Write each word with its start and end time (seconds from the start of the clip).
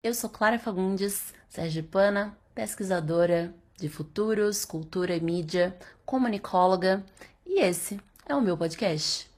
Eu 0.00 0.14
sou 0.14 0.30
Clara 0.30 0.60
Fagundes, 0.60 1.34
sergipana, 1.48 2.32
pesquisadora 2.54 3.52
de 3.76 3.88
futuros, 3.88 4.64
cultura 4.64 5.16
e 5.16 5.20
mídia, 5.20 5.76
comunicóloga, 6.06 7.04
e 7.44 7.60
esse 7.60 7.98
é 8.24 8.32
o 8.32 8.40
meu 8.40 8.56
podcast. 8.56 9.28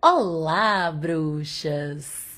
Olá, 0.00 0.90
bruxas! 0.90 2.35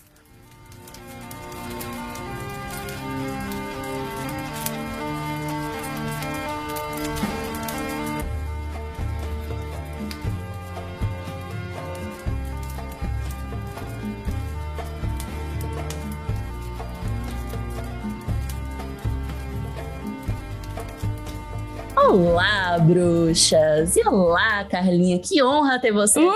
Olá, 22.08 22.78
bruxas! 22.78 23.94
E 23.94 24.08
olá, 24.08 24.64
Carlinha! 24.64 25.18
Que 25.18 25.42
honra 25.42 25.78
ter 25.78 25.92
você! 25.92 26.18
Uh! 26.18 26.32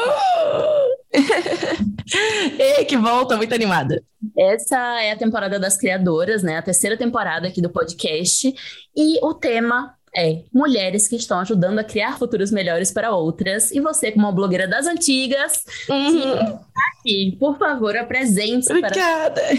Ei, 2.60 2.84
que 2.84 2.94
bom, 2.94 3.24
tô 3.24 3.38
muito 3.38 3.54
animada. 3.54 4.02
Essa 4.38 4.76
é 5.00 5.12
a 5.12 5.16
temporada 5.16 5.58
das 5.58 5.78
criadoras, 5.78 6.42
né? 6.42 6.58
A 6.58 6.62
terceira 6.62 6.94
temporada 6.94 7.48
aqui 7.48 7.62
do 7.62 7.70
podcast. 7.70 8.54
E 8.94 9.18
o 9.24 9.32
tema 9.32 9.94
é 10.14 10.42
mulheres 10.52 11.08
que 11.08 11.16
estão 11.16 11.38
ajudando 11.38 11.78
a 11.78 11.84
criar 11.84 12.18
futuros 12.18 12.50
melhores 12.50 12.92
para 12.92 13.10
outras. 13.12 13.70
E 13.70 13.80
você, 13.80 14.12
como 14.12 14.26
uma 14.26 14.32
blogueira 14.32 14.68
das 14.68 14.86
antigas, 14.86 15.64
uhum. 15.88 16.60
aqui, 17.00 17.34
por 17.40 17.56
favor, 17.56 17.96
apresente-se 17.96 18.70
Obrigada. 18.70 19.40
para 19.40 19.54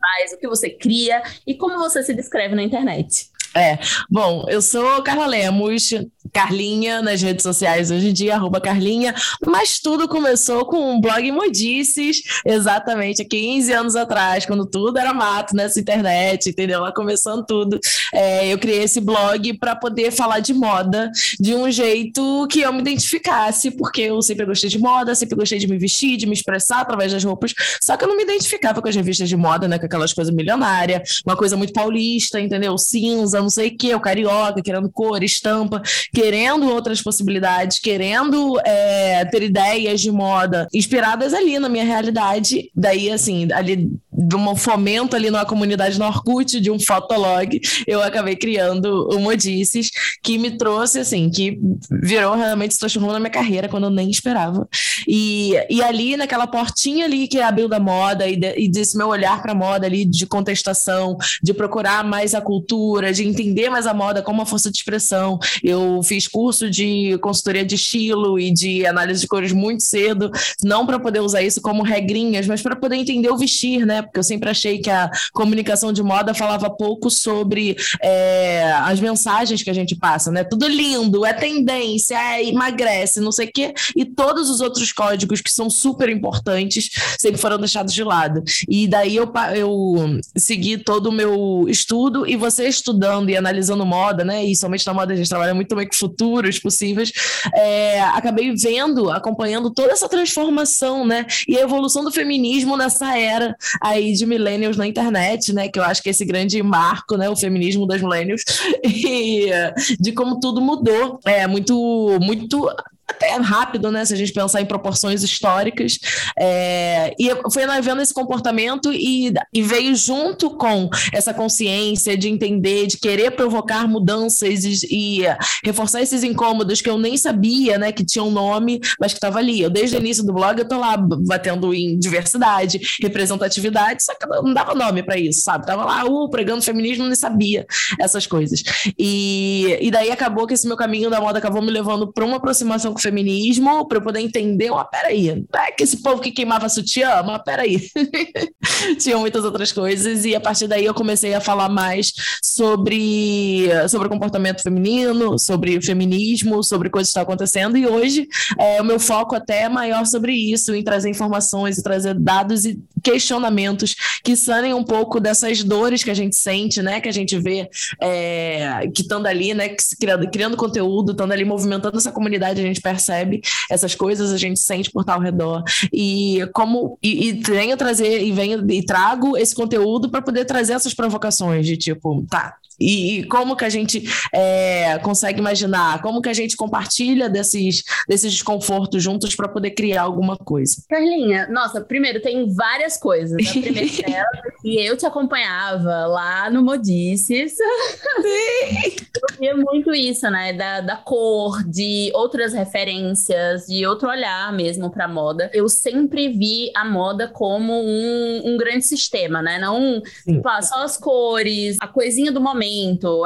mais 0.00 0.32
o 0.32 0.38
que 0.38 0.46
você 0.46 0.70
cria 0.70 1.20
e 1.44 1.56
como 1.56 1.76
você 1.76 2.04
se 2.04 2.14
descreve 2.14 2.54
na 2.54 2.62
internet. 2.62 3.36
É, 3.58 3.78
bom, 4.08 4.46
eu 4.48 4.62
sou 4.62 5.02
Carla 5.02 5.26
Lemos, 5.26 5.90
Carlinha 6.32 7.02
nas 7.02 7.20
redes 7.22 7.42
sociais 7.42 7.90
hoje 7.90 8.08
em 8.08 8.12
dia, 8.12 8.34
arroba 8.34 8.60
Carlinha, 8.60 9.14
mas 9.46 9.78
tudo 9.78 10.08
começou 10.08 10.64
com 10.66 10.94
um 10.94 11.00
blog 11.00 11.30
Modices, 11.32 12.22
exatamente 12.44 13.22
há 13.22 13.24
15 13.24 13.72
anos 13.72 13.96
atrás, 13.96 14.46
quando 14.46 14.66
tudo 14.66 14.98
era 14.98 15.12
mato 15.12 15.54
nessa 15.54 15.80
internet, 15.80 16.50
entendeu? 16.50 16.80
Lá 16.80 16.92
começando 16.92 17.44
tudo. 17.44 17.78
É, 18.12 18.52
eu 18.52 18.58
criei 18.58 18.82
esse 18.82 19.00
blog 19.00 19.54
para 19.58 19.76
poder 19.76 20.10
falar 20.10 20.40
de 20.40 20.52
moda 20.54 21.10
de 21.38 21.54
um 21.54 21.70
jeito 21.70 22.46
que 22.50 22.60
eu 22.60 22.72
me 22.72 22.80
identificasse, 22.80 23.70
porque 23.70 24.02
eu 24.02 24.20
sempre 24.22 24.44
gostei 24.46 24.70
de 24.70 24.78
moda, 24.78 25.14
sempre 25.14 25.36
gostei 25.36 25.58
de 25.58 25.66
me 25.66 25.78
vestir, 25.78 26.16
de 26.16 26.26
me 26.26 26.32
expressar 26.32 26.80
através 26.80 27.12
das 27.12 27.24
roupas, 27.24 27.54
só 27.82 27.96
que 27.96 28.04
eu 28.04 28.08
não 28.08 28.16
me 28.16 28.22
identificava 28.22 28.80
com 28.80 28.88
as 28.88 28.94
revistas 28.94 29.28
de 29.28 29.36
moda, 29.36 29.68
né? 29.68 29.78
Com 29.78 29.86
aquelas 29.86 30.12
coisas 30.12 30.34
milionárias, 30.34 31.22
uma 31.26 31.36
coisa 31.36 31.56
muito 31.56 31.72
paulista, 31.72 32.40
entendeu? 32.40 32.76
Cinza, 32.78 33.40
não 33.40 33.50
sei 33.50 33.68
o 33.68 33.76
que, 33.76 33.94
o 33.94 34.00
carioca, 34.00 34.62
querendo 34.62 34.90
cor, 34.90 35.22
estampa, 35.22 35.82
querendo 36.18 36.68
outras 36.68 37.00
possibilidades, 37.00 37.78
querendo 37.78 38.60
é, 38.64 39.24
ter 39.26 39.40
ideias 39.44 40.00
de 40.00 40.10
moda 40.10 40.66
inspiradas 40.74 41.32
ali 41.32 41.60
na 41.60 41.68
minha 41.68 41.84
realidade. 41.84 42.72
Daí, 42.74 43.08
assim, 43.08 43.46
ali 43.52 43.92
de 44.18 44.34
um 44.34 44.56
fomento 44.56 45.14
ali 45.14 45.30
na 45.30 45.44
comunidade 45.44 45.98
no 45.98 46.04
Orkut, 46.04 46.60
de 46.60 46.70
um 46.70 46.80
fotolog, 46.80 47.60
eu 47.86 48.02
acabei 48.02 48.34
criando 48.34 49.08
o 49.12 49.20
Modices, 49.20 49.90
que 50.22 50.36
me 50.36 50.56
trouxe, 50.56 50.98
assim, 50.98 51.30
que 51.30 51.58
virou 52.02 52.34
realmente 52.34 52.74
se 52.74 52.80
transformou 52.80 53.12
na 53.12 53.20
minha 53.20 53.30
carreira 53.30 53.68
quando 53.68 53.84
eu 53.84 53.90
nem 53.90 54.10
esperava. 54.10 54.68
E, 55.06 55.52
e 55.70 55.80
ali, 55.82 56.16
naquela 56.16 56.46
portinha 56.46 57.04
ali 57.04 57.28
que 57.28 57.40
abriu 57.40 57.68
da 57.68 57.78
moda 57.78 58.26
e, 58.26 58.36
de, 58.36 58.54
e 58.58 58.68
desse 58.68 58.96
meu 58.96 59.08
olhar 59.08 59.40
para 59.40 59.54
moda 59.54 59.86
ali 59.86 60.04
de 60.04 60.26
contestação, 60.26 61.16
de 61.40 61.54
procurar 61.54 62.02
mais 62.02 62.34
a 62.34 62.40
cultura, 62.40 63.12
de 63.12 63.24
entender 63.26 63.70
mais 63.70 63.86
a 63.86 63.94
moda 63.94 64.22
como 64.22 64.40
uma 64.40 64.46
força 64.46 64.70
de 64.70 64.78
expressão. 64.78 65.38
Eu 65.62 66.02
fiz 66.02 66.26
curso 66.26 66.68
de 66.68 67.16
consultoria 67.18 67.64
de 67.64 67.76
estilo 67.76 68.38
e 68.38 68.52
de 68.52 68.84
análise 68.84 69.20
de 69.20 69.28
cores 69.28 69.52
muito 69.52 69.82
cedo, 69.84 70.30
não 70.62 70.84
para 70.84 70.98
poder 70.98 71.20
usar 71.20 71.42
isso 71.42 71.60
como 71.60 71.82
regrinhas, 71.82 72.46
mas 72.46 72.60
para 72.60 72.74
poder 72.74 72.96
entender 72.96 73.30
o 73.30 73.36
vestir, 73.36 73.86
né? 73.86 74.07
Porque 74.08 74.18
eu 74.18 74.24
sempre 74.24 74.50
achei 74.50 74.78
que 74.78 74.90
a 74.90 75.10
comunicação 75.32 75.92
de 75.92 76.02
moda 76.02 76.34
falava 76.34 76.68
pouco 76.70 77.10
sobre 77.10 77.76
é, 78.02 78.72
as 78.84 79.00
mensagens 79.00 79.62
que 79.62 79.70
a 79.70 79.74
gente 79.74 79.96
passa, 79.96 80.30
né? 80.30 80.44
Tudo 80.44 80.66
lindo, 80.66 81.24
é 81.24 81.32
tendência, 81.32 82.16
é 82.16 82.44
emagrece, 82.46 83.20
não 83.20 83.32
sei 83.32 83.46
o 83.46 83.52
quê, 83.52 83.74
e 83.94 84.04
todos 84.04 84.50
os 84.50 84.60
outros 84.60 84.92
códigos 84.92 85.40
que 85.40 85.50
são 85.50 85.70
super 85.70 86.08
importantes 86.08 86.90
sempre 87.18 87.40
foram 87.40 87.58
deixados 87.58 87.92
de 87.92 88.02
lado. 88.02 88.42
E 88.68 88.86
daí 88.88 89.16
eu, 89.16 89.30
eu 89.54 90.20
segui 90.36 90.78
todo 90.78 91.08
o 91.08 91.12
meu 91.12 91.66
estudo 91.68 92.26
e 92.26 92.36
você 92.36 92.68
estudando 92.68 93.30
e 93.30 93.36
analisando 93.36 93.84
moda, 93.84 94.24
né? 94.24 94.44
E 94.44 94.56
somente 94.56 94.86
na 94.86 94.94
moda 94.94 95.12
a 95.12 95.16
gente 95.16 95.28
trabalha 95.28 95.54
muito 95.54 95.68
também 95.68 95.86
com 95.86 95.94
futuros 95.94 96.58
possíveis. 96.58 97.12
É, 97.54 98.00
acabei 98.00 98.54
vendo, 98.54 99.10
acompanhando 99.10 99.70
toda 99.70 99.92
essa 99.92 100.08
transformação, 100.08 101.06
né? 101.06 101.26
E 101.46 101.56
a 101.56 101.62
evolução 101.62 102.04
do 102.04 102.12
feminismo 102.12 102.76
nessa 102.76 103.18
era 103.18 103.56
aí 103.82 103.97
de 104.00 104.26
millennials 104.26 104.76
na 104.76 104.86
internet, 104.86 105.52
né? 105.52 105.68
Que 105.68 105.78
eu 105.78 105.84
acho 105.84 106.02
que 106.02 106.08
é 106.08 106.12
esse 106.12 106.24
grande 106.24 106.62
marco, 106.62 107.16
né? 107.16 107.28
O 107.28 107.36
feminismo 107.36 107.86
das 107.86 108.00
millennials 108.00 108.42
e 108.84 109.50
de 109.98 110.12
como 110.12 110.40
tudo 110.40 110.60
mudou. 110.60 111.18
É 111.24 111.46
muito, 111.46 112.18
muito 112.20 112.68
até 113.08 113.34
rápido, 113.36 113.90
né? 113.90 114.04
Se 114.04 114.12
a 114.12 114.16
gente 114.16 114.32
pensar 114.32 114.60
em 114.60 114.66
proporções 114.66 115.22
históricas. 115.22 115.98
É, 116.38 117.14
e 117.18 117.30
foi 117.52 117.66
vendo 117.80 118.02
esse 118.02 118.12
comportamento 118.12 118.92
e, 118.92 119.32
e, 119.52 119.62
veio 119.62 119.94
junto 119.94 120.50
com 120.56 120.88
essa 121.12 121.32
consciência 121.32 122.16
de 122.16 122.28
entender, 122.28 122.86
de 122.86 122.98
querer 122.98 123.30
provocar 123.32 123.88
mudanças 123.88 124.64
e, 124.64 124.86
e 124.90 125.22
reforçar 125.64 126.02
esses 126.02 126.22
incômodos 126.22 126.80
que 126.80 126.90
eu 126.90 126.98
nem 126.98 127.16
sabia, 127.16 127.78
né? 127.78 127.92
Que 127.92 128.04
tinham 128.04 128.30
nome, 128.30 128.80
mas 129.00 129.12
que 129.12 129.18
estava 129.18 129.38
ali. 129.38 129.62
Eu, 129.62 129.70
desde 129.70 129.96
o 129.96 130.00
início 130.00 130.24
do 130.24 130.32
blog, 130.32 130.58
eu 130.58 130.68
tô 130.68 130.78
lá 130.78 130.96
batendo 130.96 131.72
em 131.72 131.98
diversidade, 131.98 132.80
representatividade, 133.02 134.02
só 134.02 134.14
que 134.14 134.26
não 134.26 134.52
dava 134.52 134.74
nome 134.74 135.02
para 135.02 135.18
isso, 135.18 135.42
sabe? 135.42 135.66
Tava 135.66 135.84
lá, 135.84 136.04
uh, 136.04 136.28
pregando 136.28 136.62
feminismo, 136.62 137.04
nem 137.04 137.14
sabia 137.14 137.66
essas 137.98 138.26
coisas. 138.26 138.62
E, 138.98 139.78
e 139.80 139.90
daí 139.90 140.10
acabou 140.10 140.46
que 140.46 140.54
esse 140.54 140.66
meu 140.66 140.76
caminho 140.76 141.08
da 141.08 141.20
moda 141.20 141.38
acabou 141.38 141.62
me 141.62 141.70
levando 141.70 142.12
para 142.12 142.24
uma 142.24 142.36
aproximação 142.36 142.92
com 142.98 143.00
o 143.00 143.02
feminismo 143.02 143.86
para 143.86 143.98
eu 143.98 144.02
poder 144.02 144.20
entender, 144.20 144.70
ó, 144.70 144.82
peraí, 144.84 145.46
não 145.52 145.60
é 145.60 145.70
que 145.70 145.84
esse 145.84 146.02
povo 146.02 146.20
que 146.20 146.32
queimava 146.32 146.68
sutiã, 146.68 147.22
mas 147.24 147.42
peraí. 147.42 147.88
Tinha 148.98 149.16
muitas 149.18 149.44
outras 149.44 149.72
coisas, 149.72 150.24
e 150.24 150.34
a 150.34 150.40
partir 150.40 150.66
daí 150.66 150.84
eu 150.84 150.94
comecei 150.94 151.34
a 151.34 151.40
falar 151.40 151.68
mais 151.68 152.12
sobre, 152.42 153.68
sobre 153.88 154.08
comportamento 154.08 154.62
feminino, 154.62 155.38
sobre 155.38 155.80
feminismo, 155.80 156.62
sobre 156.62 156.90
coisas 156.90 157.08
que 157.08 157.10
estão 157.10 157.22
acontecendo, 157.22 157.76
e 157.76 157.86
hoje 157.86 158.26
é, 158.58 158.80
o 158.80 158.84
meu 158.84 158.98
foco 158.98 159.34
até 159.34 159.62
é 159.62 159.68
maior 159.68 160.04
sobre 160.06 160.32
isso, 160.32 160.74
em 160.74 160.82
trazer 160.82 161.08
informações 161.08 161.78
e 161.78 161.82
trazer 161.82 162.14
dados 162.14 162.64
e 162.64 162.78
questionamentos 163.02 163.94
que 164.22 164.36
sanem 164.36 164.74
um 164.74 164.84
pouco 164.84 165.20
dessas 165.20 165.62
dores 165.62 166.02
que 166.02 166.10
a 166.10 166.14
gente 166.14 166.36
sente, 166.36 166.82
né, 166.82 167.00
que 167.00 167.08
a 167.08 167.12
gente 167.12 167.38
vê 167.38 167.68
é, 168.02 168.88
que 168.94 169.02
estão 169.02 169.24
ali, 169.24 169.54
né, 169.54 169.74
criando, 170.00 170.30
criando 170.30 170.56
conteúdo, 170.56 171.12
estando 171.12 171.32
ali 171.32 171.44
movimentando 171.44 171.96
essa 171.96 172.12
comunidade, 172.12 172.60
a 172.60 172.64
gente 172.64 172.80
percebe 172.88 173.40
essas 173.70 173.94
coisas, 173.94 174.32
a 174.32 174.36
gente 174.36 174.58
sente 174.60 174.90
por 174.90 175.00
estar 175.00 175.14
ao 175.14 175.20
redor. 175.20 175.62
E 175.92 176.48
como 176.54 176.98
e, 177.02 177.28
e 177.28 177.32
venho 177.32 177.76
trazer 177.76 178.22
e 178.22 178.32
venho 178.32 178.64
e 178.70 178.82
trago 178.84 179.36
esse 179.36 179.54
conteúdo 179.54 180.08
para 180.08 180.22
poder 180.22 180.44
trazer 180.44 180.72
essas 180.72 180.94
provocações 180.94 181.66
de 181.66 181.76
tipo, 181.76 182.24
tá, 182.30 182.56
e, 182.78 183.18
e 183.18 183.24
como 183.24 183.56
que 183.56 183.64
a 183.64 183.68
gente 183.68 184.04
é, 184.32 184.98
consegue 184.98 185.40
imaginar, 185.40 186.00
como 186.00 186.22
que 186.22 186.28
a 186.28 186.32
gente 186.32 186.56
compartilha 186.56 187.28
desses, 187.28 187.82
desses 188.08 188.32
desconfortos 188.32 189.02
juntos 189.02 189.34
para 189.34 189.48
poder 189.48 189.72
criar 189.72 190.02
alguma 190.02 190.36
coisa. 190.36 190.82
Carlinha, 190.88 191.48
nossa, 191.48 191.80
primeiro 191.80 192.20
tem 192.20 192.48
várias 192.52 192.96
coisas. 192.96 193.36
A 193.46 193.50
primeira 193.50 193.90
delas 194.02 194.26
é 194.46 194.62
que 194.62 194.76
eu 194.86 194.96
te 194.96 195.06
acompanhava 195.06 196.06
lá 196.06 196.50
no 196.50 196.62
Modices. 196.62 197.56
Sim. 197.56 199.08
Eu 199.18 199.36
via 199.36 199.56
muito 199.56 199.92
isso, 199.92 200.30
né? 200.30 200.52
Da, 200.52 200.80
da 200.80 200.96
cor, 200.96 201.64
de 201.64 202.12
outras 202.14 202.52
referências, 202.52 203.66
de 203.66 203.84
outro 203.84 204.08
olhar 204.08 204.52
mesmo 204.52 204.90
para 204.90 205.08
moda. 205.08 205.50
Eu 205.52 205.68
sempre 205.68 206.28
vi 206.28 206.70
a 206.72 206.84
moda 206.84 207.26
como 207.26 207.72
um, 207.72 208.42
um 208.44 208.56
grande 208.56 208.84
sistema, 208.84 209.42
né? 209.42 209.58
Não 209.58 210.00
tipo, 210.24 210.48
ah, 210.48 210.62
só 210.62 210.84
as 210.84 210.96
cores, 210.96 211.78
a 211.80 211.88
coisinha 211.88 212.30
do 212.30 212.40
momento 212.40 212.67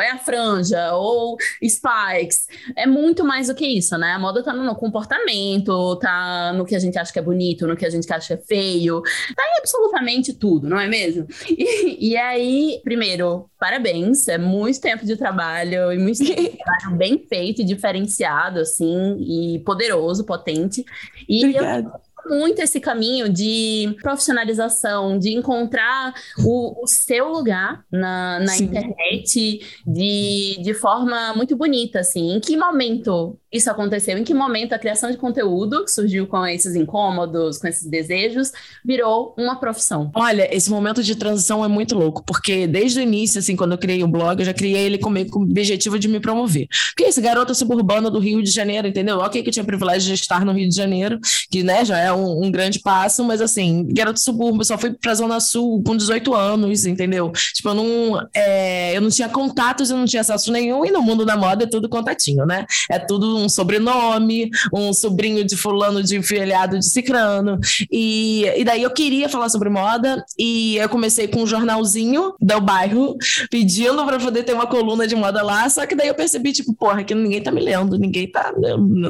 é 0.01 0.11
a 0.11 0.19
franja 0.19 0.95
ou 0.95 1.37
spikes. 1.63 2.47
É 2.77 2.87
muito 2.87 3.25
mais 3.25 3.49
do 3.49 3.55
que 3.55 3.67
isso, 3.67 3.97
né? 3.99 4.13
A 4.13 4.19
moda 4.19 4.43
tá 4.43 4.53
no 4.53 4.75
comportamento, 4.75 5.97
tá 5.97 6.53
no 6.53 6.65
que 6.65 6.75
a 6.75 6.79
gente 6.79 6.99
acha 6.99 7.13
que 7.13 7.19
é 7.19 7.23
bonito, 7.23 7.67
no 7.67 7.77
que 7.77 7.87
a 7.87 7.91
gente 7.91 8.11
acha 8.13 8.29
que 8.29 8.43
é 8.43 8.47
feio, 8.47 9.03
tá 9.35 9.43
em 9.43 9.59
absolutamente 9.59 10.33
tudo, 10.33 10.69
não 10.69 10.79
é 10.79 10.89
mesmo? 10.89 11.27
E, 11.63 12.13
e 12.13 12.17
aí, 12.17 12.81
primeiro, 12.83 13.49
parabéns, 13.59 14.27
é 14.27 14.39
muito 14.39 14.81
tempo 14.81 15.05
de 15.05 15.17
trabalho 15.17 15.93
e 15.93 15.99
muito 15.99 16.19
tempo 16.19 16.41
de 16.41 16.57
trabalho 16.59 16.97
bem 16.97 17.19
feito 17.29 17.63
e 17.63 17.65
diferenciado, 17.65 18.61
assim, 18.61 19.17
e 19.21 19.59
poderoso, 19.61 20.25
potente. 20.25 20.85
E 21.29 21.45
Obrigada. 21.45 21.89
eu 21.89 22.12
muito 22.27 22.61
esse 22.61 22.81
caminho 22.81 23.29
de 23.29 23.97
profissionalização, 24.03 25.19
de 25.19 25.35
encontrar 25.35 26.15
o, 26.45 26.83
o 26.83 26.87
seu 26.87 27.29
lugar 27.29 27.85
na, 27.91 28.41
na 28.41 28.57
internet 28.57 29.61
de, 29.87 30.59
de 30.63 30.75
forma 30.75 31.35
muito 31.35 31.57
bonita, 31.57 32.01
assim. 32.01 32.33
Em 32.33 32.41
que 32.41 32.57
momento 32.57 33.39
isso 33.53 33.71
aconteceu? 33.71 34.17
Em 34.17 34.25
que 34.25 34.33
momento 34.33 34.73
a 34.73 34.79
criação 34.79 35.11
de 35.11 35.17
conteúdo, 35.17 35.85
que 35.85 35.91
surgiu 35.91 36.27
com 36.27 36.45
esses 36.47 36.75
incômodos, 36.75 37.59
com 37.59 37.69
esses 37.69 37.87
desejos, 37.87 38.51
virou 38.85 39.35
uma 39.37 39.57
profissão? 39.57 40.11
Olha, 40.15 40.49
esse 40.55 40.71
momento 40.71 41.03
de 41.03 41.15
transição 41.15 41.65
é 41.65 41.69
muito 41.69 41.95
louco, 41.95 42.25
porque 42.25 42.67
desde 42.67 43.01
o 43.01 43.03
início, 43.03 43.39
assim, 43.39 43.55
quando 43.55 43.73
eu 43.73 43.79
criei 43.79 44.03
o 44.03 44.09
blog, 44.09 44.41
eu 44.41 44.47
já 44.47 44.55
criei 44.55 44.83
ele 44.83 44.99
com, 44.99 45.13
com 45.27 45.41
o 45.41 45.43
objetivo 45.43 45.99
de 45.99 46.09
me 46.09 46.21
promover. 46.21 46.67
Porque 46.91 47.05
esse 47.05 47.21
garoto 47.21 47.55
suburbano 47.55 48.11
do 48.11 48.19
Rio 48.19 48.43
de 48.43 48.51
Janeiro, 48.51 48.89
entendeu? 48.89 49.19
Ok 49.19 49.43
que 49.43 49.49
eu 49.49 49.53
tinha 49.53 49.63
o 49.63 49.67
privilégio 49.67 50.09
de 50.09 50.15
estar 50.15 50.45
no 50.45 50.53
Rio 50.53 50.69
de 50.69 50.75
Janeiro, 50.75 51.19
que, 51.51 51.63
né, 51.63 51.85
já 51.85 51.99
é 51.99 52.13
um, 52.13 52.45
um 52.45 52.51
grande 52.51 52.79
passo, 52.81 53.23
mas 53.25 53.41
assim, 53.41 53.87
garoto 53.93 54.21
subúrbio, 54.21 54.65
só 54.65 54.79
fui 54.79 54.93
pra 54.93 55.15
Zona 55.15 55.41
Sul 55.41 55.83
com 55.85 55.97
18 55.97 56.35
anos, 56.35 56.87
entendeu? 56.87 57.31
Tipo, 57.55 57.71
eu 57.71 57.75
não, 57.75 58.29
é, 58.35 58.97
eu 58.97 59.01
não 59.01 59.11
tinha 59.11 59.29
contatos, 59.29 59.91
eu 59.91 59.97
não 59.97 60.07
tinha 60.07 60.21
acesso 60.23 60.51
nenhum, 60.51 60.85
e 60.85 60.91
no 60.91 61.03
mundo 61.03 61.25
da 61.27 61.37
moda 61.37 61.65
é 61.65 61.67
tudo 61.67 61.89
contatinho, 61.89 62.47
né? 62.47 62.65
É 62.91 62.99
tudo 62.99 63.42
um 63.43 63.49
sobrenome, 63.49 64.51
um 64.73 64.93
sobrinho 64.93 65.45
de 65.45 65.57
fulano 65.57 66.03
de 66.03 66.23
filhado 66.23 66.79
de 66.79 66.85
cicrano. 66.85 67.59
E, 67.91 68.45
e 68.57 68.65
daí 68.65 68.83
eu 68.83 68.91
queria 68.91 69.29
falar 69.29 69.49
sobre 69.49 69.69
moda 69.69 70.25
e 70.39 70.77
eu 70.77 70.89
comecei 70.89 71.29
com 71.29 71.43
um 71.43 71.47
jornalzinho 71.47 72.35
do 72.41 72.61
bairro, 72.61 73.17
pedindo 73.51 74.05
para 74.05 74.19
poder 74.19 74.43
ter 74.45 74.55
uma 74.55 74.67
coluna 74.67 75.07
de 75.07 75.15
moda 75.15 75.43
lá, 75.43 75.69
só 75.69 75.87
que 75.87 75.95
daí 75.95 76.09
eu 76.09 76.15
percebi, 76.15 76.53
tipo, 76.53 76.75
porra, 76.75 77.05
que 77.05 77.15
ninguém 77.15 77.43
tá 77.43 77.51
me 77.51 77.61
lendo, 77.61 77.99
ninguém 77.99 78.31
tá, 78.31 78.53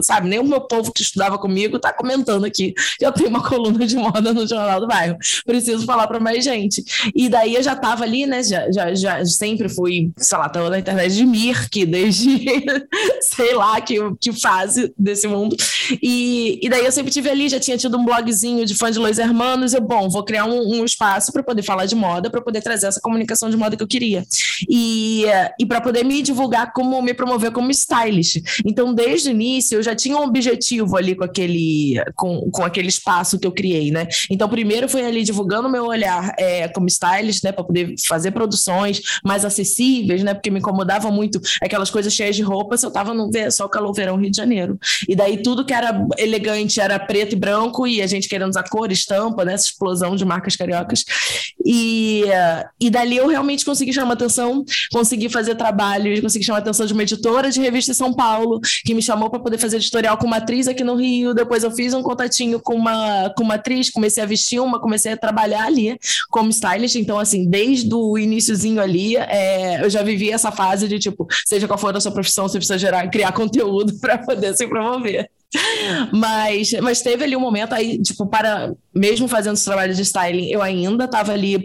sabe, 0.03 0.29
nem 0.29 0.39
o 0.39 0.45
meu 0.45 0.61
povo 0.61 0.93
que 0.93 1.03
estudava 1.03 1.39
comigo 1.39 1.79
tá 1.79 1.93
comentando 1.93 2.45
aqui 2.45 2.75
que 2.99 3.07
eu 3.07 3.13
tenho 3.13 3.29
uma 3.29 3.43
coluna 3.43 3.87
de 3.87 3.97
moda 3.97 4.33
no 4.33 4.47
jornal 4.47 4.81
do 4.81 4.87
bairro. 4.87 5.17
Preciso 5.45 5.85
falar 5.85 6.07
para 6.07 6.21
mais 6.21 6.45
gente. 6.45 6.83
E 7.15 7.29
daí 7.29 7.55
eu 7.55 7.63
já 7.63 7.75
tava 7.75 8.05
ali, 8.05 8.27
né, 8.27 8.43
já, 8.43 8.71
já, 8.71 8.95
já 8.95 9.25
sempre 9.25 9.69
fui, 9.69 10.11
sei 10.17 10.39
lá, 10.39 10.49
tava 10.49 10.71
na 10.71 10.79
internet 10.79 11.15
de 11.15 11.25
Mirk, 11.25 11.87
desde, 11.87 12.47
sei 13.21 13.55
lá, 13.55 13.81
que, 13.81 13.97
que 14.23 14.33
fase 14.33 14.95
desse 14.97 15.27
mundo. 15.27 15.57
E, 16.01 16.61
e 16.63 16.69
daí 16.69 16.85
eu 16.85 16.93
sempre 16.93 17.11
tive 17.11 17.29
ali, 17.29 17.49
já 17.49 17.59
tinha 17.59 17.77
tido 17.77 17.99
um 17.99 18.05
blogzinho 18.05 18.65
de 18.65 18.75
fã 18.75 18.91
de 18.91 18.99
Los 18.99 19.19
Hermanos. 19.19 19.75
Eu, 19.75 19.81
bom, 19.81 20.09
vou 20.09 20.25
criar 20.25 20.45
um, 20.45 20.81
um 20.81 20.85
espaço 20.85 21.33
para 21.33 21.43
poder 21.43 21.63
falar 21.63 21.87
de 21.87 21.97
moda, 21.97 22.31
para 22.31 22.41
poder 22.41 22.63
trazer 22.63 22.87
essa 22.87 23.01
comunicação 23.01 23.51
de 23.51 23.57
moda 23.57 23.77
que 23.77 23.83
eu 23.83 23.89
queria. 23.89 24.25
E, 24.71 25.25
e 25.59 25.67
para 25.67 25.81
poder 25.81 26.05
me 26.05 26.23
divulgar 26.23 26.73
como 26.73 27.03
me 27.03 27.15
promover 27.15 27.51
como 27.51 27.71
stylist. 27.71 28.41
Então, 28.65 28.95
desde 28.95 29.31
o 29.31 29.33
início, 29.33 29.77
eu 29.77 29.83
já 29.83 29.95
tinha 29.95 30.17
um 30.17 30.23
objetivo 30.23 30.97
ali 30.97 31.17
com 31.17 31.25
aquele, 31.25 31.97
com, 32.15 32.51
com 32.51 32.65
aquele 32.65 32.89
espaço 32.89 33.39
que 33.39 33.47
eu 33.47 33.53
criei, 33.53 33.91
né? 33.91 34.07
Então, 34.31 34.49
primeiro 34.49 34.89
foi 34.89 35.05
ali 35.05 35.25
divulgando 35.25 35.69
meu 35.69 35.87
olhar 35.87 36.33
é, 36.39 36.69
como 36.69 36.87
stylist, 36.87 37.43
né, 37.43 37.51
para 37.51 37.65
poder 37.65 37.95
fazer 38.07 38.31
produções 38.31 39.01
mais 39.25 39.45
acessíveis, 39.45 40.23
né? 40.23 40.35
Porque 40.35 40.51
me 40.51 40.61
incomodava 40.61 41.11
muito 41.11 41.41
aquelas 41.61 41.91
coisas 41.91 42.13
cheias 42.13 42.37
de 42.37 42.43
roupa 42.43 42.77
eu 42.83 42.91
tava 42.91 43.15
no 43.15 43.31
só 43.51 43.69
calor 43.69 43.93
verão 43.93 44.12
Rio 44.17 44.31
de 44.31 44.37
Janeiro. 44.37 44.79
E 45.09 45.15
daí 45.15 45.43
tudo 45.43 45.65
que 45.65 45.73
era 45.73 46.07
elegante 46.19 46.81
era 46.81 46.99
preto 46.99 47.35
e 47.35 47.39
branco, 47.39 47.87
e 47.87 48.03
a 48.03 48.07
gente 48.07 48.29
querendo 48.29 48.51
usar 48.51 48.65
cor, 48.69 48.91
estampa, 48.91 49.45
né? 49.45 49.55
Essa 49.55 49.67
explosão 49.67 50.17
de 50.17 50.25
marcas 50.25 50.57
cariocas. 50.57 51.05
E, 51.65 52.25
e 52.81 52.91
dali 52.91 53.17
eu 53.17 53.29
realmente 53.29 53.65
consegui 53.65 53.93
chamar 53.93 54.15
atenção, 54.15 54.65
consegui 54.93 55.29
fazer 55.29 55.55
trabalhos, 55.55 56.21
consegui 56.21 56.45
chamar 56.45 56.59
atenção 56.59 56.87
de 56.87 56.93
uma 56.93 57.03
editora 57.03 57.51
de 57.51 57.61
revista 57.61 57.93
em 57.93 57.95
São 57.95 58.13
Paulo, 58.13 58.61
que 58.85 58.95
me 58.95 59.03
chamou 59.03 59.31
para 59.31 59.41
poder 59.41 59.59
fazer 59.59 59.77
editorial 59.77 60.17
com 60.17 60.27
uma 60.27 60.37
atriz 60.37 60.69
aqui 60.69 60.85
no 60.85 60.95
Rio. 60.95 61.35
Depois 61.35 61.63
eu 61.65 61.71
fiz 61.71 61.95
um 61.95 62.03
contatinho 62.03 62.61
com 62.61 62.75
uma, 62.75 63.31
com 63.37 63.45
uma 63.45 63.55
atriz, 63.55 63.91
comecei 63.91 64.23
a 64.23 64.27
vestir 64.27 64.61
uma, 64.61 64.81
comecei 64.81 65.13
a 65.13 65.17
trabalhar 65.17 65.65
ali 65.65 65.99
como 66.31 66.51
stylist. 66.51 66.97
Então, 66.97 67.19
assim, 67.19 67.49
desde 67.49 67.93
o 67.95 68.19
iníciozinho 68.19 68.81
ali, 68.81 69.17
é, 69.17 69.85
eu 69.85 69.91
já 69.91 70.03
vivi 70.03 70.31
essa 70.31 70.51
fase 70.51 70.89
de 70.89 70.99
tipo, 70.99 71.27
seja 71.47 71.67
qual 71.67 71.79
for 71.79 71.97
a 71.97 72.01
sua 72.01 72.13
profissão, 72.13 72.49
você 72.49 72.59
precisa 72.59 72.79
gerar, 72.79 73.09
criar 73.09 73.33
conteúdo 73.33 73.99
para 74.03 74.19
poder 74.19 74.57
se 74.57 74.67
promover. 74.67 75.31
Mas, 76.13 76.73
mas 76.81 77.03
teve 77.03 77.25
ali 77.25 77.37
um 77.37 77.41
momento 77.41 77.75
aí, 77.75 78.01
tipo, 78.01 78.27
para 78.27 78.73
mesmo 78.95 79.29
fazendo 79.29 79.55
esse 79.55 79.65
trabalho 79.65 79.95
de 79.95 80.01
styling, 80.01 80.51
eu 80.51 80.63
ainda 80.63 81.05
estava 81.05 81.33
ali 81.33 81.63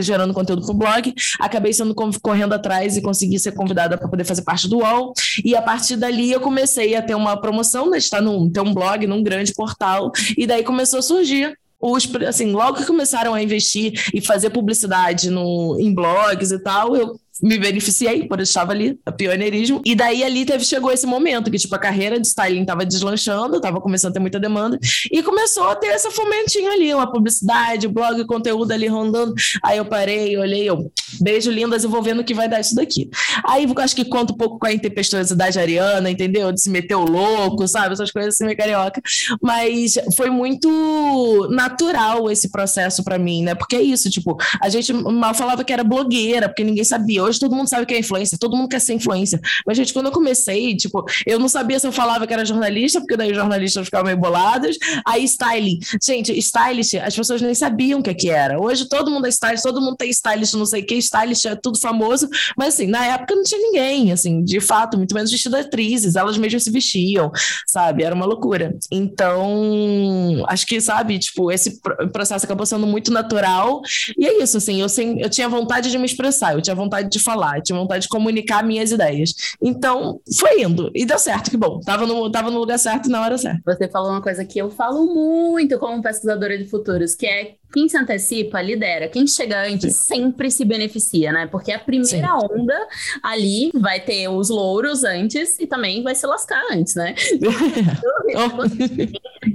gerando 0.00 0.34
conteúdo 0.34 0.62
para 0.62 0.74
o 0.74 0.78
blog, 0.78 1.14
acabei 1.38 1.72
sendo 1.72 1.94
correndo 1.94 2.52
atrás 2.52 2.96
e 2.96 3.02
consegui 3.02 3.38
ser 3.38 3.52
convidada 3.52 3.96
para 3.96 4.08
poder 4.08 4.24
fazer 4.24 4.42
parte 4.42 4.68
do 4.68 4.78
UOL. 4.78 5.12
E 5.44 5.54
a 5.54 5.62
partir 5.62 5.96
dali 5.96 6.32
eu 6.32 6.40
comecei 6.40 6.96
a 6.96 7.02
ter 7.02 7.14
uma 7.14 7.40
promoção, 7.40 7.88
né, 7.88 7.98
estar 7.98 8.20
num, 8.20 8.50
ter 8.50 8.60
um 8.60 8.74
blog 8.74 9.06
num 9.06 9.22
grande 9.22 9.52
portal, 9.54 10.10
e 10.36 10.46
daí 10.46 10.64
começou 10.64 10.98
a 10.98 11.02
surgir 11.02 11.56
os, 11.80 12.12
assim, 12.26 12.50
logo 12.50 12.78
que 12.78 12.86
começaram 12.86 13.34
a 13.34 13.42
investir 13.42 13.92
e 14.12 14.20
fazer 14.20 14.50
publicidade 14.50 15.30
no, 15.30 15.76
em 15.78 15.94
blogs 15.94 16.50
e 16.50 16.58
tal, 16.58 16.96
eu 16.96 17.20
me 17.42 17.58
beneficiei, 17.58 18.26
por 18.26 18.38
eu 18.38 18.42
estava 18.42 18.72
ali, 18.72 18.98
pioneirismo. 19.16 19.80
E 19.84 19.94
daí 19.94 20.24
ali 20.24 20.44
teve, 20.44 20.64
chegou 20.64 20.90
esse 20.90 21.06
momento 21.06 21.50
que, 21.50 21.58
tipo, 21.58 21.74
a 21.74 21.78
carreira 21.78 22.20
de 22.20 22.26
styling 22.26 22.62
estava 22.62 22.84
deslanchando, 22.84 23.56
estava 23.56 23.80
começando 23.80 24.10
a 24.10 24.14
ter 24.14 24.20
muita 24.20 24.40
demanda, 24.40 24.78
e 25.10 25.22
começou 25.22 25.68
a 25.68 25.76
ter 25.76 25.88
essa 25.88 26.10
fomentinho 26.10 26.70
ali, 26.70 26.92
uma 26.92 27.10
publicidade, 27.10 27.88
blog, 27.88 28.24
conteúdo 28.26 28.72
ali 28.72 28.86
rondando. 28.86 29.34
Aí 29.62 29.78
eu 29.78 29.84
parei, 29.84 30.36
olhei, 30.36 30.68
eu, 30.68 30.90
beijo 31.20 31.50
lindas, 31.50 31.84
eu 31.84 31.90
vou 31.90 32.02
vendo 32.02 32.20
o 32.20 32.24
que 32.24 32.34
vai 32.34 32.48
dar 32.48 32.60
isso 32.60 32.74
daqui. 32.74 33.08
Aí 33.46 33.66
acho 33.78 33.94
que 33.94 34.04
conta 34.04 34.32
um 34.32 34.36
pouco 34.36 34.58
com 34.58 34.66
a 34.66 34.72
intempestuosidade 34.72 35.58
ariana, 35.58 36.10
entendeu? 36.10 36.52
De 36.52 36.60
se 36.60 36.70
meter 36.70 36.94
o 36.94 37.04
louco, 37.04 37.66
sabe? 37.68 37.92
Essas 37.92 38.10
coisas 38.10 38.34
assim, 38.34 38.44
meio 38.44 38.56
carioca. 38.56 39.00
Mas 39.40 39.94
foi 40.16 40.30
muito 40.30 41.48
natural 41.50 42.30
esse 42.30 42.50
processo 42.50 43.04
para 43.04 43.18
mim, 43.18 43.44
né? 43.44 43.54
Porque 43.54 43.76
é 43.76 43.82
isso, 43.82 44.10
tipo, 44.10 44.36
a 44.60 44.68
gente 44.68 44.92
mal 44.92 45.34
falava 45.34 45.64
que 45.64 45.72
era 45.72 45.84
blogueira, 45.84 46.48
porque 46.48 46.64
ninguém 46.64 46.84
sabia 46.84 47.27
hoje 47.28 47.38
todo 47.38 47.54
mundo 47.54 47.68
sabe 47.68 47.86
que 47.86 47.94
é 47.94 47.98
influência, 47.98 48.38
todo 48.38 48.56
mundo 48.56 48.68
quer 48.68 48.80
ser 48.80 48.94
influência. 48.94 49.40
Mas, 49.66 49.76
gente, 49.76 49.92
quando 49.92 50.06
eu 50.06 50.12
comecei, 50.12 50.76
tipo, 50.76 51.04
eu 51.26 51.38
não 51.38 51.48
sabia 51.48 51.78
se 51.78 51.86
eu 51.86 51.92
falava 51.92 52.26
que 52.26 52.32
era 52.32 52.44
jornalista, 52.44 53.00
porque 53.00 53.16
daí 53.16 53.30
os 53.30 53.36
jornalistas 53.36 53.84
ficavam 53.84 54.06
meio 54.06 54.18
bolados. 54.18 54.76
Aí, 55.06 55.24
styling. 55.24 55.78
Gente, 56.02 56.32
stylist, 56.38 56.94
as 56.94 57.14
pessoas 57.14 57.40
nem 57.40 57.54
sabiam 57.54 58.00
o 58.00 58.02
que, 58.02 58.10
é 58.10 58.14
que 58.14 58.30
era. 58.30 58.60
Hoje 58.60 58.88
todo 58.88 59.10
mundo 59.10 59.26
é 59.26 59.28
stylist, 59.28 59.62
todo 59.62 59.80
mundo 59.80 59.96
tem 59.96 60.10
stylist, 60.10 60.54
não 60.54 60.66
sei 60.66 60.82
o 60.82 60.86
que, 60.86 60.96
stylist 60.96 61.44
é 61.46 61.54
tudo 61.56 61.78
famoso. 61.78 62.28
Mas, 62.56 62.74
assim, 62.74 62.86
na 62.86 63.04
época 63.04 63.34
não 63.34 63.42
tinha 63.42 63.60
ninguém, 63.60 64.12
assim, 64.12 64.42
de 64.42 64.60
fato, 64.60 64.96
muito 64.96 65.14
menos 65.14 65.30
vestido 65.30 65.56
atrizes, 65.56 66.16
elas 66.16 66.36
mesmas 66.36 66.64
se 66.64 66.70
vestiam, 66.70 67.30
sabe? 67.66 68.02
Era 68.02 68.14
uma 68.14 68.26
loucura. 68.26 68.74
Então, 68.90 70.44
acho 70.48 70.66
que, 70.66 70.80
sabe, 70.80 71.18
tipo, 71.18 71.50
esse 71.50 71.80
processo 72.12 72.44
acabou 72.44 72.66
sendo 72.66 72.86
muito 72.86 73.12
natural. 73.12 73.80
E 74.16 74.26
é 74.26 74.42
isso, 74.42 74.56
assim, 74.56 74.80
eu, 74.80 74.88
sem, 74.88 75.20
eu 75.20 75.30
tinha 75.30 75.48
vontade 75.48 75.90
de 75.90 75.98
me 75.98 76.06
expressar, 76.06 76.54
eu 76.54 76.62
tinha 76.62 76.74
vontade 76.74 77.08
de 77.10 77.17
de 77.18 77.24
falar, 77.24 77.60
tinha 77.62 77.78
vontade 77.78 78.02
de 78.02 78.08
comunicar 78.08 78.64
minhas 78.64 78.90
ideias. 78.90 79.34
Então, 79.60 80.20
foi 80.38 80.62
indo. 80.62 80.90
E 80.94 81.04
deu 81.04 81.18
certo, 81.18 81.50
que 81.50 81.56
bom. 81.56 81.80
Tava 81.80 82.06
no, 82.06 82.30
tava 82.30 82.50
no 82.50 82.58
lugar 82.58 82.78
certo 82.78 83.08
na 83.08 83.22
hora 83.22 83.36
certa. 83.36 83.60
Você 83.64 83.88
falou 83.88 84.10
uma 84.10 84.22
coisa 84.22 84.44
que 84.44 84.58
eu 84.58 84.70
falo 84.70 85.06
muito 85.14 85.78
como 85.78 86.02
pesquisadora 86.02 86.56
de 86.56 86.64
futuros, 86.64 87.14
que 87.14 87.26
é 87.26 87.54
quem 87.72 87.88
se 87.88 87.96
antecipa, 87.96 88.60
lidera. 88.62 89.08
Quem 89.08 89.26
chega 89.26 89.66
antes 89.66 89.94
Sim. 89.94 90.14
sempre 90.14 90.50
se 90.50 90.64
beneficia, 90.64 91.32
né? 91.32 91.46
Porque 91.46 91.70
a 91.70 91.78
primeira 91.78 92.28
Sim. 92.28 92.46
onda 92.50 92.88
ali 93.22 93.70
vai 93.74 94.00
ter 94.00 94.28
os 94.28 94.48
louros 94.48 95.04
antes 95.04 95.58
e 95.58 95.66
também 95.66 96.02
vai 96.02 96.14
se 96.14 96.26
lascar 96.26 96.62
antes, 96.72 96.94
né? 96.94 97.14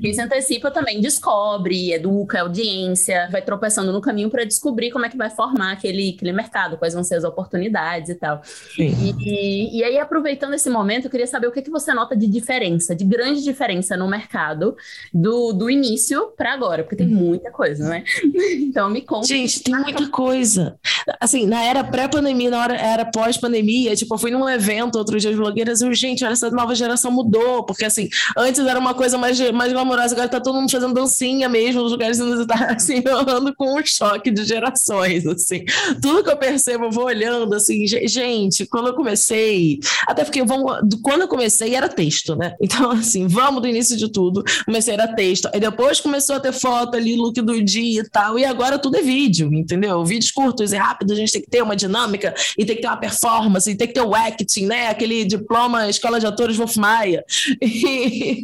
Quem 0.04 0.14
se 0.14 0.20
antecipa 0.20 0.70
também 0.70 1.00
descobre, 1.00 1.94
educa 1.94 2.40
a 2.40 2.42
audiência, 2.42 3.30
vai 3.32 3.42
tropeçando 3.42 3.94
no 3.94 4.02
caminho 4.02 4.30
para 4.30 4.44
descobrir 4.44 4.92
como 4.92 5.06
é 5.06 5.10
que 5.10 5.16
vai 5.16 5.30
formar 5.30 5.72
aquele, 5.72 6.14
aquele 6.14 6.34
mercado, 6.34 6.78
quais 6.78 6.94
vão 6.94 7.06
ser 7.06 7.16
as 7.16 7.24
oportunidades 7.24 8.10
e 8.10 8.16
tal. 8.16 8.42
E, 8.78 9.78
e, 9.80 9.82
aí, 9.82 9.98
aproveitando 9.98 10.56
esse 10.56 10.70
momento, 10.70 11.06
eu 11.06 11.10
queria 11.10 11.26
saber 11.26 11.48
o 11.48 11.54
que, 11.54 11.62
que 11.62 11.70
você 11.70 11.94
nota 11.94 12.18
de 12.18 12.28
diferença, 12.28 12.94
de 12.94 13.06
grande 13.06 13.42
diferença 13.42 13.96
no 13.96 14.06
mercado 14.10 14.76
do, 15.14 15.54
do 15.54 15.70
início 15.70 16.34
para 16.36 16.52
agora, 16.52 16.84
porque 16.84 16.98
tem 16.98 17.08
uhum. 17.08 17.14
muita 17.14 17.50
coisa, 17.50 17.88
né? 17.88 18.04
Então 18.74 18.90
me 18.90 19.02
conta. 19.02 19.28
Gente, 19.28 19.62
tem 19.62 19.76
muita 19.76 20.10
coisa. 20.10 20.78
Assim, 21.20 21.46
na 21.46 21.64
era 21.64 21.84
pré-pandemia, 21.84 22.50
na 22.50 22.60
hora, 22.60 22.76
era 22.76 23.06
pós-pandemia, 23.06 23.96
tipo, 23.96 24.14
eu 24.16 24.18
fui 24.18 24.32
num 24.32 24.50
evento 24.50 24.98
outro 24.98 25.18
dia 25.18 25.32
de 25.32 25.38
blogueiras 25.38 25.82
e, 25.82 25.94
gente, 25.94 26.26
olha, 26.26 26.34
essa 26.34 26.50
nova 26.50 26.76
geração 26.76 27.12
mudou, 27.12 27.64
porque 27.64 27.86
assim, 27.86 28.10
antes 28.36 28.66
era 28.66 28.80
uma 28.80 28.94
coisa 28.94 29.18
mais, 29.18 29.40
mais 29.52 29.72
agora 30.00 30.28
tá 30.28 30.40
todo 30.40 30.56
mundo 30.56 30.72
fazendo 30.72 30.94
dancinha 30.94 31.48
mesmo, 31.48 31.82
nos 31.82 31.92
lugares 31.92 32.20
inusitados, 32.20 32.76
assim, 32.84 33.02
eu 33.06 33.54
com 33.56 33.80
um 33.80 33.86
choque 33.86 34.32
de 34.32 34.44
gerações, 34.44 35.26
assim. 35.26 35.64
Tudo 36.02 36.24
que 36.24 36.30
eu 36.30 36.38
percebo, 36.38 36.86
eu 36.86 36.92
vou 36.92 37.06
olhando, 37.06 37.54
assim, 37.54 37.86
gente, 37.88 38.66
quando 38.66 38.88
eu 38.88 38.96
comecei, 38.96 39.80
até 40.08 40.24
porque 40.24 40.44
vamos, 40.44 40.80
quando 41.02 41.22
eu 41.22 41.28
comecei 41.28 41.76
era 41.76 41.90
texto, 41.90 42.36
né? 42.36 42.54
Então, 42.74 42.90
assim, 42.90 43.28
vamos 43.28 43.62
do 43.62 43.68
início 43.68 43.96
de 43.96 44.12
tudo, 44.12 44.44
comecei 44.66 44.96
era 44.96 45.08
texto, 45.08 45.48
aí 45.54 45.60
depois 45.60 46.00
começou 46.00 46.38
a 46.38 46.40
ter 46.40 46.52
foto 46.52 46.98
ali, 46.98 47.16
look 47.16 47.40
do 47.40 47.62
dia, 47.62 48.02
e 48.02 48.10
tal, 48.10 48.40
e 48.40 48.46
agora 48.46 48.80
tudo 48.80 48.98
é 48.98 49.02
vídeo, 49.02 49.54
entendeu? 49.54 50.04
Vídeos 50.04 50.32
curtos 50.32 50.74
e 50.74 50.76
rápidos, 50.76 51.14
a 51.14 51.20
gente 51.20 51.32
tem 51.32 51.42
que 51.42 51.50
ter 51.50 51.62
uma 51.62 51.76
dinâmica 51.76 52.34
e 52.58 52.66
tem 52.66 52.76
que 52.76 52.82
ter 52.82 52.88
uma 52.88 52.98
performance, 52.98 53.70
e 53.70 53.76
tem 53.76 53.88
que 53.88 53.94
ter 53.94 54.02
o 54.02 54.16
acting, 54.16 54.66
né? 54.66 54.88
Aquele 54.88 55.24
diploma 55.24 55.88
Escola 55.88 56.20
de 56.20 56.26
Atores 56.26 56.58
Wolf 56.58 56.78
Maia. 56.78 57.24
E, 57.66 58.44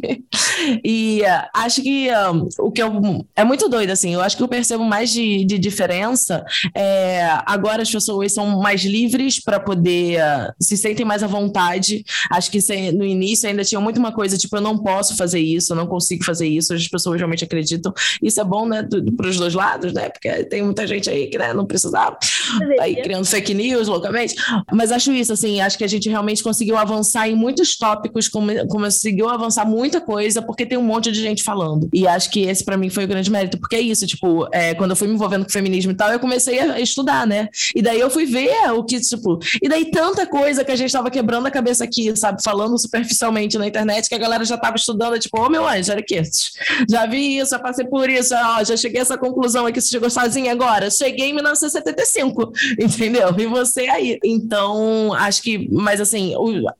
e 0.84 1.22
acho 1.54 1.82
que 1.82 2.08
um, 2.10 2.48
o 2.58 2.70
que 2.70 2.82
eu, 2.82 2.90
é 3.34 3.44
muito 3.44 3.68
doido, 3.68 3.90
assim. 3.90 4.14
Eu 4.14 4.20
acho 4.20 4.36
que 4.36 4.42
eu 4.42 4.48
percebo 4.48 4.84
mais 4.84 5.10
de, 5.10 5.44
de 5.44 5.58
diferença. 5.58 6.44
É, 6.74 7.22
agora 7.46 7.82
as 7.82 7.90
pessoas 7.90 8.32
são 8.32 8.60
mais 8.60 8.82
livres 8.82 9.42
para 9.42 9.60
poder 9.60 10.20
uh, 10.20 10.52
se 10.60 10.76
sentem 10.76 11.04
mais 11.04 11.22
à 11.22 11.26
vontade. 11.26 12.04
Acho 12.30 12.50
que 12.50 12.60
se, 12.60 12.92
no 12.92 13.04
início 13.04 13.48
ainda 13.48 13.64
tinha 13.64 13.80
muito 13.80 13.98
uma 13.98 14.12
coisa 14.12 14.36
tipo, 14.36 14.56
eu 14.56 14.60
não 14.60 14.78
posso 14.78 15.16
fazer 15.16 15.40
isso, 15.40 15.72
eu 15.72 15.76
não 15.76 15.86
consigo 15.86 16.24
fazer 16.24 16.48
isso. 16.48 16.74
As 16.74 16.88
pessoas 16.88 17.16
realmente 17.18 17.44
acreditam. 17.44 17.92
Isso 18.22 18.40
é 18.40 18.44
bom, 18.44 18.66
né, 18.66 18.86
para 19.16 19.28
os 19.28 19.36
dois 19.36 19.54
lados, 19.54 19.92
né? 19.92 20.08
Porque 20.08 20.44
tem 20.44 20.62
muita 20.62 20.86
gente 20.86 21.08
aí 21.08 21.28
que 21.28 21.38
né, 21.38 21.52
não 21.52 21.66
precisava, 21.66 22.18
aí 22.80 23.02
criando 23.02 23.24
fake 23.24 23.54
news 23.54 23.88
loucamente. 23.88 24.34
Mas 24.72 24.92
acho 24.92 25.12
isso, 25.12 25.32
assim, 25.32 25.60
acho 25.60 25.78
que 25.78 25.84
a 25.84 25.88
gente 25.88 26.08
realmente 26.08 26.42
conseguiu 26.42 26.76
avançar 26.76 27.28
em 27.28 27.34
muitos 27.34 27.76
tópicos, 27.76 28.28
conseguiu 28.68 29.28
avançar 29.28 29.64
muita 29.64 30.00
coisa, 30.00 30.42
porque 30.42 30.66
tem 30.66 30.78
um 30.78 30.82
monte 30.82 31.12
de 31.12 31.20
gente 31.20 31.29
falando. 31.38 31.88
E 31.92 32.06
acho 32.06 32.30
que 32.30 32.42
esse 32.42 32.64
para 32.64 32.76
mim 32.76 32.90
foi 32.90 33.04
o 33.04 33.08
grande 33.08 33.30
mérito, 33.30 33.58
porque 33.58 33.76
é 33.76 33.80
isso, 33.80 34.06
tipo, 34.06 34.48
é, 34.52 34.74
quando 34.74 34.90
eu 34.90 34.96
fui 34.96 35.08
me 35.08 35.14
envolvendo 35.14 35.44
com 35.44 35.50
feminismo 35.50 35.92
e 35.92 35.94
tal, 35.94 36.10
eu 36.10 36.18
comecei 36.18 36.58
a 36.58 36.80
estudar, 36.80 37.26
né? 37.26 37.48
E 37.74 37.82
daí 37.82 38.00
eu 38.00 38.10
fui 38.10 38.26
ver 38.26 38.70
o 38.72 38.84
que, 38.84 39.00
tipo, 39.00 39.38
e 39.62 39.68
daí 39.68 39.90
tanta 39.90 40.26
coisa 40.26 40.64
que 40.64 40.72
a 40.72 40.76
gente 40.76 40.92
tava 40.92 41.10
quebrando 41.10 41.46
a 41.46 41.50
cabeça 41.50 41.84
aqui, 41.84 42.14
sabe, 42.16 42.42
falando 42.42 42.78
superficialmente 42.78 43.56
na 43.58 43.66
internet, 43.66 44.08
que 44.08 44.14
a 44.14 44.18
galera 44.18 44.44
já 44.44 44.56
tava 44.56 44.76
estudando, 44.76 45.18
tipo, 45.18 45.38
ô 45.38 45.46
oh, 45.46 45.50
meu 45.50 45.66
anjo, 45.66 45.92
olha 45.92 46.00
aqui, 46.00 46.20
já 46.88 47.06
vi 47.06 47.38
isso, 47.38 47.50
já 47.50 47.58
passei 47.58 47.86
por 47.86 48.08
isso, 48.08 48.34
ó, 48.34 48.64
já 48.64 48.76
cheguei 48.76 49.00
a 49.00 49.02
essa 49.02 49.18
conclusão 49.18 49.66
aqui, 49.66 49.80
você 49.80 49.88
chegou 49.88 50.10
sozinha 50.10 50.52
agora? 50.52 50.90
Cheguei 50.90 51.30
em 51.30 51.34
1975, 51.34 52.52
entendeu? 52.78 53.34
E 53.38 53.46
você 53.46 53.88
aí. 53.88 54.18
Então, 54.24 55.12
acho 55.14 55.42
que, 55.42 55.68
mas 55.70 56.00
assim, 56.00 56.34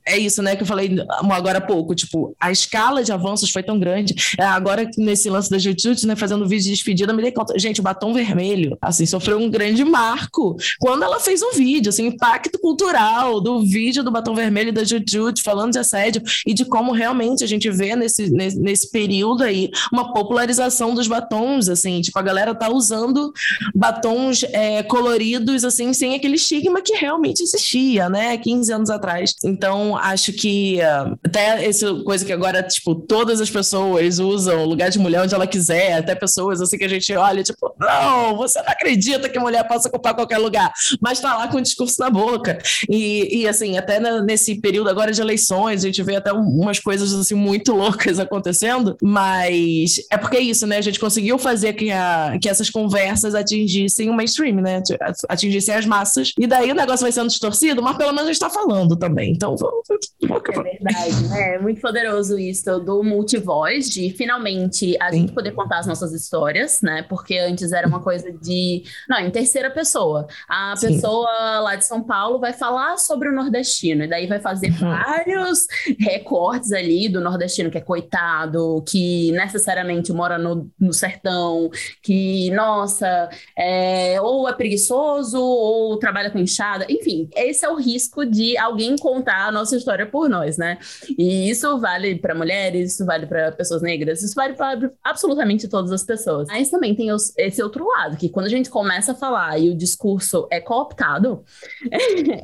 é 0.07 0.19
isso, 0.19 0.42
né, 0.42 0.57
que 0.57 0.62
eu 0.62 0.66
falei 0.66 0.90
agora 1.30 1.59
há 1.59 1.61
pouco, 1.61 1.95
tipo, 1.95 2.35
a 2.40 2.50
escala 2.50 3.02
de 3.02 3.12
avanços 3.12 3.50
foi 3.50 3.62
tão 3.62 3.78
grande. 3.78 4.14
É, 4.40 4.44
agora, 4.44 4.90
nesse 4.97 5.28
lance 5.28 5.50
da 5.50 5.59
Jujutsu, 5.59 6.06
né, 6.06 6.16
fazendo 6.16 6.49
vídeo 6.49 6.64
de 6.64 6.70
despedida, 6.70 7.12
me 7.12 7.20
dei 7.20 7.30
conta, 7.30 7.59
gente, 7.59 7.80
o 7.80 7.82
batom 7.82 8.14
vermelho, 8.14 8.78
assim, 8.80 9.04
sofreu 9.04 9.38
um 9.38 9.50
grande 9.50 9.85
marco 9.85 10.56
quando 10.78 11.02
ela 11.02 11.20
fez 11.20 11.42
um 11.42 11.52
vídeo, 11.52 11.90
assim, 11.90 12.06
impacto 12.06 12.59
cultural 12.59 13.38
do 13.38 13.61
vídeo 13.62 14.02
do 14.02 14.11
batom 14.11 14.35
vermelho 14.35 14.73
da 14.73 14.82
Jujutsu, 14.82 15.44
falando 15.44 15.73
de 15.73 15.78
assédio 15.78 16.23
e 16.47 16.54
de 16.54 16.64
como 16.64 16.92
realmente 16.92 17.44
a 17.44 17.47
gente 17.47 17.68
vê 17.70 17.94
nesse, 17.94 18.30
nesse, 18.30 18.59
nesse 18.59 18.90
período 18.90 19.42
aí 19.42 19.68
uma 19.92 20.12
popularização 20.14 20.94
dos 20.94 21.06
batons, 21.06 21.68
assim, 21.68 22.00
tipo, 22.00 22.18
a 22.18 22.23
galera 22.23 22.54
tá 22.54 22.70
usando 22.70 23.35
batons 23.75 24.42
é, 24.44 24.82
coloridos, 24.85 25.64
assim, 25.64 25.92
sem 25.92 26.14
aquele 26.14 26.37
estigma 26.37 26.80
que 26.80 26.94
realmente 26.94 27.42
existia, 27.42 28.09
né, 28.09 28.38
15 28.38 28.73
anos 28.73 28.88
atrás. 28.88 29.35
Então, 29.44 29.99
acho 29.99 30.32
que 30.32 30.78
uh, 30.78 31.18
até 31.23 31.66
essa 31.66 31.94
coisa 32.04 32.25
que 32.25 32.32
agora, 32.32 32.62
tipo, 32.62 32.94
todas 32.94 33.38
as 33.38 33.50
pessoas 33.50 34.18
usam 34.21 34.65
lugar 34.65 34.91
de 34.91 34.99
mulher 34.99 35.23
onde 35.23 35.35
ela 35.35 35.47
quiser, 35.47 35.95
até 35.95 36.15
pessoas 36.15 36.61
assim 36.61 36.79
que 36.79 36.85
a 36.85 36.89
gente 36.89 37.12
olha, 37.15 37.43
tipo, 37.43 37.75
não, 37.79 38.37
você 38.37 38.61
não 38.61 38.69
acredita 38.69 39.29
que 39.29 39.39
mulher 39.39 39.67
possa 39.67 39.89
ocupar 39.89 40.15
qualquer 40.15 40.39
lugar, 40.39 40.73
mas 41.00 41.21
tá 41.21 41.37
lá 41.37 41.49
com 41.49 41.59
o 41.59 41.62
discurso 41.62 42.00
na 42.00 42.11
boca. 42.11 42.59
E, 42.89 43.41
e 43.41 43.49
assim, 43.49 43.77
até 43.77 43.99
na, 43.99 44.23
nesse 44.23 44.61
período 44.61 44.91
agora 44.91 45.12
de 45.12 45.21
eleições, 45.21 45.83
a 45.83 45.87
gente 45.87 46.03
vê 46.03 46.17
até 46.17 46.33
umas 46.33 46.79
coisas 46.79 47.12
assim 47.12 47.35
muito 47.35 47.73
loucas 47.75 48.19
acontecendo, 48.19 48.97
mas 49.03 49.97
é 50.11 50.17
porque 50.17 50.37
é 50.37 50.41
isso, 50.41 50.67
né? 50.67 50.79
A 50.79 50.83
gente 50.83 51.00
conseguiu 51.00 51.39
fazer 51.39 51.73
que, 51.73 51.91
a, 51.91 52.39
que 52.41 52.49
essas 52.49 52.71
conversas 52.71 53.35
atingissem 53.35 54.11
o 54.11 54.15
mainstream, 54.15 54.57
né? 54.57 54.83
Atingissem 55.29 55.75
as 55.75 55.87
massas, 55.87 56.33
e 56.39 56.47
daí 56.47 56.71
o 56.71 56.75
negócio 56.75 57.03
vai 57.03 57.12
sendo 57.12 57.29
distorcido, 57.29 57.83
mas 57.83 57.97
pelo 57.97 58.12
menos 58.12 58.25
a 58.25 58.33
gente 58.33 58.41
tá 58.41 58.50
falando 58.50 58.97
também. 58.97 59.33
Então, 59.33 59.57
vamos. 59.57 59.81
É 59.91 60.62
verdade, 60.62 61.29
né? 61.29 61.55
É 61.55 61.59
muito 61.59 61.81
poderoso 61.81 62.39
isso 62.39 62.79
do 62.81 63.03
multivoz, 63.03 63.89
de 63.89 64.10
finalmente 64.11 64.97
a 65.00 65.11
Sim. 65.11 65.21
gente 65.21 65.33
poder 65.33 65.52
contar 65.52 65.79
as 65.79 65.87
nossas 65.87 66.12
histórias, 66.12 66.83
né? 66.83 67.02
Porque 67.09 67.38
antes 67.38 67.73
era 67.73 67.87
uma 67.87 68.00
coisa 68.00 68.33
de. 68.33 68.83
Não, 69.09 69.19
em 69.19 69.31
terceira 69.31 69.71
pessoa. 69.71 70.26
A 70.49 70.75
Sim. 70.76 70.88
pessoa 70.88 71.61
lá 71.61 71.76
de 71.76 71.85
São 71.85 72.02
Paulo 72.02 72.38
vai 72.38 72.52
falar 72.52 72.97
sobre 72.99 73.29
o 73.29 73.33
nordestino, 73.33 74.05
e 74.05 74.09
daí 74.09 74.26
vai 74.26 74.40
fazer 74.40 74.71
uhum. 74.71 74.90
vários 74.90 75.67
recortes 75.99 76.73
ali 76.73 77.09
do 77.09 77.21
nordestino 77.21 77.71
que 77.71 77.79
é 77.79 77.81
coitado, 77.81 78.83
que 78.88 79.33
necessariamente 79.33 80.12
mora 80.12 80.38
no, 80.38 80.71
no 80.79 80.93
sertão, 80.93 81.71
que, 82.02 82.50
nossa, 82.50 83.29
é, 83.57 84.21
ou 84.21 84.49
é 84.49 84.52
preguiçoso, 84.52 85.40
ou 85.40 85.97
trabalha 85.99 86.31
com 86.31 86.38
enxada, 86.38 86.87
enfim, 86.88 87.29
esse 87.35 87.64
é 87.64 87.69
o 87.69 87.76
risco 87.76 88.25
de 88.25 88.57
alguém 88.57 88.97
contar 88.97 89.47
a 89.47 89.52
nossa 89.52 89.76
história 89.76 90.07
por 90.07 90.29
nós, 90.29 90.57
né? 90.57 90.79
E 91.19 91.50
isso 91.50 91.79
vale 91.79 92.17
para 92.17 92.35
mulheres, 92.35 92.95
isso 92.95 93.07
vale 93.07 93.26
para 93.26 93.52
pessoas 93.52 93.83
negras, 93.83 94.00
isso 94.09 94.35
vale 94.35 94.54
para 94.54 94.90
absolutamente 95.02 95.69
todas 95.69 95.92
as 95.92 96.02
pessoas. 96.02 96.49
Mas 96.49 96.71
também 96.71 96.95
tem 96.95 97.12
os, 97.12 97.37
esse 97.37 97.62
outro 97.62 97.87
lado, 97.87 98.16
que 98.16 98.28
quando 98.28 98.47
a 98.47 98.50
gente 98.50 98.71
começa 98.71 99.12
a 99.12 99.14
falar 99.14 99.59
e 99.59 99.71
o 99.71 99.76
discurso 99.76 100.47
é 100.50 100.61
cooptado, 100.61 101.45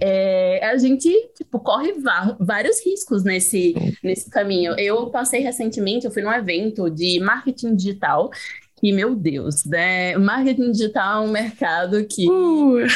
é, 0.01 0.65
a 0.65 0.77
gente 0.77 1.11
tipo, 1.35 1.59
corre 1.61 1.95
vários 2.39 2.85
riscos 2.85 3.23
nesse, 3.25 3.75
nesse 4.03 4.31
caminho. 4.31 4.75
Eu 4.79 5.11
passei 5.11 5.41
recentemente, 5.41 6.07
eu 6.07 6.11
fui 6.11 6.23
num 6.23 6.33
evento 6.33 6.91
de 6.91 7.21
marketing 7.21 7.75
digital 7.75 8.31
que, 8.77 8.93
meu 8.93 9.15
Deus, 9.15 9.65
né? 9.65 10.17
Marketing 10.19 10.71
digital 10.71 11.23
é 11.23 11.27
um 11.27 11.33
mercado 11.33 12.05
que 12.05 12.29
uh. 12.29 12.87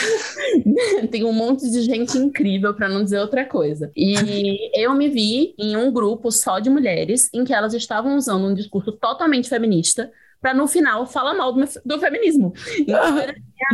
tem 1.11 1.25
um 1.25 1.33
monte 1.33 1.71
de 1.71 1.83
gente 1.83 2.19
incrível, 2.19 2.75
para 2.75 2.89
não 2.89 3.03
dizer 3.03 3.19
outra 3.19 3.47
coisa. 3.47 3.91
E 3.97 4.71
eu 4.75 4.95
me 4.95 5.09
vi 5.09 5.55
em 5.59 5.77
um 5.77 5.91
grupo 5.91 6.31
só 6.31 6.59
de 6.59 6.69
mulheres 6.69 7.31
em 7.33 7.45
que 7.45 7.55
elas 7.55 7.73
estavam 7.73 8.17
usando 8.17 8.47
um 8.47 8.55
discurso 8.55 8.93
totalmente 8.93 9.49
feminista 9.49 10.11
para 10.41 10.55
no 10.55 10.67
final 10.67 11.07
falar 11.07 11.35
mal 11.35 11.53
do, 11.53 11.63
do 11.85 11.99
feminismo. 11.99 12.53
Então, 12.79 13.19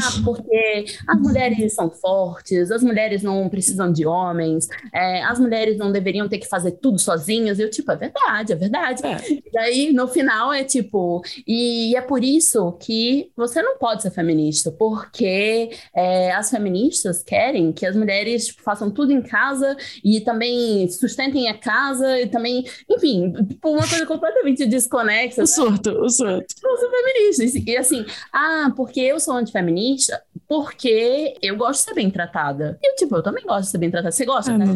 ah, 0.02 0.20
porque 0.24 0.84
as 1.06 1.18
mulheres 1.18 1.74
são 1.74 1.90
fortes, 1.90 2.70
as 2.70 2.82
mulheres 2.82 3.22
não 3.22 3.48
precisam 3.48 3.90
de 3.90 4.06
homens, 4.06 4.68
é, 4.92 5.22
as 5.22 5.38
mulheres 5.38 5.78
não 5.78 5.92
deveriam 5.92 6.28
ter 6.28 6.38
que 6.38 6.48
fazer 6.48 6.72
tudo 6.72 6.98
sozinhas. 6.98 7.58
E 7.58 7.62
eu, 7.62 7.70
tipo, 7.70 7.90
é 7.92 7.96
verdade, 7.96 8.52
é 8.52 8.56
verdade. 8.56 9.06
É. 9.06 9.16
E 9.30 9.50
daí, 9.52 9.92
no 9.92 10.08
final, 10.08 10.52
é 10.52 10.64
tipo, 10.64 11.22
e 11.46 11.94
é 11.96 12.00
por 12.00 12.24
isso 12.24 12.72
que 12.72 13.30
você 13.36 13.62
não 13.62 13.78
pode 13.78 14.02
ser 14.02 14.10
feminista, 14.10 14.70
porque 14.70 15.70
é, 15.94 16.32
as 16.32 16.50
feministas 16.50 17.22
querem 17.22 17.72
que 17.72 17.86
as 17.86 17.96
mulheres 17.96 18.46
tipo, 18.46 18.62
façam 18.62 18.90
tudo 18.90 19.12
em 19.12 19.22
casa 19.22 19.76
e 20.04 20.20
também 20.20 20.88
sustentem 20.88 21.48
a 21.48 21.54
casa 21.54 22.20
e 22.20 22.26
também, 22.26 22.64
enfim, 22.90 23.32
tipo, 23.48 23.70
uma 23.70 23.86
coisa 23.86 24.06
completamente 24.06 24.66
desconexa. 24.66 25.42
O 25.42 25.44
né? 25.44 25.46
surto, 25.46 25.90
o 25.90 26.08
surto. 26.08 26.54
Eu 26.62 26.76
sou 26.76 26.90
feminista. 26.90 27.70
E 27.70 27.76
assim, 27.76 28.04
ah, 28.32 28.72
porque 28.76 29.00
eu 29.00 29.20
sou 29.20 29.34
antifeminista 29.34 29.75
feminista 29.76 30.22
porque 30.48 31.34
eu 31.42 31.56
gosto 31.56 31.80
de 31.80 31.84
ser 31.86 31.94
bem 31.94 32.08
tratada. 32.08 32.78
E, 32.82 32.94
tipo, 32.94 33.16
eu 33.16 33.22
também 33.22 33.44
gosto 33.44 33.64
de 33.64 33.70
ser 33.70 33.78
bem 33.78 33.90
tratada. 33.90 34.12
Você 34.12 34.24
gosta, 34.24 34.52
é, 34.52 34.58
né? 34.58 34.66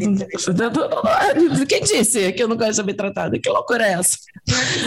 Quem 1.69 1.83
disse 1.83 2.33
que 2.33 2.43
eu 2.43 2.49
não 2.49 2.57
gosto 2.57 2.71
de 2.71 2.77
ser 2.77 2.83
bem 2.83 2.95
tratada? 2.95 3.39
Que 3.39 3.49
loucura 3.49 3.87
é 3.87 3.93
essa? 3.93 4.19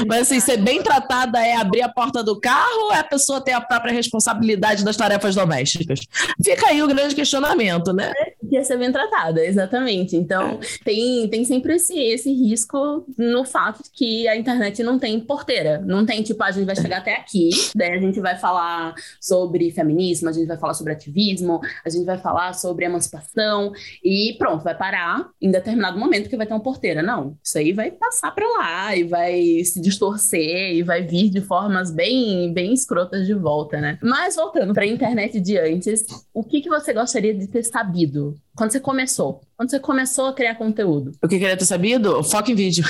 Mas, 0.08 0.24
assim, 0.24 0.40
ser 0.42 0.58
bem 0.58 0.84
tratada 0.84 1.40
é 1.40 1.56
abrir 1.56 1.82
a 1.82 1.90
porta 1.90 2.22
do 2.22 2.40
carro 2.40 2.88
ou 2.88 2.94
é 2.94 3.00
a 3.00 3.04
pessoa 3.04 3.40
ter 3.40 3.54
a 3.54 3.62
própria 3.62 3.94
responsabilidade 3.94 4.84
das 4.84 4.98
tarefas 4.98 5.36
domésticas? 5.36 6.02
Fica 6.44 6.68
aí 6.68 6.84
o 6.84 6.88
grande 6.88 7.16
questionamento, 7.16 7.94
né? 7.94 8.12
É, 8.18 8.33
que 8.60 8.64
ser 8.64 8.78
bem 8.78 8.92
tratada, 8.92 9.46
exatamente. 9.46 10.16
Então, 10.16 10.60
é. 10.62 10.84
tem, 10.84 11.28
tem 11.28 11.46
sempre 11.46 11.76
esse, 11.76 11.98
esse 11.98 12.32
risco 12.34 13.06
no 13.18 13.46
fato 13.46 13.84
que 13.92 14.28
a 14.28 14.36
internet 14.36 14.84
não 14.84 15.00
tem 15.00 15.20
porteira. 15.20 15.82
Não 15.86 16.06
tem, 16.06 16.22
tipo, 16.24 16.44
a 16.44 16.52
gente 16.52 16.66
vai 16.66 16.76
chegar 16.76 16.98
até 16.98 17.16
aqui, 17.16 17.50
daí 17.76 17.92
a 17.92 18.00
gente 18.00 18.20
vai 18.20 18.38
falar 18.38 18.94
sobre 19.20 19.72
feminismo 19.72 19.94
feminismo, 19.94 20.30
a 20.30 20.32
gente 20.32 20.48
vai 20.48 20.58
falar 20.58 20.74
sobre 20.74 20.94
ativismo, 20.94 21.60
a 21.86 21.90
gente 21.90 22.06
vai 22.06 22.18
falar 22.18 22.54
sobre 22.54 22.86
emancipação 22.86 23.72
e 24.04 24.36
pronto, 24.38 24.64
vai 24.64 24.76
parar 24.76 25.30
em 25.42 25.52
determinado 25.52 26.00
momento 26.00 26.30
que 26.30 26.38
vai 26.38 26.46
ter 26.46 26.54
uma 26.54 26.64
porteira. 26.64 27.02
Não, 27.02 27.38
isso 27.44 27.58
aí 27.58 27.72
vai 27.74 27.92
passar 27.92 28.32
para 28.32 28.48
lá 28.58 28.96
e 28.96 29.04
vai 29.04 29.64
se 29.64 29.82
distorcer 29.82 30.74
e 30.74 30.84
vai 30.84 31.04
vir 31.04 31.30
de 31.30 31.42
formas 31.42 31.92
bem, 31.92 32.52
bem 32.54 32.74
escrotas 32.74 33.26
de 33.26 33.34
volta, 33.34 33.80
né? 33.80 33.98
Mas 34.02 34.36
voltando 34.36 34.74
para 34.74 34.84
a 34.84 34.88
internet 34.88 35.40
de 35.40 35.58
antes, 35.58 36.06
o 36.34 36.44
que, 36.44 36.62
que 36.62 36.70
você 36.70 36.94
gostaria 36.94 37.34
de 37.34 37.48
ter 37.48 37.64
sabido 37.64 38.36
quando 38.56 38.72
você 38.72 38.80
começou? 38.80 39.42
Quando 39.56 39.70
você 39.70 39.80
começou 39.80 40.28
a 40.28 40.34
criar 40.34 40.56
conteúdo? 40.56 41.12
O 41.24 41.28
que 41.28 41.40
queria 41.40 41.56
ter 41.56 41.66
sabido? 41.66 42.24
Foca 42.24 42.52
em 42.52 42.56
vídeo. 42.56 42.84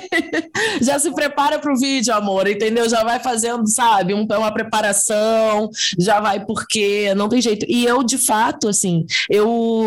já 0.80 0.98
se 0.98 1.10
prepara 1.12 1.58
para 1.58 1.72
o 1.72 1.78
vídeo, 1.78 2.14
amor, 2.14 2.46
entendeu? 2.46 2.88
Já 2.88 3.02
vai 3.02 3.18
fazendo, 3.18 3.66
sabe, 3.66 4.14
um, 4.14 4.24
uma 4.24 4.52
preparação, 4.52 5.70
já 5.98 6.20
vai 6.20 6.44
porque 6.44 7.14
não 7.14 7.28
tem 7.28 7.40
jeito. 7.40 7.66
E 7.68 7.84
eu, 7.84 8.02
de 8.02 8.16
fato, 8.18 8.68
assim, 8.68 9.06
eu 9.30 9.86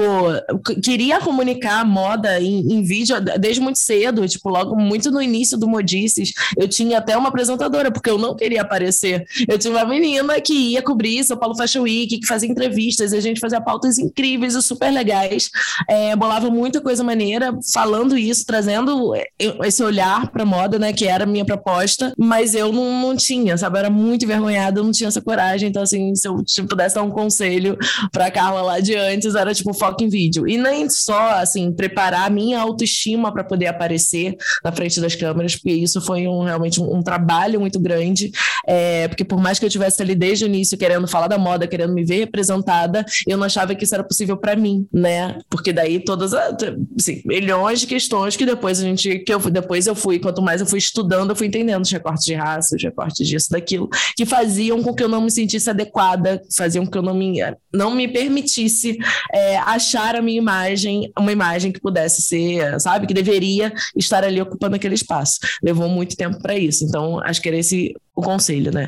queria 0.84 1.20
comunicar 1.20 1.86
moda 1.86 2.40
em, 2.42 2.60
em 2.74 2.84
vídeo 2.84 3.16
desde 3.40 3.62
muito 3.62 3.80
cedo, 3.80 4.28
tipo, 4.28 4.50
logo 4.50 4.76
muito 4.76 5.12
no 5.12 5.22
início 5.22 5.58
do 5.58 5.68
Modices, 5.68 6.34
eu 6.58 6.68
tinha 6.68 6.98
até 6.98 7.16
uma 7.16 7.30
apresentadora, 7.30 7.92
porque 7.92 8.10
eu 8.10 8.18
não 8.18 8.36
queria 8.36 8.62
aparecer. 8.62 9.24
Eu 9.48 9.58
tinha 9.58 9.74
uma 9.74 9.86
menina 9.86 10.42
que 10.42 10.54
ia 10.54 10.82
cobrir 10.82 11.24
São 11.24 11.38
Paulo 11.38 11.56
Fashion 11.56 11.84
Week, 11.84 12.20
que 12.20 12.28
fazia 12.28 12.50
entrevistas, 12.50 13.14
e 13.14 13.18
a 13.18 13.22
gente 13.22 13.40
fazia 13.40 13.62
pautas 13.62 13.98
incríveis 13.98 14.54
super 14.66 14.81
super 14.82 14.92
legais, 14.92 15.52
é, 15.88 16.16
bolava 16.16 16.50
muita 16.50 16.82
coisa 16.82 17.04
maneira, 17.04 17.54
falando 17.72 18.18
isso, 18.18 18.44
trazendo 18.46 19.14
esse 19.64 19.84
olhar 19.84 20.28
pra 20.32 20.44
moda, 20.44 20.80
né, 20.80 20.92
que 20.92 21.06
era 21.06 21.24
a 21.24 21.28
minha 21.28 21.46
proposta, 21.46 22.12
mas 22.18 22.56
eu 22.56 22.74
não, 22.74 23.00
não 23.00 23.16
tinha, 23.16 23.56
sabe? 23.58 23.78
Eu 23.78 23.82
era 23.82 23.90
muito 23.92 24.26
envergonhada, 24.26 24.80
eu 24.80 24.84
não 24.84 24.92
tinha 24.92 25.08
essa 25.08 25.22
coragem, 25.22 25.70
então 25.70 25.84
assim, 25.84 26.16
se 26.16 26.28
eu 26.28 26.44
tipo, 26.44 26.68
pudesse 26.68 26.96
dar 26.96 27.04
um 27.04 27.12
conselho 27.12 27.78
pra 28.12 28.32
Carla 28.32 28.62
lá 28.64 28.80
de 28.80 28.96
antes, 28.96 29.36
era 29.36 29.54
tipo 29.54 29.74
foco 29.74 30.04
em 30.04 30.10
vídeo. 30.10 30.48
E 30.48 30.58
nem 30.58 30.90
só, 30.90 31.32
assim, 31.34 31.72
preparar 31.72 32.26
a 32.26 32.30
minha 32.30 32.60
autoestima 32.60 33.32
para 33.32 33.44
poder 33.44 33.68
aparecer 33.68 34.36
na 34.64 34.72
frente 34.72 35.00
das 35.00 35.16
câmeras, 35.16 35.56
porque 35.56 35.72
isso 35.72 36.02
foi 36.02 36.28
um, 36.28 36.44
realmente 36.44 36.82
um, 36.82 36.96
um 36.96 37.04
trabalho 37.04 37.60
muito 37.60 37.80
grande, 37.80 38.32
é, 38.68 39.08
porque 39.08 39.24
por 39.24 39.40
mais 39.40 39.60
que 39.60 39.66
eu 39.66 39.70
tivesse 39.70 40.02
ali 40.02 40.16
desde 40.16 40.46
o 40.46 40.48
início 40.48 40.78
querendo 40.78 41.08
falar 41.08 41.28
da 41.28 41.38
moda, 41.38 41.68
querendo 41.68 41.94
me 41.94 42.04
ver 42.04 42.22
representada, 42.22 43.06
eu 43.28 43.38
não 43.38 43.46
achava 43.46 43.76
que 43.76 43.84
isso 43.84 43.94
era 43.94 44.04
possível 44.04 44.38
para 44.38 44.56
mim, 44.62 44.88
né? 44.94 45.40
Porque 45.50 45.74
daí 45.74 46.00
todas, 46.00 46.34
assim, 46.34 47.22
milhões 47.26 47.80
de 47.80 47.88
questões 47.88 48.36
que 48.36 48.46
depois 48.46 48.80
a 48.80 48.84
gente, 48.84 49.20
que 49.20 49.34
eu 49.34 49.40
depois 49.40 49.88
eu 49.88 49.96
fui, 49.96 50.20
quanto 50.20 50.42
mais 50.42 50.62
eu 50.62 50.68
fui 50.68 50.80
estudando, 50.80 51.32
eu 51.32 51.36
fui 51.36 51.48
entendendo 51.48 51.84
os 51.84 51.92
recortes 51.92 52.26
de 52.26 52.34
raça, 52.34 52.76
os 52.76 52.84
recortes 52.84 53.28
disso, 53.28 53.50
daquilo, 53.50 53.90
que 54.16 54.26
faziam 54.26 54.82
com 54.82 54.94
que 54.94 55.04
eu 55.04 55.10
não 55.10 55.22
me 55.22 55.32
sentisse 55.32 55.70
adequada, 55.70 56.42
faziam 56.56 56.86
com 56.86 56.92
que 56.92 56.98
eu 56.98 57.02
não 57.02 57.14
me, 57.14 57.40
não 57.74 57.94
me 57.94 58.08
permitisse 58.08 58.98
é, 59.34 59.58
achar 59.58 60.16
a 60.16 60.22
minha 60.22 60.38
imagem, 60.38 61.12
uma 61.18 61.32
imagem 61.32 61.72
que 61.72 61.82
pudesse 61.82 62.22
ser, 62.22 62.80
sabe, 62.80 63.08
que 63.08 63.14
deveria 63.14 63.74
estar 63.96 64.24
ali 64.24 64.42
ocupando 64.42 64.76
aquele 64.76 64.96
espaço. 64.96 65.40
Levou 65.64 65.90
muito 65.90 66.16
tempo 66.16 66.40
para 66.42 66.58
isso. 66.58 66.86
Então, 66.86 67.20
acho 67.24 67.42
que 67.42 67.50
era 67.50 67.58
esse 67.58 67.94
o 68.22 68.24
conselho, 68.24 68.72
né? 68.72 68.88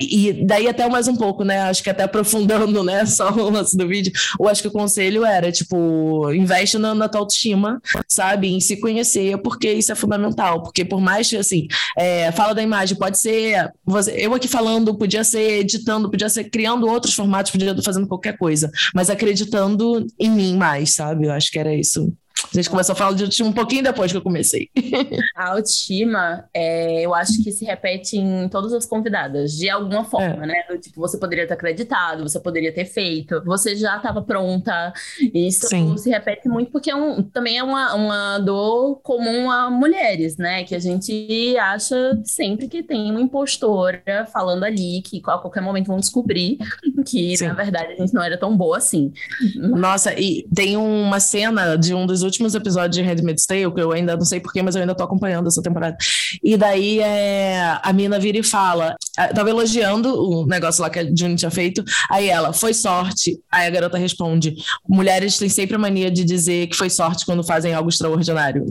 E 0.00 0.32
daí 0.44 0.68
até 0.68 0.88
mais 0.88 1.06
um 1.08 1.16
pouco, 1.16 1.44
né? 1.44 1.60
Acho 1.62 1.82
que 1.82 1.90
até 1.90 2.04
aprofundando, 2.04 2.82
né? 2.82 3.04
Só 3.06 3.30
o 3.30 3.50
lance 3.50 3.76
do 3.76 3.86
vídeo, 3.86 4.12
eu 4.38 4.48
acho 4.48 4.62
que 4.62 4.68
o 4.68 4.72
conselho 4.72 5.24
era, 5.24 5.52
tipo, 5.52 6.30
investe 6.32 6.78
na, 6.78 6.94
na 6.94 7.08
tua 7.08 7.20
autoestima, 7.20 7.80
sabe? 8.08 8.48
Em 8.48 8.60
se 8.60 8.76
conhecer, 8.78 9.38
porque 9.38 9.72
isso 9.72 9.92
é 9.92 9.94
fundamental. 9.94 10.62
Porque 10.62 10.84
por 10.84 11.00
mais 11.00 11.28
que, 11.28 11.36
assim, 11.36 11.66
é, 11.96 12.32
fala 12.32 12.54
da 12.54 12.62
imagem, 12.62 12.96
pode 12.96 13.18
ser 13.18 13.70
você, 13.84 14.12
eu 14.16 14.34
aqui 14.34 14.48
falando, 14.48 14.94
podia 14.94 15.22
ser 15.24 15.60
editando, 15.60 16.10
podia 16.10 16.28
ser 16.28 16.44
criando 16.44 16.88
outros 16.88 17.14
formatos, 17.14 17.52
podia 17.52 17.70
estar 17.70 17.82
fazendo 17.82 18.06
qualquer 18.06 18.36
coisa, 18.36 18.70
mas 18.94 19.10
acreditando 19.10 20.06
em 20.18 20.30
mim 20.30 20.56
mais, 20.56 20.94
sabe? 20.94 21.26
Eu 21.26 21.32
acho 21.32 21.50
que 21.50 21.58
era 21.58 21.74
isso 21.74 22.12
a 22.52 22.56
gente 22.56 22.68
começou 22.68 22.94
a 22.94 22.96
falar 22.96 23.14
de 23.14 23.22
autoestima 23.22 23.48
um 23.48 23.52
pouquinho 23.52 23.82
depois 23.82 24.10
que 24.10 24.18
eu 24.18 24.22
comecei. 24.22 24.68
A 25.36 25.50
autoestima, 25.50 26.48
é, 26.52 27.02
eu 27.02 27.14
acho 27.14 27.42
que 27.42 27.52
se 27.52 27.64
repete 27.64 28.16
em 28.18 28.48
todas 28.48 28.72
as 28.72 28.84
convidadas, 28.84 29.52
de 29.52 29.70
alguma 29.70 30.04
forma, 30.04 30.44
é. 30.44 30.46
né? 30.46 30.54
Tipo, 30.80 31.00
você 31.00 31.16
poderia 31.16 31.46
ter 31.46 31.54
acreditado, 31.54 32.22
você 32.22 32.40
poderia 32.40 32.72
ter 32.72 32.86
feito, 32.86 33.42
você 33.44 33.76
já 33.76 33.96
estava 33.96 34.20
pronta. 34.20 34.92
Isso 35.32 35.68
Sim. 35.68 35.96
se 35.96 36.10
repete 36.10 36.48
muito 36.48 36.72
porque 36.72 36.90
é 36.90 36.96
um, 36.96 37.22
também 37.22 37.58
é 37.58 37.62
uma, 37.62 37.94
uma 37.94 38.38
dor 38.38 38.96
comum 39.02 39.50
a 39.50 39.70
mulheres, 39.70 40.36
né? 40.36 40.64
Que 40.64 40.74
a 40.74 40.80
gente 40.80 41.56
acha 41.56 42.20
sempre 42.24 42.66
que 42.68 42.82
tem 42.82 43.10
uma 43.10 43.20
impostora 43.20 44.26
falando 44.32 44.64
ali, 44.64 45.02
que 45.02 45.18
a 45.24 45.38
qualquer 45.38 45.60
momento 45.60 45.86
vão 45.86 45.98
descobrir 45.98 46.58
que, 47.06 47.36
Sim. 47.36 47.46
na 47.48 47.54
verdade, 47.54 47.92
a 47.92 47.96
gente 47.96 48.12
não 48.12 48.22
era 48.22 48.36
tão 48.36 48.56
boa 48.56 48.78
assim. 48.78 49.12
Nossa, 49.56 50.18
e 50.18 50.46
tem 50.54 50.76
uma 50.76 51.20
cena 51.20 51.76
de 51.76 51.94
um 51.94 52.06
dos 52.06 52.19
últimos 52.22 52.54
episódios 52.54 52.96
de 52.96 53.02
Handmaid's 53.02 53.46
Tale, 53.46 53.72
que 53.72 53.80
eu 53.80 53.92
ainda 53.92 54.16
não 54.16 54.24
sei 54.24 54.40
porquê, 54.40 54.62
mas 54.62 54.74
eu 54.74 54.80
ainda 54.80 54.94
tô 54.94 55.04
acompanhando 55.04 55.48
essa 55.48 55.62
temporada. 55.62 55.96
E 56.42 56.56
daí 56.56 57.00
é, 57.00 57.78
a 57.82 57.92
mina 57.92 58.18
vira 58.18 58.38
e 58.38 58.42
fala, 58.42 58.96
tava 59.28 59.50
elogiando 59.50 60.14
o 60.14 60.46
negócio 60.46 60.82
lá 60.82 60.90
que 60.90 60.98
a 60.98 61.04
June 61.04 61.36
tinha 61.36 61.50
feito, 61.50 61.84
aí 62.10 62.28
ela, 62.28 62.52
foi 62.52 62.74
sorte. 62.74 63.38
Aí 63.50 63.66
a 63.66 63.70
garota 63.70 63.98
responde, 63.98 64.56
mulheres 64.88 65.38
têm 65.38 65.48
sempre 65.48 65.76
a 65.76 65.78
mania 65.78 66.10
de 66.10 66.24
dizer 66.24 66.66
que 66.68 66.76
foi 66.76 66.90
sorte 66.90 67.24
quando 67.24 67.42
fazem 67.44 67.74
algo 67.74 67.88
extraordinário. 67.88 68.64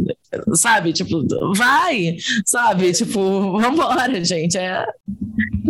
Sabe? 0.54 0.94
Tipo, 0.94 1.26
vai! 1.56 2.18
Sabe? 2.46 2.92
Tipo, 2.94 3.60
vambora, 3.60 4.24
gente. 4.24 4.58
É... 4.58 4.86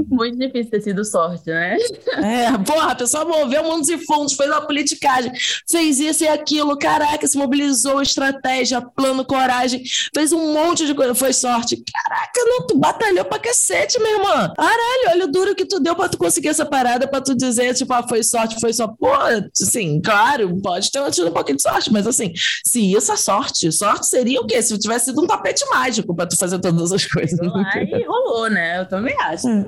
Muito 0.10 0.38
difícil 0.38 0.72
ter 0.72 0.82
sido 0.82 1.06
sorte, 1.06 1.50
né? 1.50 1.78
É, 2.18 2.58
porra, 2.66 2.92
a 2.92 2.96
pessoa 2.96 3.26
moveu 3.26 3.64
mundos 3.64 3.90
e 3.90 3.98
fundos, 4.00 4.34
fez 4.34 4.50
uma 4.50 4.62
politicagem, 4.62 5.32
fez 5.70 6.00
isso 6.00 6.24
e 6.24 6.28
aquilo, 6.28 6.78
caraca, 6.78 7.26
se 7.28 7.38
mobilizou 7.38 8.02
estratégia, 8.02 8.82
plano, 8.82 9.26
coragem, 9.26 9.84
fez 10.14 10.32
um 10.32 10.54
monte 10.54 10.86
de 10.86 10.94
coisa, 10.94 11.14
foi 11.14 11.34
sorte. 11.34 11.82
Caraca, 11.94 12.42
não, 12.46 12.68
tu 12.68 12.78
batalhou 12.78 13.26
pra 13.26 13.40
cacete, 13.40 14.00
minha 14.00 14.16
irmã. 14.16 14.54
Caralho, 14.70 15.10
olha 15.10 15.26
o 15.26 15.32
duro 15.32 15.56
que 15.56 15.66
tu 15.66 15.80
deu 15.80 15.96
pra 15.96 16.08
tu 16.08 16.18
conseguir 16.18 16.50
essa 16.50 16.64
parada, 16.64 17.08
pra 17.08 17.20
tu 17.20 17.36
dizer, 17.36 17.74
tipo, 17.74 17.92
ah, 17.92 18.08
foi 18.08 18.22
sorte, 18.22 18.60
foi 18.60 18.72
só, 18.72 18.88
pô, 18.88 19.12
assim, 19.60 20.00
claro, 20.00 20.62
pode 20.62 20.92
ter 20.92 21.10
tido 21.10 21.30
um 21.30 21.34
pouquinho 21.34 21.56
de 21.56 21.64
sorte, 21.64 21.92
mas 21.92 22.06
assim, 22.06 22.32
se 22.64 22.92
isso 22.92 23.12
é 23.12 23.16
sorte, 23.16 23.72
sorte 23.72 24.06
seria 24.06 24.40
o 24.40 24.46
quê? 24.46 24.62
Se 24.62 24.78
tivesse 24.78 25.06
sido 25.06 25.24
um 25.24 25.28
tapete 25.28 25.66
mágico 25.72 26.16
pra 26.16 26.28
tu 26.28 26.38
fazer 26.38 26.60
todas 26.60 26.92
as 26.92 27.04
coisas. 27.04 27.40
Aí 27.74 28.04
rolou, 28.04 28.48
né? 28.48 28.80
Eu 28.80 28.88
também 28.88 29.16
acho. 29.22 29.48
É. 29.48 29.66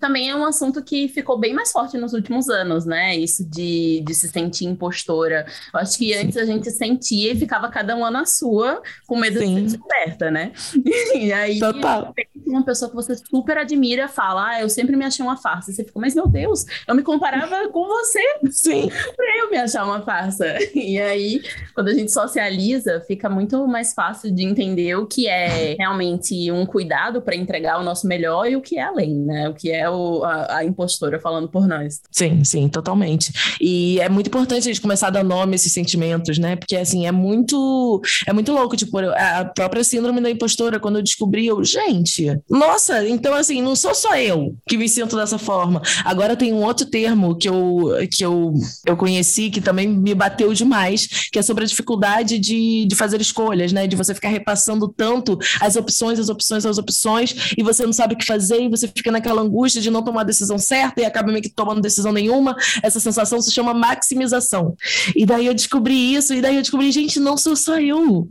também 0.00 0.30
é 0.30 0.34
um 0.34 0.44
assunto 0.44 0.82
que 0.82 1.06
ficou 1.08 1.38
bem 1.38 1.54
mais 1.54 1.70
forte 1.70 1.96
nos 1.96 2.12
últimos 2.12 2.48
anos, 2.48 2.84
né? 2.84 3.16
Isso 3.16 3.48
de, 3.48 4.02
de 4.04 4.14
se 4.14 4.28
sentir 4.28 4.64
impostora. 4.64 5.46
Eu 5.72 5.80
acho 5.80 5.96
que 5.96 6.12
antes 6.14 6.34
Sim. 6.34 6.40
a 6.40 6.44
gente 6.44 6.70
sentia 6.72 7.32
e 7.32 7.36
ficava 7.38 7.68
cada 7.68 7.94
uma 7.94 8.10
na 8.10 8.26
sua, 8.26 8.82
com 9.06 9.16
medo 9.16 9.38
Sim. 9.38 9.46
de 9.46 9.70
ser 9.70 9.76
descoberta, 9.76 10.30
né? 10.30 10.52
E 11.14 11.32
aí, 11.32 11.58
Total. 11.58 12.14
uma 12.46 12.64
pessoa 12.64 12.88
que 12.88 12.94
você 12.94 13.16
super 13.16 13.58
admira 13.58 14.07
fala, 14.08 14.48
ah, 14.48 14.60
eu 14.62 14.68
sempre 14.68 14.96
me 14.96 15.04
achei 15.04 15.24
uma 15.24 15.36
farsa. 15.36 15.72
Você 15.72 15.84
fica, 15.84 15.98
mas 15.98 16.14
meu 16.14 16.26
Deus, 16.26 16.64
eu 16.86 16.94
me 16.94 17.02
comparava 17.02 17.68
com 17.72 17.86
você 17.86 18.20
Sim. 18.50 18.88
pra 19.16 19.38
eu 19.38 19.50
me 19.50 19.56
achar 19.56 19.84
uma 19.84 20.02
farsa. 20.02 20.46
E 20.74 20.98
aí, 21.00 21.42
quando 21.74 21.88
a 21.88 21.94
gente 21.94 22.12
socializa, 22.12 23.00
fica 23.06 23.28
muito 23.28 23.66
mais 23.66 23.92
fácil 23.92 24.30
de 24.30 24.44
entender 24.44 24.96
o 24.96 25.06
que 25.06 25.28
é 25.28 25.74
realmente 25.78 26.50
um 26.50 26.66
cuidado 26.66 27.22
para 27.22 27.36
entregar 27.36 27.80
o 27.80 27.84
nosso 27.84 28.06
melhor 28.06 28.46
e 28.46 28.56
o 28.56 28.60
que 28.60 28.78
é 28.78 28.82
além, 28.82 29.14
né? 29.14 29.48
O 29.48 29.54
que 29.54 29.70
é 29.70 29.88
o, 29.88 30.24
a, 30.24 30.58
a 30.58 30.64
impostora 30.64 31.20
falando 31.20 31.48
por 31.48 31.66
nós. 31.66 32.00
Sim, 32.10 32.42
sim, 32.44 32.68
totalmente. 32.68 33.32
E 33.60 34.00
é 34.00 34.08
muito 34.08 34.28
importante 34.28 34.62
a 34.62 34.72
gente 34.72 34.80
começar 34.80 35.08
a 35.08 35.10
dar 35.10 35.24
nome 35.24 35.52
a 35.52 35.56
esses 35.56 35.72
sentimentos, 35.72 36.38
né? 36.38 36.56
Porque 36.56 36.76
assim, 36.76 37.06
é 37.06 37.12
muito 37.12 38.00
é 38.26 38.32
muito 38.32 38.52
louco, 38.52 38.76
tipo, 38.76 38.98
a 38.98 39.44
própria 39.44 39.84
síndrome 39.84 40.20
da 40.20 40.30
impostora, 40.30 40.80
quando 40.80 40.96
eu 40.96 41.02
descobri, 41.02 41.46
eu, 41.46 41.62
gente, 41.64 42.38
nossa, 42.48 43.06
então 43.08 43.34
assim, 43.34 43.62
não 43.62 43.76
sou 43.76 43.87
só 43.94 44.16
eu 44.16 44.56
que 44.66 44.76
me 44.76 44.88
sinto 44.88 45.16
dessa 45.16 45.38
forma. 45.38 45.82
Agora 46.04 46.36
tem 46.36 46.52
um 46.52 46.62
outro 46.62 46.86
termo 46.86 47.36
que 47.36 47.48
eu 47.48 47.88
que 48.10 48.24
eu, 48.24 48.54
eu 48.86 48.96
conheci 48.96 49.50
que 49.50 49.60
também 49.60 49.88
me 49.88 50.14
bateu 50.14 50.52
demais, 50.52 51.28
que 51.32 51.38
é 51.38 51.42
sobre 51.42 51.64
a 51.64 51.66
dificuldade 51.66 52.38
de, 52.38 52.86
de 52.86 52.96
fazer 52.96 53.20
escolhas, 53.20 53.72
né? 53.72 53.86
De 53.86 53.96
você 53.96 54.14
ficar 54.14 54.28
repassando 54.28 54.88
tanto 54.88 55.38
as 55.60 55.76
opções, 55.76 56.18
as 56.18 56.28
opções, 56.28 56.66
as 56.66 56.78
opções, 56.78 57.54
e 57.56 57.62
você 57.62 57.84
não 57.84 57.92
sabe 57.92 58.14
o 58.14 58.16
que 58.16 58.26
fazer, 58.26 58.62
e 58.62 58.68
você 58.68 58.88
fica 58.88 59.10
naquela 59.10 59.42
angústia 59.42 59.80
de 59.80 59.90
não 59.90 60.02
tomar 60.02 60.22
a 60.22 60.24
decisão 60.24 60.58
certa 60.58 61.00
e 61.00 61.04
acaba 61.04 61.30
meio 61.30 61.42
que 61.42 61.48
tomando 61.48 61.80
decisão 61.80 62.12
nenhuma. 62.12 62.56
Essa 62.82 63.00
sensação 63.00 63.40
se 63.40 63.52
chama 63.52 63.74
maximização. 63.74 64.74
E 65.14 65.24
daí 65.24 65.46
eu 65.46 65.54
descobri 65.54 66.14
isso, 66.14 66.34
e 66.34 66.40
daí 66.40 66.56
eu 66.56 66.62
descobri, 66.62 66.90
gente, 66.90 67.20
não 67.20 67.36
sou 67.36 67.56
só 67.56 67.78
eu. 67.80 68.28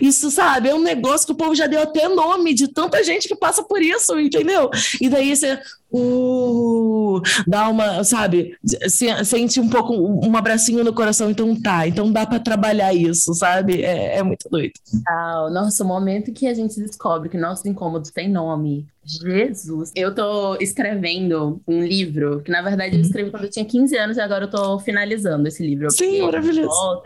Isso, 0.00 0.30
sabe, 0.30 0.68
é 0.68 0.74
um 0.74 0.82
negócio 0.82 1.26
que 1.26 1.32
o 1.32 1.36
povo 1.36 1.54
já 1.54 1.66
deu 1.66 1.82
até 1.82 2.08
nome 2.08 2.54
de 2.54 2.68
tanta 2.68 3.02
gente 3.02 3.28
que 3.28 3.36
passa 3.36 3.62
por 3.62 3.82
isso, 3.82 4.18
entendeu? 4.18 4.70
E 5.00 5.08
daí 5.08 5.34
você 5.34 5.58
uh, 5.90 7.20
dá 7.46 7.68
uma, 7.68 8.04
sabe, 8.04 8.56
sente 9.24 9.60
um 9.60 9.68
pouco 9.68 9.94
um 9.94 10.36
abracinho 10.36 10.84
no 10.84 10.92
coração, 10.92 11.30
então 11.30 11.54
tá, 11.60 11.86
então 11.86 12.12
dá 12.12 12.26
para 12.26 12.40
trabalhar 12.40 12.94
isso, 12.94 13.34
sabe? 13.34 13.82
É, 13.82 14.18
é 14.18 14.22
muito 14.22 14.48
doido. 14.48 14.74
Ah, 15.08 15.48
nossa, 15.50 15.84
o 15.84 15.86
momento 15.86 16.32
que 16.32 16.46
a 16.46 16.54
gente 16.54 16.80
descobre 16.80 17.28
que 17.28 17.38
nossos 17.38 17.64
incômodos 17.66 18.10
têm 18.10 18.28
nome, 18.28 18.86
Jesus! 19.06 19.92
Eu 19.94 20.12
tô 20.12 20.56
escrevendo 20.56 21.62
um 21.66 21.80
livro, 21.82 22.40
que 22.42 22.50
na 22.50 22.60
verdade 22.60 22.96
eu 22.96 23.00
uhum. 23.00 23.06
escrevi 23.06 23.30
quando 23.30 23.44
eu 23.44 23.50
tinha 23.50 23.64
15 23.64 23.96
anos 23.96 24.16
e 24.16 24.20
agora 24.20 24.44
eu 24.44 24.50
tô 24.50 24.78
finalizando 24.80 25.46
esse 25.46 25.64
livro. 25.64 25.88
Sim, 25.90 26.22
maravilhoso. 26.22 27.02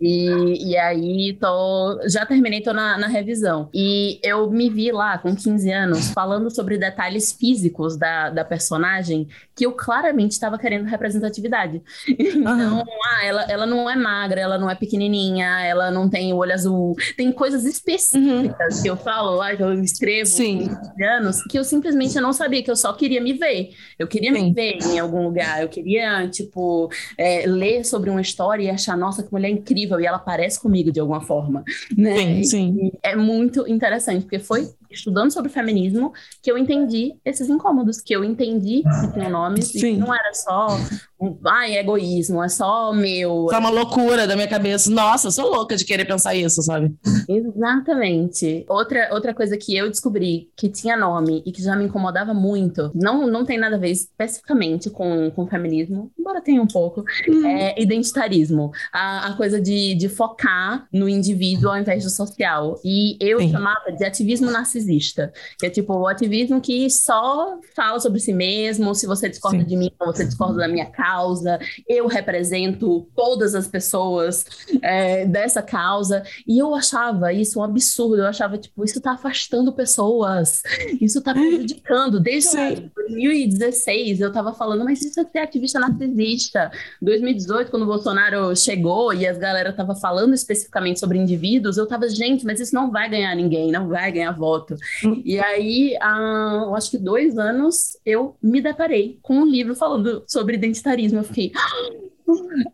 E, 0.00 0.70
e 0.70 0.76
aí 0.76 1.36
tô, 1.40 2.00
já 2.08 2.24
terminei, 2.24 2.60
tô 2.60 2.72
na, 2.72 2.96
na 2.96 3.08
revisão. 3.08 3.68
E 3.74 4.20
eu 4.22 4.48
me 4.50 4.70
vi 4.70 4.92
lá 4.92 5.18
com 5.18 5.34
15 5.34 5.72
anos 5.72 6.10
falando 6.12 6.48
sobre 6.48 6.78
detalhes 6.78 7.32
físicos 7.32 7.96
da, 7.96 8.30
da 8.30 8.44
personagem 8.44 9.26
que 9.54 9.66
eu 9.66 9.72
claramente 9.72 10.32
estava 10.32 10.56
querendo 10.58 10.86
representatividade. 10.86 11.82
Então, 12.42 12.78
uhum. 12.78 12.84
ah, 13.06 13.24
ela, 13.24 13.42
ela 13.42 13.66
não 13.66 13.88
é 13.88 13.96
magra, 13.96 14.40
ela 14.40 14.58
não 14.58 14.68
é 14.68 14.74
pequenininha, 14.74 15.60
ela 15.60 15.90
não 15.90 16.08
tem 16.08 16.32
o 16.32 16.36
olho 16.36 16.52
azul. 16.52 16.94
Tem 17.16 17.30
coisas 17.32 17.64
específicas 17.64 18.76
uhum. 18.76 18.82
que 18.82 18.88
eu 18.88 18.96
falo 18.96 19.36
lá, 19.36 19.54
que 19.54 19.62
eu 19.62 19.72
escrevo 19.82 20.26
Sim. 20.26 20.70
anos 21.00 21.31
anos 21.32 21.42
que 21.44 21.58
eu 21.58 21.64
simplesmente 21.64 22.14
não 22.20 22.32
sabia, 22.32 22.62
que 22.62 22.70
eu 22.70 22.76
só 22.76 22.92
queria 22.92 23.20
me 23.20 23.32
ver. 23.32 23.70
Eu 23.98 24.06
queria 24.06 24.32
Sim. 24.32 24.44
me 24.44 24.52
ver 24.52 24.78
em 24.84 24.98
algum 24.98 25.24
lugar. 25.24 25.62
Eu 25.62 25.68
queria, 25.68 26.28
tipo, 26.28 26.90
é, 27.16 27.46
ler 27.46 27.84
sobre 27.84 28.10
uma 28.10 28.20
história 28.20 28.64
e 28.64 28.70
achar, 28.70 28.96
nossa, 28.96 29.22
que 29.22 29.32
mulher 29.32 29.50
incrível. 29.50 29.98
E 30.00 30.06
ela 30.06 30.18
parece 30.18 30.60
comigo 30.60 30.92
de 30.92 31.00
alguma 31.00 31.20
forma. 31.20 31.64
Né? 31.96 32.16
Sim, 32.16 32.44
sim. 32.44 32.76
E 32.80 32.92
é 33.02 33.16
muito 33.16 33.66
interessante, 33.66 34.22
porque 34.22 34.38
foi 34.38 34.68
estudando 34.92 35.32
sobre 35.32 35.50
feminismo 35.50 36.12
que 36.42 36.50
eu 36.50 36.58
entendi 36.58 37.14
esses 37.24 37.48
incômodos, 37.48 38.00
que 38.00 38.14
eu 38.14 38.22
entendi 38.22 38.82
que 38.82 39.12
tinham 39.12 39.30
nomes 39.30 39.68
Sim. 39.68 39.94
e 39.94 39.96
não 39.96 40.14
era 40.14 40.34
só 40.34 40.78
um, 41.20 41.38
ai, 41.46 41.76
egoísmo, 41.76 42.42
é 42.42 42.48
só 42.48 42.92
meu. 42.92 43.46
Só 43.48 43.58
uma 43.58 43.70
loucura 43.70 44.26
da 44.26 44.34
minha 44.34 44.48
cabeça. 44.48 44.90
Nossa, 44.90 45.28
eu 45.28 45.32
sou 45.32 45.48
louca 45.48 45.76
de 45.76 45.84
querer 45.84 46.04
pensar 46.04 46.34
isso, 46.34 46.60
sabe? 46.62 46.92
Exatamente. 47.28 48.64
Outra, 48.68 49.08
outra 49.12 49.32
coisa 49.32 49.56
que 49.56 49.76
eu 49.76 49.88
descobri 49.88 50.50
que 50.56 50.68
tinha 50.68 50.96
nome 50.96 51.21
e 51.28 51.52
que 51.52 51.62
já 51.62 51.76
me 51.76 51.84
incomodava 51.84 52.34
muito, 52.34 52.90
não, 52.94 53.26
não 53.26 53.44
tem 53.44 53.58
nada 53.58 53.76
a 53.76 53.78
ver 53.78 53.90
especificamente 53.90 54.90
com, 54.90 55.30
com 55.30 55.46
feminismo, 55.46 56.10
embora 56.18 56.40
tenha 56.40 56.62
um 56.62 56.66
pouco, 56.66 57.04
hum. 57.28 57.46
é 57.46 57.80
identitarismo. 57.80 58.70
A, 58.92 59.28
a 59.28 59.36
coisa 59.36 59.60
de, 59.60 59.94
de 59.94 60.08
focar 60.08 60.86
no 60.92 61.08
indivíduo 61.08 61.70
ao 61.70 61.78
invés 61.78 62.04
do 62.04 62.10
social. 62.10 62.80
E 62.84 63.16
eu 63.20 63.40
Sim. 63.40 63.52
chamava 63.52 63.92
de 63.92 64.04
ativismo 64.04 64.50
narcisista 64.50 64.82
narcisista, 64.82 65.32
que 65.58 65.66
é 65.66 65.70
tipo 65.70 65.94
o 65.94 66.06
ativismo 66.06 66.60
que 66.60 66.88
só 66.90 67.58
fala 67.74 68.00
sobre 68.00 68.20
si 68.20 68.32
mesmo, 68.32 68.94
se 68.94 69.06
você 69.06 69.28
discorda 69.28 69.58
Sim. 69.58 69.64
de 69.64 69.76
mim, 69.76 69.90
você 69.98 70.24
discorda 70.24 70.58
da 70.58 70.68
minha 70.68 70.86
causa, 70.86 71.58
eu 71.88 72.06
represento 72.06 73.08
todas 73.14 73.54
as 73.54 73.66
pessoas 73.66 74.44
é, 74.80 75.26
dessa 75.26 75.62
causa, 75.62 76.22
e 76.46 76.58
eu 76.58 76.74
achava 76.74 77.32
isso 77.32 77.60
um 77.60 77.62
absurdo, 77.62 78.22
eu 78.22 78.26
achava, 78.26 78.58
tipo, 78.58 78.84
isso 78.84 79.00
tá 79.00 79.12
afastando 79.12 79.72
pessoas, 79.72 80.62
isso 81.12 81.22
tá 81.22 81.34
prejudicando, 81.34 82.18
desde 82.18 82.56
lá, 82.56 82.70
2016 83.08 84.20
eu 84.20 84.32
tava 84.32 84.54
falando, 84.54 84.84
mas 84.84 85.02
isso 85.02 85.20
é 85.20 85.24
ser 85.24 85.38
ativista 85.38 85.78
narcisista, 85.78 86.70
2018 87.00 87.70
quando 87.70 87.82
o 87.82 87.86
Bolsonaro 87.86 88.56
chegou 88.56 89.12
e 89.12 89.26
as 89.26 89.38
galera 89.42 89.72
tava 89.72 89.94
falando 89.94 90.34
especificamente 90.34 91.00
sobre 91.00 91.18
indivíduos, 91.18 91.76
eu 91.76 91.86
tava, 91.86 92.08
gente, 92.08 92.44
mas 92.44 92.60
isso 92.60 92.74
não 92.74 92.90
vai 92.90 93.10
ganhar 93.10 93.34
ninguém, 93.34 93.70
não 93.72 93.88
vai 93.88 94.10
ganhar 94.12 94.32
voto. 94.32 94.76
E 95.24 95.38
aí, 95.38 95.96
há, 96.00 96.62
eu 96.66 96.74
acho 96.76 96.90
que 96.90 96.98
dois 96.98 97.36
anos, 97.36 97.96
eu 98.06 98.36
me 98.40 98.60
deparei 98.60 99.18
com 99.20 99.34
um 99.34 99.46
livro 99.46 99.74
falando 99.74 100.22
sobre 100.26 100.56
identitarismo. 100.56 101.18
Eu 101.18 101.24
fiquei, 101.24 101.52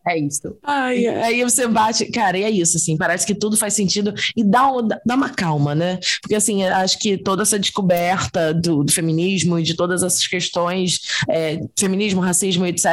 é 0.07 0.19
isso. 0.19 0.57
Ai, 0.63 1.07
aí 1.07 1.43
você 1.43 1.67
bate, 1.67 2.07
cara, 2.11 2.39
e 2.39 2.43
é 2.43 2.51
isso, 2.51 2.77
assim, 2.77 2.97
parece 2.97 3.27
que 3.27 3.35
tudo 3.35 3.57
faz 3.57 3.75
sentido 3.75 4.15
e 4.37 4.45
dá, 4.45 4.71
dá 5.05 5.15
uma 5.15 5.29
calma, 5.29 5.75
né? 5.75 5.99
Porque, 6.21 6.35
assim, 6.35 6.65
acho 6.65 6.99
que 6.99 7.17
toda 7.17 7.43
essa 7.43 7.59
descoberta 7.59 8.53
do, 8.55 8.85
do 8.85 8.93
feminismo 8.93 9.59
e 9.59 9.63
de 9.63 9.75
todas 9.75 10.03
essas 10.03 10.27
questões, 10.27 11.01
é, 11.29 11.61
feminismo, 11.79 12.21
racismo, 12.21 12.67
etc., 12.67 12.89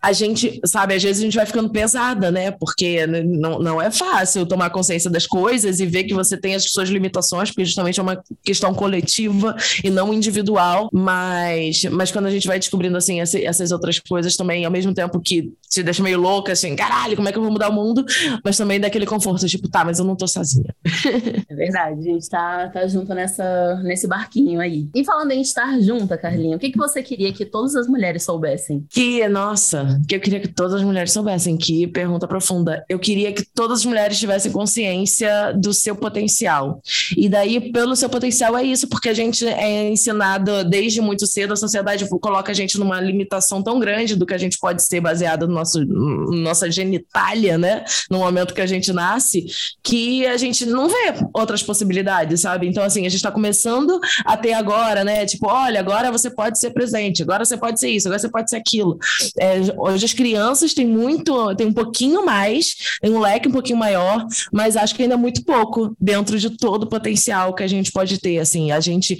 a 0.00 0.12
gente, 0.12 0.60
sabe, 0.64 0.94
às 0.94 1.02
vezes 1.02 1.22
a 1.22 1.24
gente 1.24 1.36
vai 1.36 1.46
ficando 1.46 1.70
pesada, 1.70 2.30
né? 2.30 2.50
Porque 2.50 3.06
não, 3.06 3.58
não 3.58 3.82
é 3.82 3.90
fácil 3.90 4.46
tomar 4.46 4.70
consciência 4.70 5.10
das 5.10 5.26
coisas 5.26 5.80
e 5.80 5.86
ver 5.86 6.04
que 6.04 6.14
você 6.14 6.36
tem 6.36 6.54
as 6.54 6.64
suas 6.64 6.88
limitações, 6.88 7.50
porque 7.50 7.64
justamente 7.64 8.00
é 8.00 8.02
uma 8.02 8.22
questão 8.44 8.74
coletiva 8.74 9.56
e 9.82 9.90
não 9.90 10.12
individual, 10.12 10.88
mas, 10.92 11.84
mas 11.84 12.10
quando 12.10 12.26
a 12.26 12.30
gente 12.30 12.46
vai 12.46 12.58
descobrindo, 12.58 12.96
assim, 12.96 13.20
essas 13.20 13.70
outras 13.70 13.98
coisas 13.98 14.36
também, 14.36 14.64
ao 14.64 14.70
mesmo 14.70 14.92
tempo 14.94 15.20
que 15.20 15.52
te 15.72 15.82
deixa 15.82 16.02
meio 16.02 16.20
louca, 16.20 16.52
assim, 16.52 16.76
caralho, 16.76 17.16
como 17.16 17.26
é 17.28 17.32
que 17.32 17.38
eu 17.38 17.42
vou 17.42 17.50
mudar 17.50 17.70
o 17.70 17.72
mundo? 17.72 18.04
Mas 18.44 18.58
também 18.58 18.78
daquele 18.78 19.06
conforto, 19.06 19.46
tipo, 19.46 19.68
tá, 19.68 19.82
mas 19.84 19.98
eu 19.98 20.04
não 20.04 20.14
tô 20.14 20.28
sozinha. 20.28 20.74
É 21.48 21.54
verdade, 21.54 22.00
a 22.00 22.02
gente 22.02 22.28
tá, 22.28 22.68
tá 22.68 22.86
junto 22.86 23.14
nessa, 23.14 23.80
nesse 23.82 24.06
barquinho 24.06 24.60
aí. 24.60 24.88
E 24.94 25.04
falando 25.04 25.32
em 25.32 25.40
estar 25.40 25.78
junta, 25.80 26.16
Carlinha, 26.16 26.56
o 26.56 26.58
que, 26.58 26.70
que 26.70 26.78
você 26.78 27.02
queria 27.02 27.32
que 27.32 27.44
todas 27.44 27.74
as 27.76 27.86
mulheres 27.86 28.22
soubessem? 28.22 28.84
Que, 28.88 29.28
nossa, 29.28 30.00
que 30.08 30.16
eu 30.16 30.20
queria 30.20 30.40
que 30.40 30.48
todas 30.48 30.74
as 30.74 30.82
mulheres 30.82 31.12
soubessem, 31.12 31.56
que 31.56 31.86
pergunta 31.86 32.26
profunda. 32.26 32.84
Eu 32.88 32.98
queria 32.98 33.32
que 33.32 33.44
todas 33.44 33.80
as 33.80 33.84
mulheres 33.84 34.18
tivessem 34.18 34.50
consciência 34.50 35.52
do 35.52 35.72
seu 35.72 35.94
potencial. 35.94 36.80
E 37.16 37.28
daí, 37.28 37.72
pelo 37.72 37.94
seu 37.94 38.08
potencial, 38.08 38.56
é 38.56 38.64
isso, 38.64 38.88
porque 38.88 39.08
a 39.08 39.14
gente 39.14 39.46
é 39.46 39.88
ensinado 39.88 40.64
desde 40.64 41.00
muito 41.00 41.26
cedo, 41.26 41.52
a 41.52 41.56
sociedade 41.56 42.08
coloca 42.08 42.50
a 42.50 42.54
gente 42.54 42.78
numa 42.78 43.00
limitação 43.00 43.62
tão 43.62 43.78
grande 43.78 44.16
do 44.16 44.26
que 44.26 44.34
a 44.34 44.38
gente 44.38 44.58
pode 44.58 44.82
ser 44.82 45.00
baseado 45.00 45.46
no 45.46 45.61
nosso, 45.62 45.84
nossa 45.84 46.70
genitália, 46.70 47.56
né? 47.56 47.84
No 48.10 48.18
momento 48.18 48.54
que 48.54 48.60
a 48.60 48.66
gente 48.66 48.92
nasce, 48.92 49.46
que 49.82 50.26
a 50.26 50.36
gente 50.36 50.66
não 50.66 50.88
vê 50.88 51.14
outras 51.32 51.62
possibilidades, 51.62 52.40
sabe? 52.40 52.66
Então, 52.66 52.82
assim, 52.82 53.00
a 53.00 53.08
gente 53.08 53.16
está 53.16 53.30
começando 53.30 53.98
a 54.24 54.36
ter 54.36 54.52
agora, 54.52 55.04
né? 55.04 55.24
Tipo, 55.24 55.48
olha, 55.48 55.80
agora 55.80 56.10
você 56.10 56.30
pode 56.30 56.58
ser 56.58 56.70
presente, 56.70 57.22
agora 57.22 57.44
você 57.44 57.56
pode 57.56 57.78
ser 57.78 57.90
isso, 57.90 58.08
agora 58.08 58.18
você 58.18 58.28
pode 58.28 58.50
ser 58.50 58.56
aquilo. 58.56 58.98
É, 59.38 59.60
hoje 59.76 60.04
as 60.04 60.12
crianças 60.12 60.74
têm 60.74 60.86
muito, 60.86 61.54
têm 61.54 61.66
um 61.66 61.72
pouquinho 61.72 62.24
mais, 62.24 62.74
tem 63.00 63.12
um 63.12 63.20
leque 63.20 63.48
um 63.48 63.52
pouquinho 63.52 63.78
maior, 63.78 64.26
mas 64.52 64.76
acho 64.76 64.94
que 64.94 65.02
ainda 65.02 65.14
é 65.14 65.18
muito 65.18 65.44
pouco 65.44 65.96
dentro 66.00 66.38
de 66.38 66.50
todo 66.50 66.84
o 66.84 66.88
potencial 66.88 67.54
que 67.54 67.62
a 67.62 67.68
gente 67.68 67.92
pode 67.92 68.18
ter. 68.18 68.38
Assim, 68.38 68.70
a 68.70 68.80
gente 68.80 69.18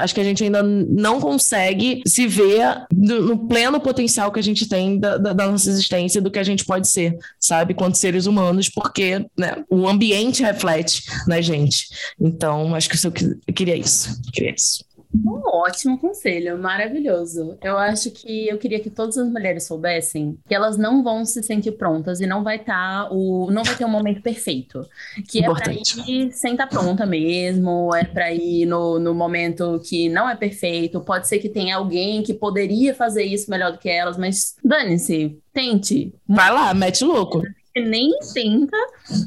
acho 0.00 0.14
que 0.14 0.20
a 0.20 0.24
gente 0.24 0.42
ainda 0.44 0.62
não 0.62 1.20
consegue 1.20 2.02
se 2.06 2.26
ver 2.26 2.84
no, 2.92 3.20
no 3.20 3.48
pleno 3.48 3.80
potencial 3.80 4.32
que 4.32 4.40
a 4.40 4.42
gente 4.42 4.68
tem 4.68 4.98
da, 4.98 5.18
da, 5.18 5.32
da 5.32 5.50
nossa 5.50 5.73
existência 5.74 6.20
do 6.20 6.30
que 6.30 6.38
a 6.38 6.42
gente 6.42 6.64
pode 6.64 6.88
ser, 6.88 7.16
sabe, 7.38 7.74
quanto 7.74 7.98
seres 7.98 8.26
humanos, 8.26 8.68
porque 8.68 9.24
né, 9.36 9.64
o 9.68 9.88
ambiente 9.88 10.42
reflete 10.42 11.02
na 11.26 11.40
gente. 11.40 11.88
Então, 12.20 12.74
acho 12.74 12.88
que 12.88 12.96
eu 13.06 13.54
queria 13.54 13.76
isso. 13.76 14.20
Queria 14.32 14.54
isso. 14.54 14.84
Um 15.14 15.40
ótimo 15.44 15.98
conselho, 15.98 16.58
maravilhoso. 16.58 17.56
Eu 17.62 17.78
acho 17.78 18.10
que 18.10 18.48
eu 18.48 18.58
queria 18.58 18.80
que 18.80 18.90
todas 18.90 19.16
as 19.16 19.28
mulheres 19.28 19.64
soubessem 19.64 20.38
que 20.46 20.54
elas 20.54 20.76
não 20.76 21.02
vão 21.02 21.24
se 21.24 21.42
sentir 21.42 21.72
prontas 21.72 22.20
e 22.20 22.26
não 22.26 22.42
vai 22.42 22.56
estar 22.56 23.04
tá 23.04 23.08
o 23.12 23.50
não 23.50 23.62
vai 23.62 23.76
ter 23.76 23.84
um 23.84 23.90
momento 23.90 24.22
perfeito, 24.22 24.86
que 25.28 25.40
Importante. 25.40 26.00
é 26.00 26.02
para 26.02 26.10
ir 26.10 26.32
sem 26.32 26.52
estar 26.52 26.66
tá 26.66 26.78
pronta 26.78 27.06
mesmo, 27.06 27.94
é 27.94 28.04
para 28.04 28.32
ir 28.32 28.66
no, 28.66 28.98
no 28.98 29.14
momento 29.14 29.80
que 29.84 30.08
não 30.08 30.28
é 30.28 30.34
perfeito. 30.34 31.00
Pode 31.00 31.28
ser 31.28 31.38
que 31.38 31.48
tenha 31.48 31.76
alguém 31.76 32.22
que 32.22 32.34
poderia 32.34 32.94
fazer 32.94 33.24
isso 33.24 33.50
melhor 33.50 33.72
do 33.72 33.78
que 33.78 33.88
elas, 33.88 34.16
mas 34.16 34.56
dane-se, 34.64 35.38
tente. 35.52 36.12
Vai 36.26 36.52
lá, 36.52 36.74
mete 36.74 37.04
louco 37.04 37.42
nem 37.80 38.10
tenta 38.32 38.76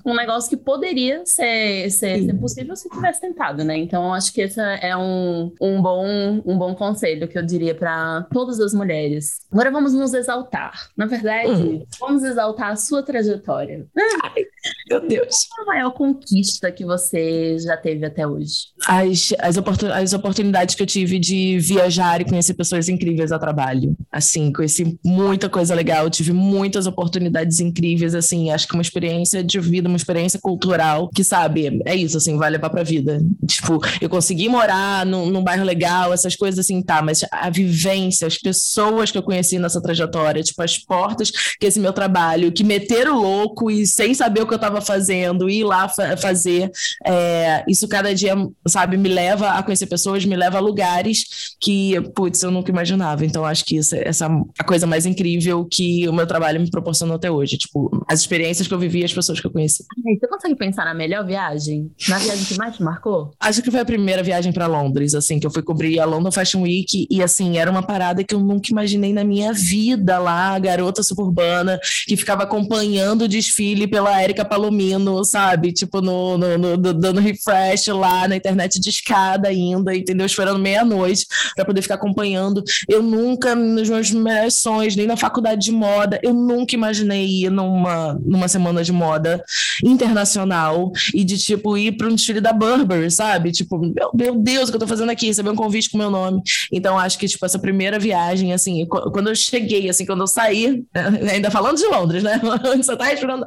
um 0.05 0.15
negócio 0.15 0.49
que 0.49 0.57
poderia 0.57 1.25
ser, 1.25 1.89
ser, 1.91 2.23
ser, 2.23 2.39
possível 2.39 2.75
se 2.75 2.89
tivesse 2.89 3.21
tentado, 3.21 3.63
né? 3.63 3.77
Então, 3.77 4.13
acho 4.13 4.33
que 4.33 4.41
esse 4.41 4.59
é 4.59 4.95
um, 4.95 5.53
um, 5.61 5.81
bom, 5.81 6.41
um 6.45 6.57
bom 6.57 6.73
conselho 6.75 7.27
que 7.27 7.37
eu 7.37 7.45
diria 7.45 7.75
para 7.75 8.25
todas 8.31 8.59
as 8.59 8.73
mulheres. 8.73 9.45
Agora 9.51 9.71
vamos 9.71 9.93
nos 9.93 10.13
exaltar. 10.13 10.89
Na 10.95 11.05
verdade, 11.05 11.61
hum. 11.61 11.85
vamos 11.99 12.23
exaltar 12.23 12.71
a 12.71 12.75
sua 12.75 13.03
trajetória. 13.03 13.85
Ai, 14.23 14.45
meu 14.89 15.07
Deus. 15.07 15.35
Qual 15.49 15.67
a 15.69 15.73
maior 15.73 15.91
conquista 15.91 16.71
que 16.71 16.85
você 16.85 17.57
já 17.59 17.75
teve 17.77 18.05
até 18.05 18.25
hoje? 18.25 18.67
As, 18.87 19.33
as, 19.39 19.57
oportun 19.57 19.91
as 19.91 20.13
oportunidades 20.13 20.75
que 20.75 20.83
eu 20.83 20.87
tive 20.87 21.19
de 21.19 21.59
viajar 21.59 22.21
e 22.21 22.25
conhecer 22.25 22.53
pessoas 22.53 22.89
incríveis 22.89 23.31
a 23.31 23.39
trabalho. 23.39 23.95
Assim, 24.11 24.51
conheci 24.51 24.97
muita 25.03 25.49
coisa 25.49 25.75
legal, 25.75 26.09
tive 26.09 26.31
muitas 26.33 26.87
oportunidades 26.87 27.59
incríveis, 27.59 28.15
assim, 28.15 28.49
acho 28.51 28.67
que 28.67 28.73
uma 28.73 28.81
experiência 28.81 29.43
de 29.43 29.59
vida, 29.59 29.87
uma 29.87 29.97
experiência 29.97 30.39
cultural, 30.41 31.09
que 31.09 31.23
sabe, 31.23 31.81
é 31.85 31.95
isso, 31.95 32.17
assim, 32.17 32.37
vai 32.37 32.49
levar 32.49 32.69
pra 32.69 32.83
vida. 32.83 33.21
Tipo, 33.45 33.79
eu 34.01 34.09
consegui 34.09 34.49
morar 34.49 35.05
num, 35.05 35.29
num 35.29 35.43
bairro 35.43 35.63
legal, 35.63 36.13
essas 36.13 36.35
coisas 36.35 36.59
assim, 36.59 36.81
tá, 36.81 37.01
mas 37.01 37.25
a 37.31 37.49
vivência, 37.49 38.27
as 38.27 38.37
pessoas 38.37 39.11
que 39.11 39.17
eu 39.17 39.23
conheci 39.23 39.59
nessa 39.59 39.81
trajetória, 39.81 40.43
tipo, 40.43 40.61
as 40.61 40.77
portas 40.77 41.31
que 41.59 41.65
esse 41.65 41.79
meu 41.79 41.93
trabalho, 41.93 42.51
que 42.51 42.63
meteram 42.63 43.19
louco 43.19 43.69
e 43.69 43.85
sem 43.85 44.13
saber 44.13 44.41
o 44.41 44.47
que 44.47 44.55
eu 44.57 44.61
tava 44.61 44.81
fazendo, 44.81 45.49
ir 45.49 45.63
lá 45.63 45.87
fa 45.87 46.17
fazer, 46.17 46.71
é, 47.05 47.63
isso 47.67 47.87
cada 47.87 48.13
dia, 48.13 48.35
sabe, 48.67 48.97
me 48.97 49.09
leva 49.09 49.51
a 49.51 49.63
conhecer 49.63 49.85
pessoas, 49.87 50.25
me 50.25 50.35
leva 50.35 50.57
a 50.57 50.61
lugares 50.61 51.55
que, 51.59 51.99
putz, 52.15 52.41
eu 52.43 52.51
nunca 52.51 52.71
imaginava. 52.71 53.25
Então, 53.25 53.45
acho 53.45 53.63
que 53.63 53.77
isso, 53.77 53.95
essa 53.95 54.25
é 54.25 54.29
a 54.59 54.63
coisa 54.63 54.85
mais 54.85 55.05
incrível 55.05 55.65
que 55.65 56.07
o 56.07 56.13
meu 56.13 56.27
trabalho 56.27 56.59
me 56.59 56.69
proporcionou 56.69 57.15
até 57.15 57.29
hoje. 57.31 57.57
Tipo, 57.57 58.05
as 58.09 58.19
experiências 58.19 58.67
que 58.67 58.73
eu 58.73 58.79
vivi 58.79 59.01
e 59.01 59.05
as 59.05 59.13
pessoas 59.13 59.39
que 59.39 59.47
eu 59.47 59.51
conheci. 59.51 59.85
Você 60.19 60.27
consegue 60.27 60.55
pensar 60.55 60.85
na 60.85 60.93
melhor 60.93 61.25
viagem? 61.25 61.91
Na 62.09 62.17
viagem 62.17 62.45
que 62.45 62.57
mais 62.57 62.75
te 62.75 62.83
marcou? 62.83 63.31
Acho 63.39 63.61
que 63.61 63.71
foi 63.71 63.79
a 63.79 63.85
primeira 63.85 64.23
viagem 64.23 64.51
para 64.51 64.67
Londres, 64.67 65.13
assim, 65.13 65.39
que 65.39 65.45
eu 65.45 65.51
fui 65.51 65.61
cobrir 65.61 65.99
a 65.99 66.05
London 66.05 66.31
Fashion 66.31 66.61
Week 66.61 67.07
e, 67.09 67.21
assim, 67.21 67.57
era 67.57 67.69
uma 67.69 67.83
parada 67.83 68.23
que 68.23 68.33
eu 68.33 68.39
nunca 68.39 68.71
imaginei 68.71 69.13
na 69.13 69.23
minha 69.23 69.53
vida 69.53 70.17
lá, 70.17 70.57
garota 70.59 71.03
suburbana, 71.03 71.79
que 72.07 72.17
ficava 72.17 72.43
acompanhando 72.43 73.23
o 73.23 73.27
desfile 73.27 73.87
pela 73.87 74.21
Érica 74.21 74.43
Palomino, 74.47 75.23
sabe? 75.23 75.71
Tipo, 75.71 76.01
no, 76.01 76.37
no, 76.37 76.57
no, 76.57 76.77
dando 76.77 77.19
refresh 77.19 77.87
lá 77.87 78.27
na 78.27 78.35
internet 78.35 78.79
de 78.79 78.89
escada 78.89 79.49
ainda, 79.49 79.95
entendeu? 79.95 80.25
Esperando 80.25 80.59
meia-noite 80.59 81.25
para 81.55 81.65
poder 81.65 81.81
ficar 81.81 81.95
acompanhando. 81.95 82.63
Eu 82.87 83.01
nunca, 83.03 83.55
nos 83.55 83.89
meus 83.89 84.11
melhores 84.11 84.55
sonhos, 84.55 84.95
nem 84.95 85.07
na 85.07 85.17
faculdade 85.17 85.61
de 85.61 85.71
moda, 85.71 86.19
eu 86.23 86.33
nunca 86.33 86.75
imaginei 86.75 87.25
ir 87.25 87.49
numa 87.49 88.17
numa 88.25 88.47
semana 88.47 88.83
de 88.83 88.91
moda 88.91 89.43
internacional 89.83 90.91
e 91.13 91.23
de 91.23 91.37
tipo 91.37 91.77
ir 91.77 91.97
para 91.97 92.07
um 92.07 92.15
desfile 92.15 92.41
da 92.41 92.53
Burberry, 92.53 93.09
sabe? 93.11 93.51
Tipo, 93.51 93.77
meu, 93.79 94.11
meu 94.13 94.35
Deus, 94.35 94.69
o 94.69 94.71
que 94.71 94.75
eu 94.75 94.79
tô 94.79 94.87
fazendo 94.87 95.09
aqui? 95.09 95.27
Receber 95.27 95.49
um 95.49 95.55
convite 95.55 95.89
com 95.89 95.97
meu 95.97 96.09
nome. 96.09 96.41
Então, 96.71 96.97
acho 96.97 97.17
que, 97.17 97.27
tipo, 97.27 97.45
essa 97.45 97.59
primeira 97.59 97.99
viagem, 97.99 98.53
assim, 98.53 98.85
quando 98.85 99.29
eu 99.29 99.35
cheguei, 99.35 99.89
assim, 99.89 100.05
quando 100.05 100.21
eu 100.21 100.27
saí, 100.27 100.83
ainda 101.31 101.51
falando 101.51 101.77
de 101.77 101.85
Londres, 101.85 102.23
né? 102.23 102.39
Você 102.77 102.95
tá 102.95 103.05
respirando. 103.05 103.45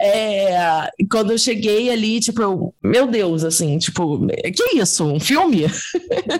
É, 0.00 0.27
quando 1.10 1.32
eu 1.32 1.38
cheguei 1.38 1.90
ali, 1.90 2.20
tipo, 2.20 2.42
eu, 2.42 2.74
meu 2.82 3.06
Deus, 3.06 3.44
assim, 3.44 3.78
tipo, 3.78 4.26
que 4.26 4.76
isso? 4.76 5.04
Um 5.04 5.20
filme? 5.20 5.66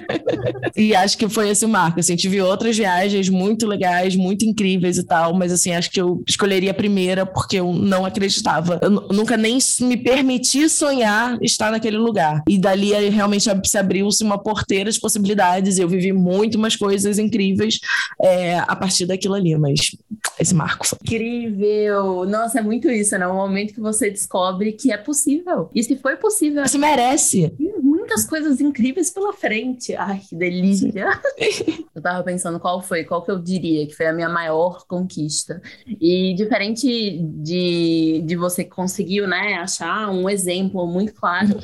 e 0.77 0.95
acho 0.95 1.17
que 1.17 1.29
foi 1.29 1.51
esse 1.51 1.67
marco, 1.67 2.01
assim, 2.01 2.17
tive 2.17 2.41
outras 2.41 2.77
viagens 2.77 3.29
muito 3.29 3.67
legais, 3.67 4.17
muito 4.17 4.45
incríveis 4.45 4.99
e 4.99 5.05
tal, 5.05 5.35
mas, 5.35 5.53
assim, 5.53 5.73
acho 5.73 5.91
que 5.91 6.01
eu 6.01 6.23
escolheria 6.27 6.71
a 6.71 6.75
primeira 6.75 7.27
porque 7.27 7.57
eu 7.57 7.73
não 7.73 8.05
acreditava. 8.05 8.79
Eu 8.83 8.91
nunca 8.91 9.37
nem 9.37 9.59
me 9.81 9.97
permiti 9.97 10.69
sonhar 10.69 11.39
estar 11.43 11.71
naquele 11.71 11.99
lugar. 11.99 12.43
E 12.49 12.59
dali 12.59 12.93
realmente 13.09 13.45
se 13.65 13.79
abriu-se 13.79 14.23
uma 14.23 14.39
porteira 14.39 14.91
de 14.91 15.01
possibilidades. 15.01 15.79
Eu 15.79 15.89
vivi 15.89 16.13
muito 16.13 16.59
mais 16.59 16.77
coisas 16.77 17.19
incríveis 17.19 17.79
é, 18.23 18.59
a 18.59 18.77
partir 18.77 19.07
daquilo 19.07 19.35
ali, 19.35 19.57
mas 19.57 19.79
esse 20.39 20.55
marco 20.55 20.87
foi. 20.87 20.99
Incrível! 21.03 22.25
Nossa, 22.25 22.59
é 22.59 22.63
muito 22.63 22.91
isso, 22.91 23.17
né? 23.19 23.27
O 23.27 23.35
momento 23.35 23.75
que 23.75 23.78
você 23.79 24.11
descobre 24.11 24.73
que 24.73 24.93
é 24.93 24.97
possível. 24.97 25.71
E 25.75 25.83
se 25.83 25.97
foi 25.97 26.17
possível. 26.17 26.67
Você 26.67 26.79
merece. 26.79 27.55
Muitas 28.09 28.25
coisas 28.25 28.59
incríveis 28.59 29.11
pela 29.11 29.35
frente. 29.35 29.95
Ai, 29.95 30.23
que 30.27 30.35
delícia! 30.35 31.09
eu 31.95 32.01
tava 32.01 32.25
pensando 32.25 32.59
qual 32.59 32.81
foi, 32.81 33.05
qual 33.05 33.23
que 33.23 33.31
eu 33.31 33.39
diria 33.39 33.87
que 33.87 33.95
foi 33.95 34.07
a 34.07 34.15
minha 34.15 34.31
maior 34.31 34.87
conquista. 34.87 35.61
E 35.87 36.33
diferente 36.35 37.19
de, 37.19 38.23
de 38.25 38.35
você 38.35 38.65
que 38.65 38.71
conseguiu, 38.71 39.29
né, 39.29 39.57
achar 39.57 40.09
um 40.11 40.27
exemplo 40.31 40.87
muito 40.87 41.13
claro, 41.13 41.59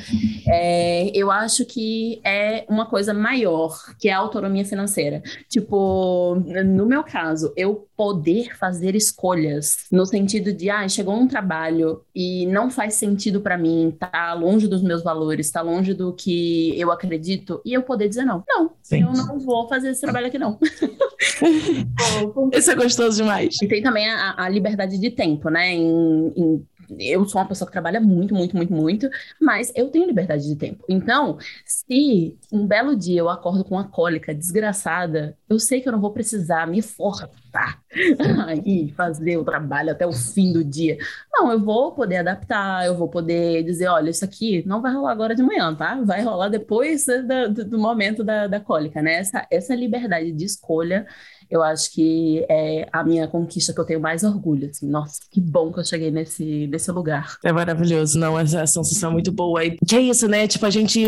é, 0.47 1.11
eu 1.15 1.31
acho 1.31 1.65
que 1.65 2.21
é 2.23 2.67
uma 2.69 2.85
coisa 2.85 3.15
maior, 3.15 3.75
que 3.99 4.11
é 4.11 4.13
a 4.13 4.19
autonomia 4.19 4.67
financeira. 4.67 5.23
Tipo, 5.49 6.35
no 6.67 6.85
meu 6.85 7.03
caso, 7.03 7.55
eu 7.57 7.89
poder 7.97 8.55
fazer 8.57 8.95
escolhas 8.95 9.87
no 9.91 10.05
sentido 10.05 10.53
de, 10.53 10.69
ah, 10.69 10.87
chegou 10.89 11.15
um 11.15 11.29
trabalho 11.29 12.03
e 12.15 12.45
não 12.47 12.71
faz 12.71 12.95
sentido 12.95 13.41
para 13.41 13.57
mim, 13.57 13.97
tá 13.99 14.35
longe 14.35 14.69
dos 14.69 14.83
meus 14.83 15.03
valores, 15.03 15.51
tá 15.51 15.63
longe 15.63 15.95
do 15.95 16.13
que 16.13 16.34
eu 16.77 16.91
acredito, 16.91 17.61
e 17.65 17.73
eu 17.73 17.83
poder 17.83 18.09
dizer 18.09 18.25
não. 18.25 18.43
Não, 18.49 18.73
Sim. 18.83 19.03
eu 19.03 19.13
não 19.13 19.39
vou 19.39 19.69
fazer 19.69 19.91
esse 19.91 20.01
trabalho 20.01 20.27
aqui 20.27 20.39
não. 20.39 20.59
Isso 22.53 22.71
é 22.71 22.75
gostoso 22.75 23.17
demais. 23.17 23.57
E 23.63 23.69
tem 23.69 23.83
também 23.83 24.09
a, 24.09 24.35
a 24.45 24.49
liberdade 24.49 24.99
de 24.99 25.11
tempo, 25.11 25.49
né? 25.49 25.73
Em, 25.73 26.33
em 26.37 26.67
eu 26.99 27.25
sou 27.27 27.41
uma 27.41 27.49
pessoa 27.49 27.67
que 27.67 27.73
trabalha 27.73 28.01
muito, 28.01 28.35
muito, 28.35 28.57
muito, 28.57 28.73
muito, 28.73 29.09
mas 29.41 29.73
eu 29.75 29.89
tenho 29.89 30.07
liberdade 30.07 30.47
de 30.47 30.57
tempo. 30.57 30.85
Então, 30.89 31.39
se 31.65 32.37
um 32.53 32.67
belo 32.67 32.95
dia 32.97 33.21
eu 33.21 33.29
acordo 33.29 33.65
com 33.65 33.75
uma 33.75 33.89
cólica 33.89 34.35
desgraçada, 34.35 35.37
eu 35.49 35.59
sei 35.59 35.81
que 35.81 35.89
eu 35.89 35.93
não 35.93 36.01
vou 36.01 36.13
precisar 36.13 36.67
me 36.67 36.83
forçar 36.83 37.31
e 38.65 38.93
fazer 38.97 39.37
o 39.37 39.45
trabalho 39.45 39.93
até 39.93 40.07
o 40.07 40.13
fim 40.13 40.53
do 40.53 40.65
dia. 40.65 40.99
Não, 41.33 41.51
eu 41.51 41.61
vou 41.61 41.93
poder 41.93 42.17
adaptar, 42.17 42.87
eu 42.87 42.97
vou 42.97 43.09
poder 43.09 43.63
dizer, 43.63 43.89
olha, 43.89 44.11
isso 44.11 44.25
aqui 44.25 44.63
não 44.67 44.83
vai 44.83 44.93
rolar 44.93 45.13
agora 45.13 45.35
de 45.35 45.43
manhã, 45.43 45.75
tá? 45.75 46.01
Vai 46.05 46.23
rolar 46.23 46.49
depois 46.49 47.07
do, 47.07 47.65
do 47.65 47.79
momento 47.79 48.25
da, 48.25 48.47
da 48.47 48.61
cólica, 48.61 49.01
né? 49.01 49.15
Essa, 49.15 49.47
essa 49.51 49.75
liberdade 49.75 50.33
de 50.33 50.45
escolha 50.45 51.07
eu 51.51 51.63
acho 51.63 51.93
que 51.93 52.45
é 52.49 52.89
a 52.93 53.05
minha 53.05 53.29
conquista 53.29 53.73
que 53.73 53.81
eu 53.81 53.85
tenho 53.85 54.01
mais 54.01 54.25
orgulho. 54.25 54.69
Assim. 54.69 54.89
Nossa, 54.89 55.21
que 55.31 55.41
bom 55.41 55.73
que 55.73 55.81
eu 55.81 55.85
cheguei 55.85 56.11
nesse, 56.11 56.67
nesse 56.67 56.91
lugar. 56.91 57.37
É 57.45 57.53
maravilhoso, 57.53 58.19
não, 58.19 58.39
essa 58.39 58.67
sensação 58.67 59.11
é 59.11 59.13
muito 59.13 59.33
boa. 59.33 59.65
E 59.65 59.77
que 59.77 59.97
é 59.97 60.01
isso, 60.01 60.27
né? 60.29 60.47
Tipo, 60.47 60.67
a 60.67 60.71
gente 60.71 61.07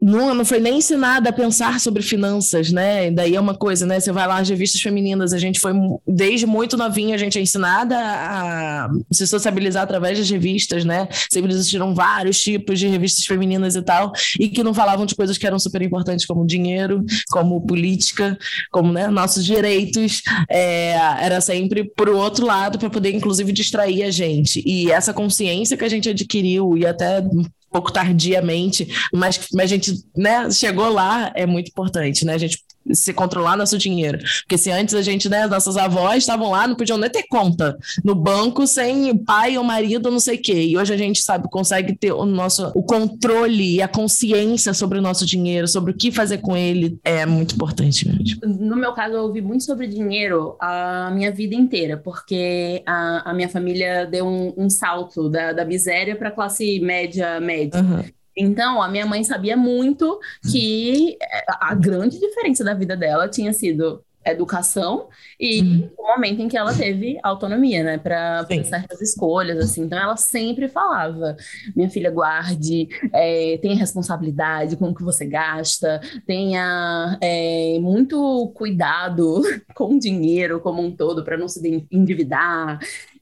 não, 0.00 0.32
não 0.32 0.44
foi 0.44 0.60
nem 0.60 0.78
ensinada 0.78 1.30
a 1.30 1.32
pensar 1.32 1.80
sobre 1.80 2.02
finanças, 2.02 2.70
né? 2.70 3.10
Daí 3.10 3.34
é 3.34 3.40
uma 3.40 3.54
coisa, 3.54 3.84
né? 3.84 3.98
Você 3.98 4.12
vai 4.12 4.28
lá 4.28 4.38
as 4.38 4.48
revistas 4.48 4.80
femininas, 4.80 5.32
a 5.32 5.38
gente 5.38 5.58
foi 5.58 5.72
desde 6.06 6.46
muito 6.46 6.76
novinha, 6.76 7.16
a 7.16 7.18
gente 7.18 7.36
é 7.36 7.42
ensinada 7.42 7.96
a 7.98 8.88
se 9.10 9.26
sociabilizar 9.26 9.82
através 9.82 10.16
das 10.16 10.30
revistas, 10.30 10.84
né? 10.84 11.08
Sempre 11.28 11.50
existiram 11.52 11.94
vários 11.94 12.40
tipos 12.40 12.78
de 12.78 12.86
revistas 12.86 13.24
femininas 13.24 13.74
e 13.74 13.82
tal, 13.82 14.12
e 14.38 14.48
que 14.48 14.62
não 14.62 14.72
falavam 14.72 15.04
de 15.04 15.16
coisas 15.16 15.36
que 15.36 15.46
eram 15.46 15.58
super 15.58 15.82
importantes 15.82 16.24
como 16.24 16.46
dinheiro, 16.46 17.04
como 17.30 17.60
política, 17.66 18.38
como 18.70 18.92
né, 18.92 19.08
nossos 19.08 19.44
direitos. 19.44 20.22
É, 20.48 20.92
era 21.20 21.40
sempre 21.40 21.84
por 21.84 22.08
outro 22.08 22.46
lado 22.46 22.78
para 22.78 22.88
poder, 22.88 23.12
inclusive, 23.12 23.50
distrair 23.52 24.04
a 24.04 24.10
gente. 24.12 24.62
E 24.64 24.92
essa 24.92 25.12
consciência 25.12 25.76
que 25.76 25.84
a 25.84 25.88
gente 25.88 26.08
adquiriu 26.08 26.76
e 26.76 26.86
até 26.86 27.20
pouco 27.78 27.92
tardiamente, 27.92 28.88
mas, 29.12 29.48
mas 29.54 29.64
a 29.64 29.74
gente 29.74 29.92
né, 30.16 30.50
chegou 30.50 30.88
lá, 30.88 31.32
é 31.34 31.46
muito 31.46 31.68
importante, 31.68 32.24
né? 32.24 32.34
A 32.34 32.38
gente 32.38 32.58
se 32.92 33.12
controlar 33.12 33.56
nosso 33.56 33.78
dinheiro. 33.78 34.18
Porque 34.40 34.58
se 34.58 34.70
antes 34.70 34.94
a 34.94 35.02
gente, 35.02 35.28
né, 35.28 35.46
nossas 35.46 35.76
avós 35.76 36.18
estavam 36.18 36.50
lá, 36.50 36.66
não 36.66 36.74
podiam 36.74 36.98
nem 36.98 37.10
ter 37.10 37.24
conta 37.28 37.76
no 38.04 38.14
banco 38.14 38.66
sem 38.66 39.16
pai 39.16 39.56
ou 39.56 39.64
marido, 39.64 40.10
não 40.10 40.20
sei 40.20 40.36
o 40.36 40.42
quê. 40.42 40.62
E 40.62 40.76
hoje 40.76 40.92
a 40.92 40.96
gente 40.96 41.22
sabe, 41.22 41.48
consegue 41.50 41.96
ter 41.96 42.12
o 42.12 42.24
nosso 42.24 42.70
o 42.74 42.82
controle 42.82 43.76
e 43.76 43.82
a 43.82 43.88
consciência 43.88 44.74
sobre 44.74 44.98
o 44.98 45.02
nosso 45.02 45.24
dinheiro, 45.26 45.66
sobre 45.66 45.92
o 45.92 45.94
que 45.94 46.10
fazer 46.10 46.38
com 46.38 46.56
ele, 46.56 46.98
é 47.04 47.24
muito 47.26 47.54
importante 47.54 48.08
mesmo. 48.08 48.40
No 48.42 48.76
meu 48.76 48.92
caso, 48.92 49.14
eu 49.14 49.22
ouvi 49.22 49.40
muito 49.40 49.64
sobre 49.64 49.86
dinheiro 49.86 50.56
a 50.60 51.10
minha 51.14 51.30
vida 51.30 51.54
inteira, 51.54 51.96
porque 51.96 52.82
a, 52.86 53.30
a 53.30 53.34
minha 53.34 53.48
família 53.48 54.06
deu 54.06 54.26
um, 54.26 54.54
um 54.56 54.70
salto 54.70 55.28
da, 55.28 55.52
da 55.52 55.64
miséria 55.64 56.16
para 56.16 56.28
a 56.28 56.32
classe 56.32 56.80
média 56.80 57.40
média. 57.40 57.80
Uhum. 57.80 58.04
Então, 58.38 58.80
a 58.80 58.88
minha 58.88 59.04
mãe 59.04 59.24
sabia 59.24 59.56
muito 59.56 60.18
que 60.50 61.18
a 61.60 61.74
grande 61.74 62.18
diferença 62.18 62.62
da 62.62 62.74
vida 62.74 62.96
dela 62.96 63.28
tinha 63.28 63.52
sido 63.52 64.02
educação 64.30 65.08
e 65.38 65.60
uhum. 65.60 65.90
o 65.98 66.06
momento 66.08 66.42
em 66.42 66.48
que 66.48 66.56
ela 66.56 66.74
teve 66.74 67.18
autonomia, 67.22 67.82
né, 67.82 67.98
para 67.98 68.46
certas 68.64 69.00
escolhas, 69.00 69.58
assim. 69.58 69.82
Então, 69.82 69.98
ela 69.98 70.16
sempre 70.16 70.68
falava: 70.68 71.36
minha 71.74 71.88
filha, 71.88 72.10
guarde, 72.10 72.88
é, 73.12 73.58
tenha 73.62 73.76
responsabilidade 73.76 74.76
com 74.76 74.90
o 74.90 74.94
que 74.94 75.02
você 75.02 75.24
gasta, 75.26 76.00
tenha 76.26 77.18
é, 77.20 77.78
muito 77.80 78.52
cuidado 78.54 79.42
com 79.74 79.94
o 79.94 79.98
dinheiro 79.98 80.60
como 80.60 80.82
um 80.82 80.90
todo 80.90 81.24
para 81.24 81.36
não 81.36 81.48
se 81.48 81.86
endividar. 81.90 82.78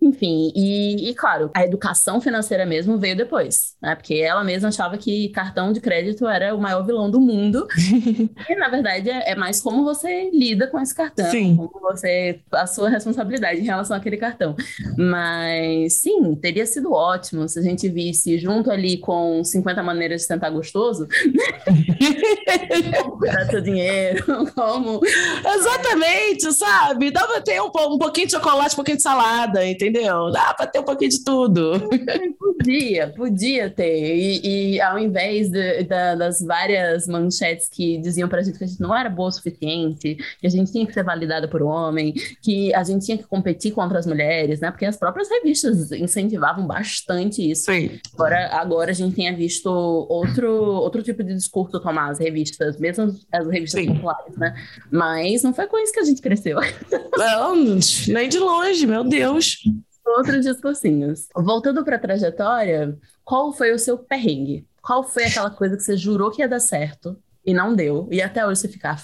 Enfim, 0.07 0.53
e, 0.55 1.11
e, 1.11 1.15
claro, 1.15 1.51
a 1.55 1.65
educação 1.65 2.21
financeira 2.21 2.65
mesmo 2.65 2.97
veio 2.97 3.17
depois, 3.17 3.75
né? 3.83 3.95
Porque 3.95 4.15
ela 4.15 4.45
mesma 4.45 4.69
achava 4.69 4.97
que 4.97 5.29
cartão 5.31 5.73
de 5.73 5.81
crédito 5.81 6.29
era 6.29 6.55
o 6.55 6.61
maior 6.61 6.85
vilão 6.85 7.11
do 7.11 7.21
mundo. 7.21 7.67
e, 8.49 8.55
na 8.55 8.69
verdade, 8.69 9.11
é, 9.11 9.33
é, 9.33 9.35
mais 9.35 9.61
como 9.61 9.85
você 9.85 10.31
lida 10.33 10.69
com 10.69 10.79
esse 10.79 10.95
cartão, 10.95 11.31
sim. 11.31 11.57
como 11.57 11.81
você. 11.81 12.41
a 12.53 12.67
sua 12.67 12.89
responsabilidade 12.89 13.61
em 13.61 13.65
relação 13.65 13.97
àquele 13.97 14.17
cartão. 14.17 14.55
Mas, 14.97 15.95
sim, 15.95 16.35
teria 16.37 16.67
sido 16.67 16.93
ótimo 16.93 17.49
se 17.49 17.59
a 17.59 17.63
gente 17.63 17.89
visse 17.89 18.39
junto 18.39 18.71
ali 18.71 18.99
com 18.99 19.43
50 19.43 19.83
maneiras 19.83 20.23
de 20.23 20.29
tentar 20.29 20.51
gostoso. 20.51 21.09
como 23.03 23.19
cuidar 23.19 23.47
seu 23.47 23.61
dinheiro, 23.61 24.25
como. 24.55 25.01
Exatamente, 25.45 26.53
sabe? 26.53 27.11
Pra 27.11 27.41
ter 27.41 27.61
um, 27.61 27.67
um 27.67 27.99
pouquinho 27.99 28.27
de 28.27 28.33
chocolate, 28.33 28.75
um 28.75 28.77
pouquinho 28.77 28.97
de 28.97 29.03
salada, 29.03 29.67
entendeu? 29.67 29.96
Entendeu? 29.97 30.31
Dá 30.31 30.55
para 30.55 30.67
ter 30.67 30.79
um 30.81 30.85
pouquinho 30.85 31.11
de 31.11 31.25
tudo. 31.25 31.73
Podia, 32.39 33.09
podia 33.09 33.71
ter. 33.71 34.17
E, 34.17 34.75
e 34.75 34.81
ao 34.81 34.99
invés 34.99 35.49
de, 35.49 35.83
de, 35.83 36.17
das 36.17 36.41
várias 36.41 37.07
manchetes 37.07 37.69
que 37.69 37.99
diziam 37.99 38.29
para 38.29 38.41
a 38.41 38.43
gente 38.43 38.59
que 38.59 38.65
a 38.65 38.67
gente 38.67 38.81
não 38.81 38.97
era 38.97 39.09
boa 39.09 39.29
o 39.29 39.33
suficiente, 39.33 40.17
que 40.41 40.47
a 40.47 40.51
gente 40.51 40.73
tinha 40.73 40.87
que 40.87 40.93
ser 40.93 41.03
validada 41.03 41.49
por 41.49 41.63
homem, 41.63 42.15
que 42.43 42.75
a 42.75 42.83
gente 42.83 43.05
tinha 43.05 43.19
que 43.19 43.25
competir 43.25 43.73
contra 43.73 43.99
as 43.99 44.07
mulheres, 44.07 44.61
né? 44.61 44.71
Porque 44.71 44.85
as 44.85 44.97
próprias 44.97 45.29
revistas 45.29 45.93
incentivavam 45.93 46.67
bastante 46.67 47.51
isso. 47.51 47.65
Sim. 47.65 47.99
Agora, 48.15 48.49
agora 48.53 48.91
a 48.91 48.95
gente 48.95 49.15
tenha 49.15 49.35
visto 49.35 49.69
outro, 49.69 50.51
outro 50.51 51.03
tipo 51.03 51.23
de 51.23 51.35
discurso 51.35 51.81
tomar 51.81 52.11
as 52.11 52.19
revistas, 52.19 52.79
mesmo 52.79 53.15
as 53.33 53.47
revistas 53.47 53.83
Sim. 53.83 53.95
populares, 53.95 54.37
né? 54.37 54.55
Mas 54.91 55.43
não 55.43 55.55
foi 55.55 55.67
com 55.67 55.79
isso 55.79 55.93
que 55.93 56.01
a 56.01 56.05
gente 56.05 56.21
cresceu. 56.21 56.59
Não, 57.17 57.55
nem 58.09 58.29
de 58.29 58.39
longe, 58.39 58.87
meu 58.87 59.03
Deus 59.03 59.59
outros 60.07 60.45
discursinhos. 60.45 61.29
Voltando 61.35 61.85
para 61.85 61.97
a 61.97 61.99
trajetória, 61.99 62.97
qual 63.25 63.53
foi 63.53 63.73
o 63.73 63.79
seu 63.79 63.99
perrengue? 63.99 64.67
Qual 64.83 65.03
foi 65.03 65.25
aquela 65.25 65.51
coisa 65.51 65.77
que 65.77 65.83
você 65.83 65.97
jurou 65.97 66.31
que 66.31 66.43
ia 66.43 66.49
dar 66.49 66.61
certo 66.61 67.17
e 67.45 67.53
não 67.53 67.75
deu? 67.75 68.09
E 68.11 68.23
até 68.23 68.47
hoje 68.47 68.61
você 68.61 68.69
fica. 68.69 68.93
Ah, 68.93 68.99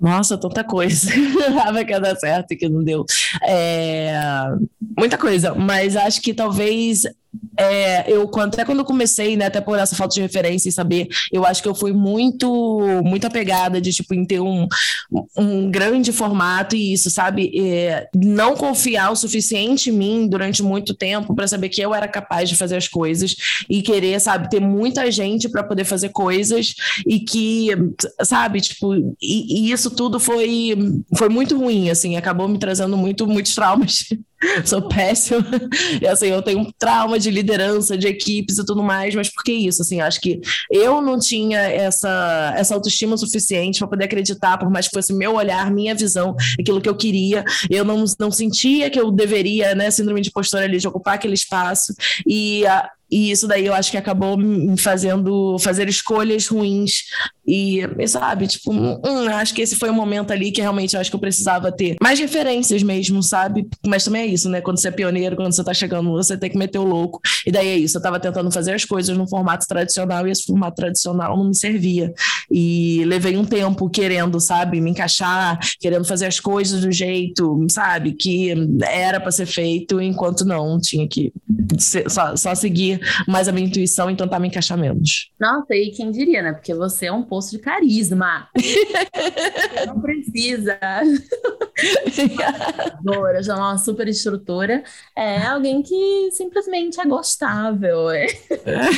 Nossa, 0.00 0.36
tanta 0.36 0.64
coisa. 0.64 1.10
Jurava 1.12 1.84
que 1.84 1.92
ia 1.92 2.00
dar 2.00 2.16
certo 2.16 2.52
e 2.52 2.56
que 2.56 2.68
não 2.68 2.82
deu. 2.82 3.04
É... 3.46 4.12
Muita 4.98 5.16
coisa, 5.16 5.54
mas 5.54 5.94
acho 5.96 6.20
que 6.20 6.34
talvez 6.34 7.02
é, 7.56 8.10
eu 8.10 8.30
até 8.38 8.64
quando 8.64 8.78
eu 8.78 8.84
comecei, 8.84 9.36
né, 9.36 9.46
até 9.46 9.60
por 9.60 9.78
essa 9.78 9.96
falta 9.96 10.14
de 10.14 10.20
referência 10.20 10.68
e 10.68 10.72
saber, 10.72 11.08
eu 11.32 11.44
acho 11.44 11.62
que 11.62 11.68
eu 11.68 11.74
fui 11.74 11.92
muito, 11.92 12.48
muito 13.04 13.26
apegada 13.26 13.80
de, 13.80 13.92
tipo, 13.92 14.14
em 14.14 14.24
ter 14.24 14.40
um, 14.40 14.68
um 15.36 15.70
grande 15.70 16.12
formato 16.12 16.76
e 16.76 16.92
isso, 16.92 17.10
sabe? 17.10 17.50
É, 17.58 18.08
não 18.14 18.56
confiar 18.56 19.10
o 19.10 19.16
suficiente 19.16 19.90
em 19.90 19.92
mim 19.92 20.28
durante 20.28 20.62
muito 20.62 20.94
tempo 20.94 21.34
para 21.34 21.48
saber 21.48 21.68
que 21.68 21.80
eu 21.80 21.94
era 21.94 22.06
capaz 22.06 22.48
de 22.48 22.56
fazer 22.56 22.76
as 22.76 22.86
coisas 22.86 23.34
e 23.68 23.82
querer, 23.82 24.20
sabe, 24.20 24.48
ter 24.48 24.60
muita 24.60 25.10
gente 25.10 25.48
para 25.48 25.62
poder 25.62 25.84
fazer 25.84 26.10
coisas 26.10 26.74
e 27.06 27.20
que, 27.20 27.70
sabe, 28.22 28.60
tipo, 28.60 28.94
e, 29.20 29.68
e 29.68 29.72
isso 29.72 29.90
tudo 29.90 30.20
foi, 30.20 30.76
foi 31.16 31.28
muito 31.28 31.56
ruim, 31.58 31.90
assim, 31.90 32.16
acabou 32.16 32.48
me 32.48 32.58
trazendo 32.58 32.96
muito, 32.96 33.26
muitos 33.26 33.54
traumas 33.54 34.04
sou 34.64 34.88
péssima. 34.88 35.44
E 36.00 36.06
assim, 36.06 36.26
eu 36.26 36.42
tenho 36.42 36.60
um 36.60 36.70
trauma 36.78 37.18
de 37.18 37.30
liderança, 37.30 37.96
de 37.96 38.06
equipes 38.06 38.58
e 38.58 38.64
tudo 38.64 38.82
mais, 38.82 39.14
mas 39.14 39.28
por 39.28 39.42
que 39.42 39.52
isso? 39.52 39.82
Assim, 39.82 40.00
acho 40.00 40.20
que 40.20 40.40
eu 40.70 41.00
não 41.00 41.18
tinha 41.18 41.60
essa, 41.60 42.54
essa 42.56 42.74
autoestima 42.74 43.16
suficiente 43.16 43.78
para 43.78 43.88
poder 43.88 44.04
acreditar, 44.04 44.58
por 44.58 44.70
mais 44.70 44.86
que 44.86 44.94
fosse 44.94 45.12
meu 45.12 45.34
olhar, 45.34 45.70
minha 45.70 45.94
visão, 45.94 46.36
aquilo 46.58 46.80
que 46.80 46.88
eu 46.88 46.96
queria. 46.96 47.44
Eu 47.68 47.84
não, 47.84 48.04
não 48.18 48.30
sentia 48.30 48.90
que 48.90 49.00
eu 49.00 49.10
deveria, 49.10 49.74
né, 49.74 49.90
síndrome 49.90 50.20
de 50.20 50.30
postura 50.30 50.64
ali, 50.64 50.78
de 50.78 50.88
ocupar 50.88 51.14
aquele 51.14 51.34
espaço. 51.34 51.94
E 52.26 52.66
a, 52.66 52.88
e 53.10 53.30
isso 53.30 53.46
daí 53.48 53.66
eu 53.66 53.74
acho 53.74 53.90
que 53.90 53.96
acabou 53.96 54.36
me 54.36 54.78
fazendo 54.78 55.58
fazer 55.58 55.88
escolhas 55.88 56.46
ruins. 56.46 57.04
E, 57.50 57.80
sabe, 58.06 58.46
tipo, 58.46 58.70
hum, 58.70 59.00
acho 59.32 59.54
que 59.54 59.62
esse 59.62 59.74
foi 59.74 59.88
o 59.88 59.94
momento 59.94 60.32
ali 60.32 60.52
que 60.52 60.60
realmente 60.60 60.94
eu 60.94 61.00
acho 61.00 61.08
que 61.08 61.16
eu 61.16 61.20
precisava 61.20 61.72
ter 61.72 61.96
mais 62.02 62.18
referências 62.18 62.82
mesmo, 62.82 63.22
sabe? 63.22 63.66
Mas 63.86 64.04
também 64.04 64.22
é 64.22 64.26
isso, 64.26 64.50
né? 64.50 64.60
Quando 64.60 64.78
você 64.78 64.88
é 64.88 64.90
pioneiro, 64.90 65.34
quando 65.34 65.54
você 65.54 65.64
tá 65.64 65.72
chegando, 65.72 66.10
você 66.10 66.36
tem 66.36 66.50
que 66.50 66.58
meter 66.58 66.78
o 66.78 66.84
louco. 66.84 67.20
E 67.46 67.50
daí 67.50 67.68
é 67.68 67.76
isso, 67.78 67.96
eu 67.96 68.02
tava 68.02 68.20
tentando 68.20 68.50
fazer 68.50 68.74
as 68.74 68.84
coisas 68.84 69.16
no 69.16 69.26
formato 69.26 69.66
tradicional 69.66 70.28
e 70.28 70.30
esse 70.30 70.44
formato 70.44 70.76
tradicional 70.76 71.38
não 71.38 71.48
me 71.48 71.54
servia. 71.54 72.12
E 72.50 73.02
levei 73.06 73.34
um 73.38 73.44
tempo 73.46 73.88
querendo, 73.88 74.38
sabe, 74.38 74.78
me 74.78 74.90
encaixar, 74.90 75.58
querendo 75.80 76.04
fazer 76.04 76.26
as 76.26 76.38
coisas 76.38 76.82
do 76.82 76.92
jeito, 76.92 77.66
sabe, 77.70 78.12
que 78.12 78.52
era 78.82 79.18
para 79.20 79.30
ser 79.30 79.46
feito, 79.46 80.02
enquanto 80.02 80.44
não, 80.44 80.78
tinha 80.78 81.08
que 81.08 81.32
ser, 81.78 82.10
só, 82.10 82.36
só 82.36 82.54
seguir 82.54 82.97
mais 83.26 83.48
a 83.48 83.52
minha 83.52 83.66
intuição 83.66 84.10
e 84.10 84.16
tentar 84.16 84.38
me 84.38 84.48
encaixar 84.48 84.78
menos. 84.78 85.30
Nossa, 85.40 85.74
e 85.74 85.90
quem 85.90 86.10
diria, 86.10 86.42
né? 86.42 86.52
Porque 86.52 86.74
você 86.74 87.06
é 87.06 87.12
um 87.12 87.22
poço 87.22 87.50
de 87.50 87.58
carisma. 87.58 88.48
você 88.56 89.86
não 89.86 90.00
precisa. 90.00 90.78
Dora, 93.02 93.42
já 93.42 93.54
é 93.54 93.56
uma 93.56 93.78
super 93.78 94.08
instrutora. 94.08 94.82
É 95.16 95.46
alguém 95.46 95.82
que 95.82 96.30
simplesmente 96.32 97.00
é 97.00 97.06
gostável. 97.06 98.10
É 98.10 98.26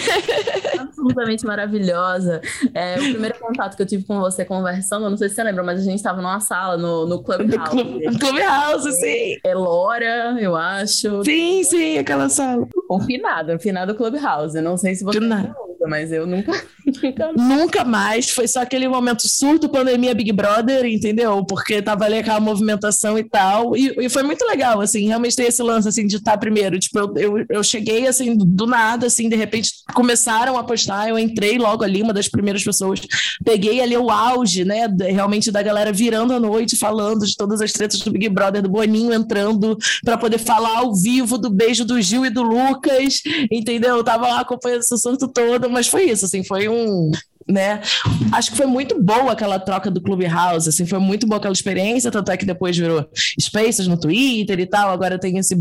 absolutamente 0.78 1.44
maravilhosa. 1.44 2.40
É, 2.74 2.98
o 2.98 3.10
primeiro 3.12 3.38
contato 3.38 3.76
que 3.76 3.82
eu 3.82 3.86
tive 3.86 4.04
com 4.04 4.20
você 4.20 4.44
conversando, 4.44 5.08
não 5.08 5.16
sei 5.16 5.28
se 5.28 5.34
você 5.34 5.42
lembra, 5.42 5.62
mas 5.62 5.80
a 5.80 5.84
gente 5.84 5.96
estava 5.96 6.20
numa 6.22 6.40
sala 6.40 6.76
no, 6.76 7.06
no 7.06 7.22
Clubhouse. 7.22 7.74
No 7.74 8.18
Clubhouse, 8.18 8.92
sim. 9.00 9.36
É 9.44 9.54
Lora, 9.54 10.36
eu 10.40 10.56
acho. 10.56 11.24
Sim, 11.24 11.62
sim, 11.64 11.98
aquela 11.98 12.28
sala. 12.28 12.66
Confinada, 12.88 13.52
confinada 13.52 13.89
do 13.92 13.96
Clubhouse. 13.96 14.60
Não 14.60 14.76
sei 14.76 14.94
se 14.94 15.04
você 15.04 15.18
mas 15.88 16.12
eu 16.12 16.26
nunca, 16.26 16.52
nunca. 17.36 17.84
Mais. 17.84 18.30
Foi 18.30 18.46
só 18.46 18.60
aquele 18.60 18.86
momento 18.86 19.26
surto, 19.26 19.68
pandemia 19.68 20.14
Big 20.14 20.32
Brother, 20.32 20.84
entendeu? 20.84 21.44
Porque 21.44 21.80
tava 21.80 22.04
ali 22.04 22.18
aquela 22.18 22.40
movimentação 22.40 23.18
e 23.18 23.24
tal. 23.24 23.76
E, 23.76 23.94
e 23.98 24.08
foi 24.08 24.22
muito 24.22 24.44
legal, 24.44 24.80
assim, 24.80 25.06
realmente 25.06 25.36
ter 25.36 25.44
esse 25.44 25.62
lance 25.62 25.88
assim 25.88 26.06
de 26.06 26.16
estar 26.16 26.36
primeiro. 26.36 26.78
Tipo, 26.78 26.98
eu, 26.98 27.16
eu, 27.16 27.46
eu 27.48 27.62
cheguei 27.62 28.06
assim, 28.06 28.36
do 28.36 28.66
nada, 28.66 29.06
assim, 29.06 29.28
de 29.28 29.36
repente 29.36 29.72
começaram 29.94 30.58
a 30.58 30.64
postar, 30.64 31.08
eu 31.08 31.18
entrei 31.18 31.58
logo 31.58 31.82
ali, 31.82 32.02
uma 32.02 32.12
das 32.12 32.28
primeiras 32.28 32.62
pessoas. 32.62 33.00
Peguei 33.44 33.80
ali 33.80 33.96
o 33.96 34.10
auge, 34.10 34.64
né? 34.64 34.86
Realmente 35.00 35.50
da 35.50 35.62
galera 35.62 35.92
virando 35.92 36.34
a 36.34 36.40
noite, 36.40 36.76
falando 36.76 37.26
de 37.26 37.36
todas 37.36 37.60
as 37.60 37.72
tretas 37.72 38.00
do 38.00 38.10
Big 38.10 38.28
Brother, 38.28 38.62
do 38.62 38.68
Boninho 38.68 39.12
entrando 39.12 39.78
para 40.04 40.18
poder 40.18 40.38
falar 40.38 40.78
ao 40.78 40.94
vivo 40.94 41.38
do 41.38 41.48
beijo 41.48 41.84
do 41.84 42.00
Gil 42.00 42.26
e 42.26 42.30
do 42.30 42.42
Lucas, 42.42 43.22
entendeu? 43.50 43.96
Eu 43.96 44.04
tava 44.04 44.28
lá 44.28 44.40
acompanhando 44.40 44.80
esse 44.80 44.94
assunto 44.94 45.28
todo, 45.28 45.69
mas 45.70 45.86
foi 45.86 46.04
isso, 46.04 46.24
assim, 46.24 46.44
foi 46.44 46.68
um 46.68 47.10
né? 47.48 47.80
Acho 48.32 48.52
que 48.52 48.56
foi 48.56 48.66
muito 48.66 49.02
boa 49.02 49.32
aquela 49.32 49.58
troca 49.58 49.90
do 49.90 50.00
Clubhouse, 50.00 50.68
assim, 50.68 50.86
foi 50.86 50.98
muito 50.98 51.26
boa 51.26 51.38
aquela 51.38 51.52
experiência, 51.52 52.10
tanto 52.10 52.30
é 52.30 52.36
que 52.36 52.46
depois 52.46 52.76
virou 52.76 53.04
Spaces 53.40 53.88
no 53.88 53.98
Twitter 53.98 54.60
e 54.60 54.66
tal, 54.66 54.90
agora 54.90 55.18
tem 55.18 55.36
esse, 55.36 55.56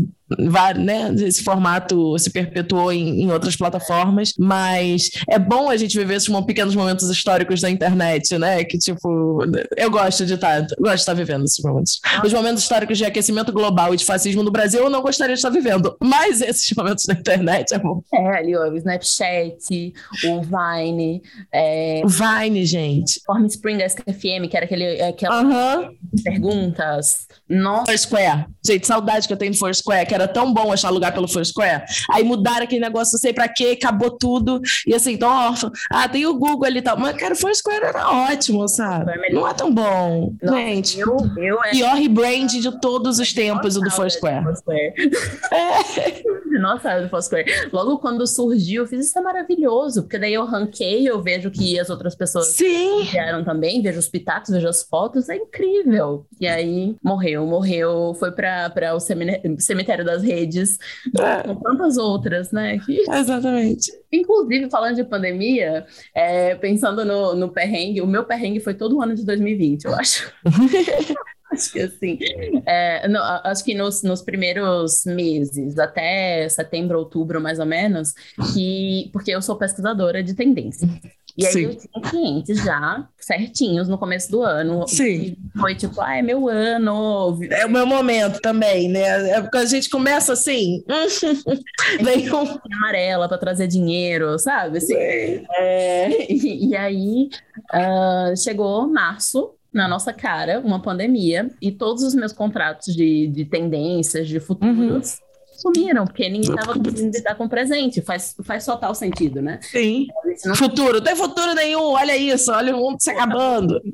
né, 0.76 1.12
esse 1.18 1.42
formato 1.42 2.18
se 2.18 2.30
perpetuou 2.30 2.92
em, 2.92 3.22
em 3.22 3.32
outras 3.32 3.56
plataformas, 3.56 4.34
mas 4.38 5.10
é 5.28 5.38
bom 5.38 5.70
a 5.70 5.76
gente 5.76 5.98
viver 5.98 6.14
esses 6.14 6.30
pequenos 6.46 6.74
momentos 6.74 7.08
históricos 7.08 7.60
da 7.60 7.70
internet, 7.70 8.38
né, 8.38 8.64
que 8.64 8.78
tipo, 8.78 9.42
eu 9.76 9.90
gosto 9.90 10.24
de 10.24 10.34
estar, 10.34 10.66
tá, 10.66 10.74
gosto 10.78 10.94
de 10.94 11.00
estar 11.00 11.14
vivendo 11.14 11.44
esses 11.44 11.62
momentos. 11.64 12.00
Os 12.24 12.32
momentos 12.32 12.62
históricos 12.62 12.98
de 12.98 13.04
aquecimento 13.04 13.52
global 13.52 13.92
e 13.92 13.96
de 13.96 14.04
fascismo 14.04 14.42
no 14.42 14.50
Brasil 14.50 14.80
eu 14.80 14.90
não 14.90 15.02
gostaria 15.02 15.34
de 15.34 15.38
estar 15.38 15.50
vivendo, 15.50 15.96
mas 16.00 16.40
esses 16.40 16.70
momentos 16.76 17.04
da 17.06 17.14
internet 17.14 17.74
é 17.74 17.78
bom. 17.78 18.02
É, 18.12 18.38
ali 18.38 18.56
o 18.56 18.76
Snapchat, 18.76 19.92
o 20.24 20.40
Vine, 20.42 21.22
é, 21.52 21.70
é, 21.70 22.02
Vine, 22.04 22.64
gente. 22.64 23.20
Form 23.24 23.46
Spring 23.46 23.82
SKFM, 23.82 24.48
que 24.48 24.56
era 24.56 24.64
aquele, 24.66 25.00
aquela 25.02 25.42
uhum. 25.42 25.96
perguntas. 26.22 27.26
Nossa. 27.48 27.86
Foursquare. 27.86 28.46
Gente, 28.64 28.86
saudade 28.86 29.26
que 29.26 29.32
eu 29.32 29.36
tenho 29.36 29.52
do 29.52 29.58
Foursquare, 29.58 30.06
que 30.06 30.14
era 30.14 30.19
tão 30.28 30.52
bom 30.52 30.72
achar 30.72 30.90
lugar 30.90 31.12
pelo 31.12 31.28
Foursquare. 31.28 31.84
Aí 32.10 32.22
mudaram 32.24 32.64
aquele 32.64 32.80
negócio, 32.80 33.14
não 33.14 33.20
sei 33.20 33.32
pra 33.32 33.48
quê, 33.48 33.76
acabou 33.78 34.10
tudo. 34.10 34.60
E 34.86 34.94
assim, 34.94 35.16
tô 35.16 35.26
órfã. 35.26 35.70
Ah, 35.90 36.08
tem 36.08 36.26
o 36.26 36.34
Google 36.34 36.64
ali 36.64 36.78
e 36.78 36.82
tal. 36.82 36.98
Mas, 36.98 37.16
cara, 37.16 37.34
o 37.34 37.36
Foursquare 37.36 37.84
era 37.84 38.08
ótimo, 38.08 38.68
sabe? 38.68 39.12
Não 39.32 39.46
é 39.46 39.54
tão 39.54 39.72
bom. 39.72 40.34
Nossa, 40.42 40.58
gente, 40.58 40.98
eu, 40.98 41.16
eu 41.36 41.64
é... 41.64 41.70
pior 41.70 41.94
rebrand 41.94 42.46
de 42.46 42.80
todos 42.80 43.18
os 43.18 43.32
tempos, 43.32 43.76
o 43.76 43.80
do 43.80 43.90
Foursquare. 43.90 44.44
Foursquare. 44.44 44.94
É. 45.52 46.22
Nossa, 46.60 47.00
do 47.00 47.08
Foursquare. 47.08 47.68
Logo 47.72 47.98
quando 47.98 48.26
surgiu, 48.26 48.82
eu 48.82 48.88
fiz 48.88 49.06
isso 49.06 49.18
é 49.18 49.22
maravilhoso, 49.22 50.02
porque 50.02 50.18
daí 50.18 50.34
eu 50.34 50.44
ranquei, 50.44 51.08
eu 51.08 51.22
vejo 51.22 51.50
que 51.50 51.78
as 51.78 51.90
outras 51.90 52.14
pessoas 52.14 52.48
Sim. 52.48 53.04
vieram 53.04 53.44
também, 53.44 53.82
vejo 53.82 53.98
os 53.98 54.08
pitacos, 54.08 54.50
vejo 54.50 54.68
as 54.68 54.82
fotos, 54.82 55.28
é 55.28 55.36
incrível. 55.36 56.26
E 56.40 56.46
aí 56.46 56.96
morreu, 57.02 57.46
morreu, 57.46 58.14
foi 58.18 58.32
para 58.32 58.94
o 58.94 59.00
cemitério 59.00 60.04
das 60.10 60.22
redes, 60.22 60.78
é. 61.18 61.42
com 61.42 61.56
tantas 61.56 61.96
outras, 61.96 62.50
né? 62.50 62.78
Que... 62.78 63.00
Exatamente. 63.10 63.92
Inclusive, 64.12 64.70
falando 64.70 64.96
de 64.96 65.04
pandemia, 65.04 65.86
é, 66.14 66.54
pensando 66.56 67.04
no, 67.04 67.34
no 67.34 67.48
perrengue, 67.50 68.00
o 68.00 68.06
meu 68.06 68.24
perrengue 68.24 68.60
foi 68.60 68.74
todo 68.74 68.96
o 68.96 69.02
ano 69.02 69.14
de 69.14 69.24
2020, 69.24 69.84
eu 69.84 69.94
acho. 69.94 70.32
Acho 71.52 71.72
que 71.72 71.80
assim, 71.80 72.16
é, 72.64 73.08
no, 73.08 73.18
acho 73.18 73.64
que 73.64 73.74
nos, 73.74 74.04
nos, 74.04 74.22
primeiros 74.22 75.04
meses, 75.04 75.80
até 75.80 76.48
setembro, 76.48 76.96
outubro, 76.96 77.40
mais 77.40 77.58
ou 77.58 77.66
menos, 77.66 78.14
que, 78.54 79.10
porque 79.12 79.32
eu 79.32 79.42
sou 79.42 79.56
pesquisadora 79.56 80.22
de 80.22 80.34
tendência. 80.34 80.88
E 81.36 81.46
aí 81.46 81.52
Sim. 81.52 81.62
eu 81.64 81.76
tinha 81.76 82.10
clientes 82.10 82.64
já 82.64 83.08
certinhos 83.18 83.88
no 83.88 83.98
começo 83.98 84.30
do 84.30 84.42
ano. 84.42 84.86
Sim. 84.88 85.36
Foi 85.58 85.74
tipo, 85.74 86.00
ah, 86.00 86.16
é 86.16 86.22
meu 86.22 86.48
ano. 86.48 87.38
É 87.50 87.66
o 87.66 87.70
meu 87.70 87.86
momento 87.86 88.40
também, 88.40 88.88
né? 88.88 89.30
É 89.30 89.40
porque 89.40 89.58
a 89.58 89.64
gente 89.64 89.88
começa 89.88 90.32
assim. 90.32 90.84
vem 92.02 92.32
um... 92.32 92.58
amarela 92.72 93.28
para 93.28 93.38
trazer 93.38 93.66
dinheiro, 93.66 94.38
sabe? 94.38 94.78
Assim, 94.78 94.94
é, 94.96 96.26
e, 96.32 96.70
e, 96.70 96.76
aí 96.76 97.30
uh, 97.72 98.36
chegou 98.36 98.88
março, 98.88 99.54
na 99.72 99.86
nossa 99.86 100.12
cara 100.12 100.60
uma 100.60 100.82
pandemia 100.82 101.48
e 101.62 101.70
todos 101.70 102.02
os 102.02 102.12
meus 102.14 102.32
contratos 102.32 102.94
de, 102.94 103.28
de 103.28 103.44
tendências, 103.44 104.28
de 104.28 104.40
futuros. 104.40 105.18
Uhum 105.18 105.29
sumiram, 105.60 106.04
porque 106.04 106.28
ninguém 106.28 106.50
estava 106.50 106.74
conseguindo 106.74 107.16
lidar 107.16 107.34
com 107.34 107.44
o 107.44 107.48
presente. 107.48 108.00
Faz, 108.00 108.34
faz 108.42 108.64
total 108.64 108.94
sentido, 108.94 109.42
né? 109.42 109.58
Sim. 109.62 110.06
Não... 110.44 110.54
Futuro, 110.54 111.00
tem 111.00 111.14
futuro 111.14 111.54
nenhum, 111.54 111.82
olha 111.82 112.16
isso, 112.16 112.50
olha 112.52 112.74
o 112.74 112.78
mundo 112.78 113.00
se 113.00 113.10
acabando. 113.10 113.80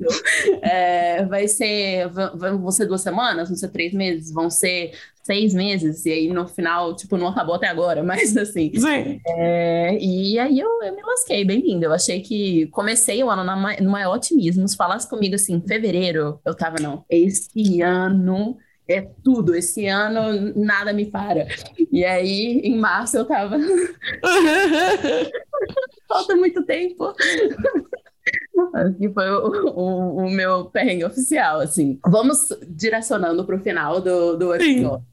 É, 0.61 1.25
vai 1.25 1.47
ser, 1.47 2.09
vão 2.09 2.71
ser 2.71 2.85
duas 2.85 3.01
semanas, 3.01 3.47
vão 3.49 3.57
ser 3.57 3.69
três 3.69 3.93
meses, 3.93 4.31
vão 4.31 4.49
ser 4.49 4.91
seis 5.27 5.53
meses, 5.53 6.05
e 6.05 6.11
aí 6.11 6.27
no 6.29 6.47
final, 6.47 6.95
tipo, 6.95 7.17
não 7.17 7.27
acabou 7.27 7.55
até 7.55 7.67
agora, 7.67 8.01
mas 8.03 8.35
assim. 8.37 8.71
Sim. 8.73 9.19
É, 9.27 9.97
e 9.99 10.39
aí 10.39 10.59
eu, 10.59 10.83
eu 10.83 10.95
me 10.95 11.01
lasquei, 11.01 11.43
bem-vindo. 11.43 11.85
Eu 11.85 11.93
achei 11.93 12.21
que 12.21 12.67
comecei 12.67 13.23
o 13.23 13.29
ano 13.29 13.43
no 13.43 13.89
maior 13.91 14.15
otimismo. 14.15 14.67
Se 14.67 14.77
falasse 14.77 15.09
comigo 15.09 15.35
assim, 15.35 15.55
em 15.55 15.67
fevereiro, 15.67 16.39
eu 16.45 16.55
tava, 16.55 16.77
não, 16.79 17.03
esse 17.09 17.81
ano 17.81 18.57
é 18.87 19.01
tudo. 19.23 19.55
Esse 19.55 19.87
ano 19.87 20.53
nada 20.55 20.93
me 20.93 21.05
para. 21.05 21.47
E 21.91 22.05
aí, 22.05 22.61
em 22.63 22.77
março, 22.77 23.17
eu 23.17 23.25
tava. 23.25 23.57
Falta 26.07 26.35
muito 26.35 26.63
tempo. 26.63 27.13
Que 28.97 29.09
foi 29.09 29.29
o, 29.29 29.69
o, 29.69 30.17
o, 30.25 30.29
meu 30.29 30.65
perrengue 30.65 31.05
oficial, 31.05 31.59
assim. 31.59 31.99
Vamos 32.05 32.49
direcionando 32.67 33.45
para 33.45 33.55
o 33.55 33.59
final 33.59 34.01
do, 34.01 34.35
do 34.35 34.53
episódio. 34.53 35.05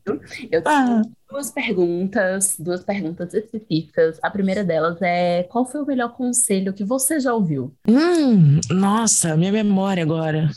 Eu 0.50 0.62
ah. 0.64 1.02
duas 1.30 1.50
perguntas, 1.50 2.56
duas 2.58 2.82
perguntas 2.82 3.34
específicas. 3.34 4.18
A 4.22 4.30
primeira 4.30 4.64
delas 4.64 5.00
é: 5.02 5.44
qual 5.44 5.64
foi 5.64 5.82
o 5.82 5.86
melhor 5.86 6.14
conselho 6.14 6.72
que 6.72 6.84
você 6.84 7.20
já 7.20 7.34
ouviu? 7.34 7.72
Hum, 7.86 8.60
nossa, 8.70 9.36
minha 9.36 9.52
memória 9.52 10.02
agora. 10.02 10.50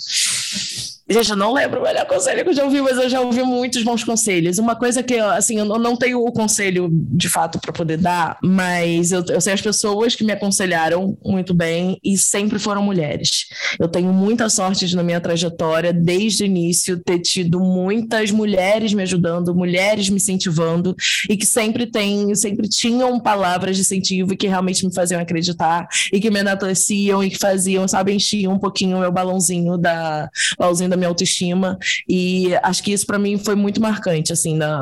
Gente, 1.09 1.29
eu 1.29 1.37
não 1.37 1.53
lembro 1.53 1.79
o 1.79 1.83
melhor 1.83 2.05
conselho 2.05 2.43
que 2.43 2.49
eu 2.49 2.53
já 2.53 2.65
ouvi, 2.65 2.81
mas 2.81 2.97
eu 2.97 3.07
já 3.07 3.21
ouvi 3.21 3.41
muitos 3.41 3.81
bons 3.81 4.03
conselhos. 4.03 4.57
Uma 4.57 4.75
coisa 4.75 5.01
que, 5.01 5.17
assim, 5.17 5.57
eu 5.57 5.65
não 5.65 5.95
tenho 5.95 6.21
o 6.21 6.33
conselho 6.33 6.89
de 6.91 7.29
fato 7.29 7.59
para 7.59 7.71
poder 7.71 7.95
dar, 7.95 8.37
mas 8.43 9.13
eu, 9.13 9.23
eu 9.29 9.39
sei 9.39 9.53
as 9.53 9.61
pessoas 9.61 10.15
que 10.15 10.25
me 10.25 10.33
aconselharam 10.33 11.17
muito 11.23 11.53
bem 11.53 11.97
e 12.03 12.17
sempre 12.17 12.59
foram 12.59 12.83
mulheres. 12.83 13.47
Eu 13.79 13.87
tenho 13.87 14.11
muita 14.11 14.49
sorte 14.49 14.85
de, 14.85 14.97
na 14.97 15.03
minha 15.03 15.21
trajetória, 15.21 15.93
desde 15.93 16.43
o 16.43 16.45
início, 16.45 16.99
ter 16.99 17.19
tido 17.19 17.61
muitas 17.61 18.29
mulheres 18.29 18.93
me 18.93 19.03
ajudando, 19.03 19.55
mulheres 19.55 20.09
me 20.09 20.17
incentivando 20.17 20.93
e 21.29 21.37
que 21.37 21.45
sempre 21.45 21.85
tem, 21.85 22.35
sempre 22.35 22.67
tinham 22.67 23.17
palavras 23.17 23.77
de 23.77 23.81
incentivo 23.81 24.33
e 24.33 24.37
que 24.37 24.47
realmente 24.47 24.85
me 24.85 24.93
faziam 24.93 25.21
acreditar 25.21 25.87
e 26.11 26.19
que 26.19 26.29
me 26.29 26.41
enalteciam 26.41 27.23
e 27.23 27.29
que 27.29 27.37
faziam, 27.37 27.87
sabe, 27.87 28.11
enchiam 28.11 28.51
um 28.51 28.59
pouquinho 28.59 28.97
o 28.97 28.99
meu 28.99 29.11
balãozinho 29.11 29.77
da 29.77 30.29
balãozinho 30.59 30.89
da 30.89 30.96
minha 30.97 31.07
autoestima. 31.09 31.77
E 32.07 32.53
acho 32.63 32.83
que 32.83 32.91
isso 32.91 33.05
para 33.05 33.19
mim 33.19 33.37
foi 33.37 33.55
muito 33.55 33.81
marcante, 33.81 34.33
assim, 34.33 34.55
na, 34.55 34.81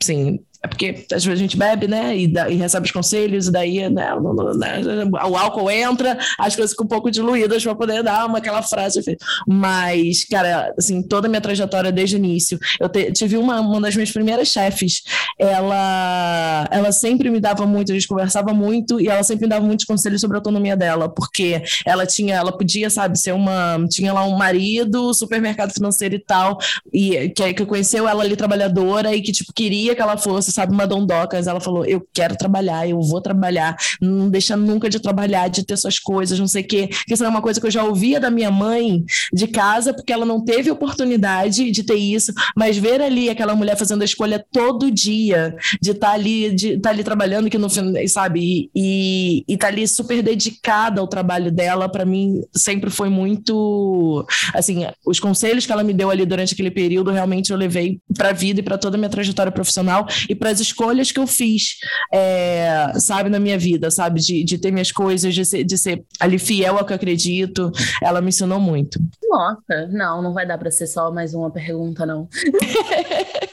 assim, 0.00 0.40
é 0.62 0.68
porque 0.68 1.06
às 1.12 1.24
vezes 1.24 1.40
a 1.40 1.42
gente 1.42 1.56
bebe, 1.56 1.88
né? 1.88 2.16
E, 2.16 2.28
da, 2.28 2.50
e 2.50 2.56
recebe 2.56 2.84
os 2.84 2.92
conselhos, 2.92 3.48
e 3.48 3.52
daí 3.52 3.88
né, 3.88 4.14
né, 4.56 5.04
o 5.26 5.36
álcool 5.36 5.70
entra, 5.70 6.18
as 6.38 6.54
coisas 6.54 6.72
ficam 6.72 6.84
um 6.84 6.88
pouco 6.88 7.10
diluídas 7.10 7.62
para 7.62 7.74
poder 7.74 8.02
dar 8.02 8.26
uma, 8.26 8.38
aquela 8.38 8.62
frase. 8.62 9.00
Mas, 9.46 10.24
cara, 10.24 10.74
assim, 10.78 11.02
toda 11.02 11.26
a 11.26 11.30
minha 11.30 11.40
trajetória 11.40 11.90
desde 11.90 12.16
o 12.16 12.18
início, 12.18 12.58
eu 12.78 12.90
te, 12.90 13.10
tive 13.12 13.38
uma, 13.38 13.60
uma 13.60 13.80
das 13.80 13.94
minhas 13.94 14.10
primeiras 14.10 14.48
chefes, 14.48 15.02
ela, 15.38 16.68
ela 16.70 16.92
sempre 16.92 17.30
me 17.30 17.40
dava 17.40 17.64
muito, 17.66 17.92
a 17.92 17.94
gente 17.94 18.08
conversava 18.08 18.52
muito, 18.52 19.00
e 19.00 19.08
ela 19.08 19.22
sempre 19.22 19.44
me 19.44 19.50
dava 19.50 19.64
muitos 19.64 19.86
conselhos 19.86 20.20
sobre 20.20 20.36
a 20.36 20.40
autonomia 20.40 20.76
dela, 20.76 21.08
porque 21.08 21.62
ela 21.86 22.04
tinha, 22.04 22.34
ela 22.34 22.52
podia, 22.52 22.90
sabe, 22.90 23.18
ser 23.18 23.32
uma. 23.32 23.78
Tinha 23.88 24.12
lá 24.12 24.24
um 24.26 24.36
marido, 24.36 25.14
supermercado 25.14 25.72
financeiro 25.72 26.14
e 26.14 26.18
tal, 26.18 26.58
e 26.92 27.30
que, 27.30 27.54
que 27.54 27.64
conheceu 27.64 28.06
ela 28.06 28.22
ali 28.22 28.36
trabalhadora 28.36 29.14
e 29.14 29.22
que, 29.22 29.32
tipo, 29.32 29.52
queria 29.54 29.94
que 29.94 30.02
ela 30.02 30.18
fosse 30.18 30.49
sabe, 30.50 30.72
uma 30.72 30.86
dondocas, 30.86 31.46
ela 31.46 31.60
falou: 31.60 31.84
Eu 31.84 32.06
quero 32.12 32.36
trabalhar, 32.36 32.88
eu 32.88 33.00
vou 33.00 33.20
trabalhar, 33.20 33.76
não 34.00 34.28
deixa 34.28 34.56
nunca 34.56 34.88
de 34.88 35.00
trabalhar, 35.00 35.48
de 35.48 35.64
ter 35.64 35.76
suas 35.76 35.98
coisas, 35.98 36.38
não 36.38 36.48
sei 36.48 36.62
o 36.62 36.66
quê. 36.66 36.88
Isso 37.08 37.24
é 37.24 37.28
uma 37.28 37.42
coisa 37.42 37.60
que 37.60 37.66
eu 37.66 37.70
já 37.70 37.84
ouvia 37.84 38.20
da 38.20 38.30
minha 38.30 38.50
mãe 38.50 39.04
de 39.32 39.46
casa, 39.46 39.92
porque 39.92 40.12
ela 40.12 40.24
não 40.24 40.44
teve 40.44 40.70
oportunidade 40.70 41.70
de 41.70 41.82
ter 41.82 41.96
isso, 41.96 42.32
mas 42.56 42.76
ver 42.76 43.00
ali 43.00 43.28
aquela 43.28 43.54
mulher 43.54 43.76
fazendo 43.76 44.02
a 44.02 44.04
escolha 44.04 44.44
todo 44.52 44.90
dia, 44.90 45.54
de 45.80 45.92
estar 45.92 46.08
tá 46.08 46.12
ali, 46.14 46.54
de 46.54 46.78
tá 46.78 46.90
ali 46.90 47.04
trabalhando, 47.04 47.50
que 47.50 47.58
no 47.58 47.68
sabe, 48.08 48.70
e, 48.74 49.44
e 49.46 49.56
tá 49.56 49.68
ali 49.68 49.86
super 49.86 50.22
dedicada 50.22 51.00
ao 51.00 51.08
trabalho 51.08 51.50
dela, 51.50 51.88
para 51.88 52.04
mim 52.04 52.40
sempre 52.54 52.90
foi 52.90 53.08
muito. 53.08 54.26
Assim, 54.54 54.86
os 55.06 55.20
conselhos 55.20 55.66
que 55.66 55.72
ela 55.72 55.84
me 55.84 55.92
deu 55.92 56.10
ali 56.10 56.24
durante 56.26 56.54
aquele 56.54 56.70
período, 56.70 57.10
realmente 57.10 57.50
eu 57.50 57.56
levei 57.56 58.00
para 58.16 58.30
a 58.30 58.32
vida 58.32 58.60
e 58.60 58.62
para 58.62 58.78
toda 58.78 58.96
a 58.96 58.98
minha 58.98 59.10
trajetória 59.10 59.52
profissional 59.52 60.06
e 60.28 60.34
para 60.40 60.50
as 60.50 60.58
escolhas 60.58 61.12
que 61.12 61.20
eu 61.20 61.26
fiz, 61.26 61.76
é, 62.12 62.94
sabe, 62.98 63.28
na 63.28 63.38
minha 63.38 63.58
vida, 63.58 63.90
sabe, 63.90 64.20
de, 64.20 64.42
de 64.42 64.56
ter 64.56 64.72
minhas 64.72 64.90
coisas, 64.90 65.34
de 65.34 65.44
ser, 65.44 65.64
de 65.64 65.76
ser 65.76 66.02
ali 66.18 66.38
fiel 66.38 66.78
ao 66.78 66.84
que 66.84 66.92
eu 66.92 66.96
acredito. 66.96 67.70
Ela 68.02 68.22
me 68.22 68.30
ensinou 68.30 68.58
muito. 68.58 68.98
Nossa, 69.22 69.86
não, 69.88 70.22
não 70.22 70.32
vai 70.32 70.46
dar 70.46 70.56
para 70.56 70.70
ser 70.70 70.86
só 70.86 71.12
mais 71.12 71.34
uma 71.34 71.50
pergunta, 71.50 72.06
não. 72.06 72.26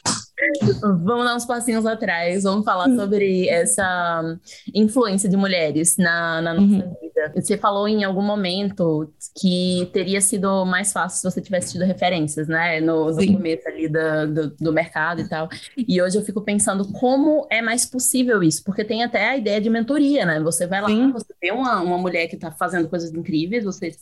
Vamos 0.81 1.25
dar 1.25 1.35
uns 1.35 1.45
passinhos 1.45 1.85
atrás, 1.85 2.43
vamos 2.43 2.65
falar 2.65 2.85
sobre 2.95 3.47
essa 3.47 4.37
influência 4.73 5.29
de 5.29 5.37
mulheres 5.37 5.97
na, 5.97 6.41
na 6.41 6.53
nossa 6.53 6.85
uhum. 6.85 6.95
vida. 7.01 7.33
Você 7.35 7.57
falou 7.57 7.87
em 7.87 8.03
algum 8.03 8.21
momento 8.21 9.11
que 9.39 9.89
teria 9.91 10.21
sido 10.21 10.65
mais 10.65 10.93
fácil 10.93 11.19
se 11.19 11.23
você 11.23 11.41
tivesse 11.41 11.73
tido 11.73 11.85
referências, 11.85 12.47
né? 12.47 12.79
No, 12.79 13.11
no 13.11 13.33
começo 13.33 13.67
ali 13.67 13.87
do, 13.87 14.33
do, 14.33 14.55
do, 14.59 14.73
mercado 14.73 15.21
e 15.21 15.29
tal. 15.29 15.49
E 15.75 16.01
hoje 16.01 16.17
eu 16.17 16.21
fico 16.23 16.41
pensando 16.41 16.91
como 16.93 17.47
é 17.49 17.61
mais 17.61 17.85
possível 17.85 18.43
isso, 18.43 18.63
porque 18.63 18.83
tem 18.83 19.03
até 19.03 19.29
a 19.29 19.37
ideia 19.37 19.59
de 19.59 19.69
mentoria, 19.69 20.25
né? 20.25 20.39
Você 20.41 20.67
vai 20.67 20.81
lá, 20.81 20.87
Sim. 20.87 21.11
você 21.11 21.33
vê 21.41 21.51
uma, 21.51 21.81
uma 21.81 21.97
mulher 21.97 22.27
que 22.27 22.35
está 22.35 22.51
fazendo 22.51 22.87
coisas 22.87 23.11
incríveis, 23.11 23.63
você 23.63 23.95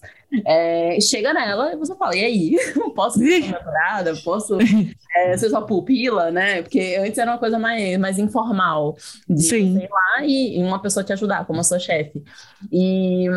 é, 0.45 0.99
chega 0.99 1.33
nela 1.33 1.73
e 1.73 1.77
você 1.77 1.95
fala, 1.95 2.15
e 2.15 2.23
aí? 2.23 2.57
Posso 2.95 3.19
ser 3.19 3.41
mentorada? 3.41 4.13
Posso 4.23 4.57
é, 5.15 5.37
ser 5.37 5.49
sua 5.49 5.61
pupila? 5.61 6.31
Né? 6.35 6.61
Porque 6.61 6.97
antes 6.99 7.17
era 7.17 7.31
uma 7.31 7.39
coisa 7.39 7.57
mais, 7.57 7.97
mais 7.97 8.19
informal. 8.19 8.95
De 9.27 9.41
Sim. 9.41 9.77
ir 9.77 9.89
lá 9.89 10.25
e, 10.25 10.59
e 10.59 10.63
uma 10.63 10.81
pessoa 10.81 11.03
te 11.03 11.13
ajudar, 11.13 11.45
como 11.45 11.59
a 11.61 11.63
sua 11.63 11.79
chefe. 11.79 12.21
E 12.71 13.27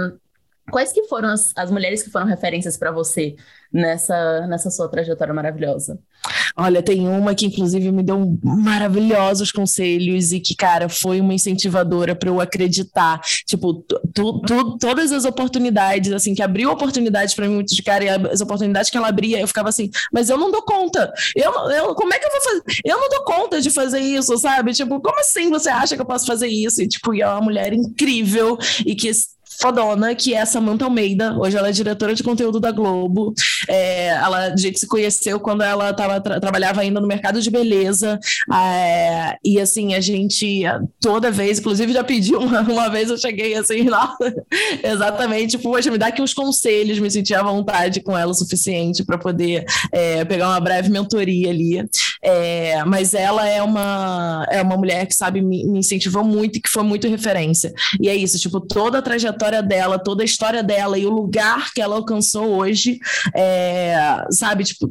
quais 0.70 0.92
que 0.92 1.04
foram 1.04 1.30
as, 1.30 1.52
as 1.56 1.70
mulheres 1.70 2.02
que 2.02 2.10
foram 2.10 2.26
referências 2.26 2.76
para 2.76 2.90
você 2.90 3.36
nessa, 3.72 4.46
nessa 4.46 4.70
sua 4.70 4.88
trajetória 4.88 5.34
maravilhosa? 5.34 5.98
Olha, 6.56 6.82
tem 6.82 7.06
uma 7.06 7.34
que 7.34 7.46
inclusive 7.46 7.92
me 7.92 8.02
deu 8.02 8.36
maravilhosos 8.42 9.52
conselhos 9.52 10.32
e 10.32 10.40
que, 10.40 10.56
cara, 10.56 10.88
foi 10.88 11.20
uma 11.20 11.32
incentivadora 11.32 12.16
para 12.16 12.28
eu 12.28 12.40
acreditar. 12.40 13.20
Tipo, 13.46 13.74
tu, 14.12 14.40
tu, 14.42 14.78
todas 14.78 15.12
as 15.12 15.24
oportunidades, 15.24 16.12
assim, 16.12 16.34
que 16.34 16.42
abriu 16.42 16.70
oportunidades 16.70 17.34
para 17.34 17.46
mim 17.46 17.54
muito 17.54 17.74
de 17.74 17.82
cara 17.82 18.04
e 18.04 18.08
as 18.08 18.40
oportunidades 18.40 18.90
que 18.90 18.96
ela 18.96 19.08
abria, 19.08 19.40
eu 19.40 19.46
ficava 19.46 19.68
assim, 19.68 19.90
mas 20.12 20.28
eu 20.28 20.36
não 20.36 20.50
dou 20.50 20.62
conta. 20.62 21.12
Eu, 21.36 21.52
eu, 21.70 21.94
como 21.94 22.12
é 22.12 22.18
que 22.18 22.26
eu 22.26 22.30
vou 22.30 22.40
fazer? 22.40 22.62
Eu 22.84 22.98
não 22.98 23.08
dou 23.08 23.24
conta 23.24 23.60
de 23.60 23.70
fazer 23.70 24.00
isso, 24.00 24.36
sabe? 24.38 24.72
Tipo, 24.72 25.00
como 25.00 25.20
assim 25.20 25.50
você 25.50 25.68
acha 25.68 25.94
que 25.94 26.02
eu 26.02 26.06
posso 26.06 26.26
fazer 26.26 26.48
isso? 26.48 26.82
E, 26.82 26.88
tipo, 26.88 27.14
e 27.14 27.22
é 27.22 27.28
uma 27.28 27.40
mulher 27.40 27.72
incrível 27.72 28.58
e 28.84 28.94
que 28.94 29.08
fodona, 29.60 30.14
que 30.14 30.34
é 30.34 30.40
a 30.40 30.46
Samantha 30.46 30.84
Almeida. 30.84 31.36
Hoje 31.38 31.56
ela 31.56 31.68
é 31.68 31.72
diretora 31.72 32.14
de 32.14 32.22
conteúdo 32.22 32.60
da 32.60 32.70
Globo. 32.70 33.34
É, 33.68 34.08
ela, 34.08 34.52
a 34.52 34.56
gente 34.56 34.78
se 34.78 34.86
conheceu 34.86 35.40
quando 35.40 35.62
ela 35.62 35.92
tava, 35.92 36.20
tra 36.20 36.40
trabalhava 36.40 36.80
ainda 36.80 37.00
no 37.00 37.06
mercado 37.06 37.40
de 37.40 37.50
beleza. 37.50 38.18
É, 38.54 39.36
e 39.44 39.60
assim, 39.60 39.94
a 39.94 40.00
gente 40.00 40.62
toda 41.00 41.30
vez, 41.30 41.58
inclusive 41.58 41.92
já 41.92 42.04
pedi 42.04 42.34
uma, 42.34 42.60
uma 42.70 42.88
vez, 42.88 43.10
eu 43.10 43.18
cheguei 43.18 43.54
assim, 43.54 43.82
não, 43.90 44.16
exatamente, 44.82 45.58
poxa, 45.58 45.90
me 45.90 45.98
dá 45.98 46.06
aqui 46.06 46.22
uns 46.22 46.34
conselhos, 46.34 46.98
me 46.98 47.10
senti 47.10 47.34
à 47.34 47.42
vontade 47.42 48.00
com 48.00 48.16
ela 48.16 48.30
o 48.30 48.34
suficiente 48.34 49.04
para 49.04 49.18
poder 49.18 49.64
é, 49.92 50.24
pegar 50.24 50.48
uma 50.48 50.60
breve 50.60 50.88
mentoria 50.88 51.50
ali. 51.50 51.84
É, 52.22 52.84
mas 52.84 53.14
ela 53.14 53.46
é 53.46 53.62
uma, 53.62 54.46
é 54.50 54.62
uma 54.62 54.76
mulher 54.76 55.06
que, 55.06 55.14
sabe, 55.14 55.40
me, 55.40 55.64
me 55.66 55.80
incentivou 55.80 56.24
muito 56.24 56.58
e 56.58 56.60
que 56.60 56.68
foi 56.68 56.82
muito 56.82 57.08
referência. 57.08 57.72
E 58.00 58.08
é 58.08 58.14
isso, 58.14 58.38
tipo, 58.38 58.60
toda 58.60 58.98
a 58.98 59.02
trajetória 59.02 59.47
dela, 59.62 59.98
toda 59.98 60.22
a 60.22 60.24
história 60.24 60.62
dela 60.62 60.98
e 60.98 61.06
o 61.06 61.10
lugar 61.10 61.72
que 61.72 61.80
ela 61.80 61.96
alcançou 61.96 62.56
hoje, 62.56 62.98
é, 63.34 64.24
sabe, 64.30 64.64
tipo, 64.64 64.90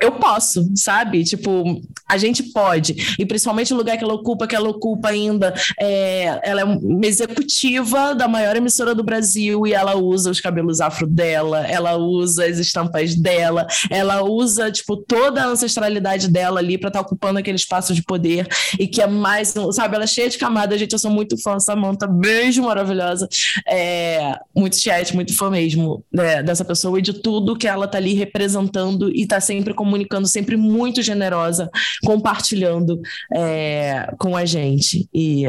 eu 0.00 0.12
posso, 0.12 0.70
sabe? 0.76 1.24
Tipo, 1.24 1.80
a 2.08 2.16
gente 2.16 2.44
pode. 2.44 3.16
E 3.18 3.26
principalmente 3.26 3.74
o 3.74 3.76
lugar 3.76 3.96
que 3.96 4.04
ela 4.04 4.14
ocupa, 4.14 4.46
que 4.46 4.54
ela 4.54 4.68
ocupa 4.68 5.08
ainda. 5.08 5.52
É, 5.80 6.40
ela 6.44 6.60
é 6.60 6.64
uma 6.64 7.06
executiva 7.06 8.14
da 8.14 8.28
maior 8.28 8.54
emissora 8.54 8.94
do 8.94 9.02
Brasil 9.02 9.66
e 9.66 9.72
ela 9.72 9.96
usa 9.96 10.30
os 10.30 10.40
cabelos 10.40 10.80
afro 10.80 11.06
dela, 11.06 11.66
ela 11.66 11.96
usa 11.96 12.46
as 12.46 12.58
estampas 12.58 13.16
dela, 13.16 13.66
ela 13.90 14.22
usa, 14.22 14.70
tipo, 14.70 14.96
toda 14.96 15.42
a 15.42 15.46
ancestralidade 15.46 16.28
dela 16.28 16.60
ali 16.60 16.78
para 16.78 16.88
estar 16.88 17.00
tá 17.00 17.06
ocupando 17.06 17.38
aquele 17.40 17.56
espaço 17.56 17.94
de 17.94 18.02
poder 18.02 18.46
e 18.78 18.86
que 18.86 19.02
é 19.02 19.06
mais, 19.08 19.54
sabe? 19.72 19.96
Ela 19.96 20.04
é 20.04 20.08
cheia 20.08 20.28
de 20.28 20.38
camadas, 20.38 20.78
gente. 20.78 20.92
Eu 20.92 20.98
sou 20.98 21.10
muito 21.10 21.40
fã, 21.42 21.58
Samanta, 21.58 22.06
beijo 22.06 22.62
maravilhosa. 22.62 23.28
É, 23.68 24.38
muito 24.54 24.76
chat, 24.76 25.14
muito 25.14 25.34
fã 25.36 25.50
mesmo 25.50 26.04
né, 26.12 26.42
dessa 26.42 26.64
pessoa 26.64 26.98
e 26.98 27.02
de 27.02 27.12
tudo 27.14 27.56
que 27.56 27.66
ela 27.66 27.88
tá 27.88 27.98
ali 27.98 28.14
representando 28.14 29.10
e 29.10 29.26
tá 29.26 29.40
sempre 29.40 29.63
sempre 29.64 29.74
comunicando, 29.74 30.28
sempre 30.28 30.56
muito 30.56 31.00
generosa, 31.00 31.70
compartilhando 32.04 33.00
é, 33.34 34.12
com 34.18 34.36
a 34.36 34.44
gente. 34.44 35.08
E 35.12 35.44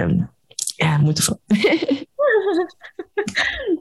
é 0.80 0.98
muito 0.98 1.22
fã. 1.22 1.38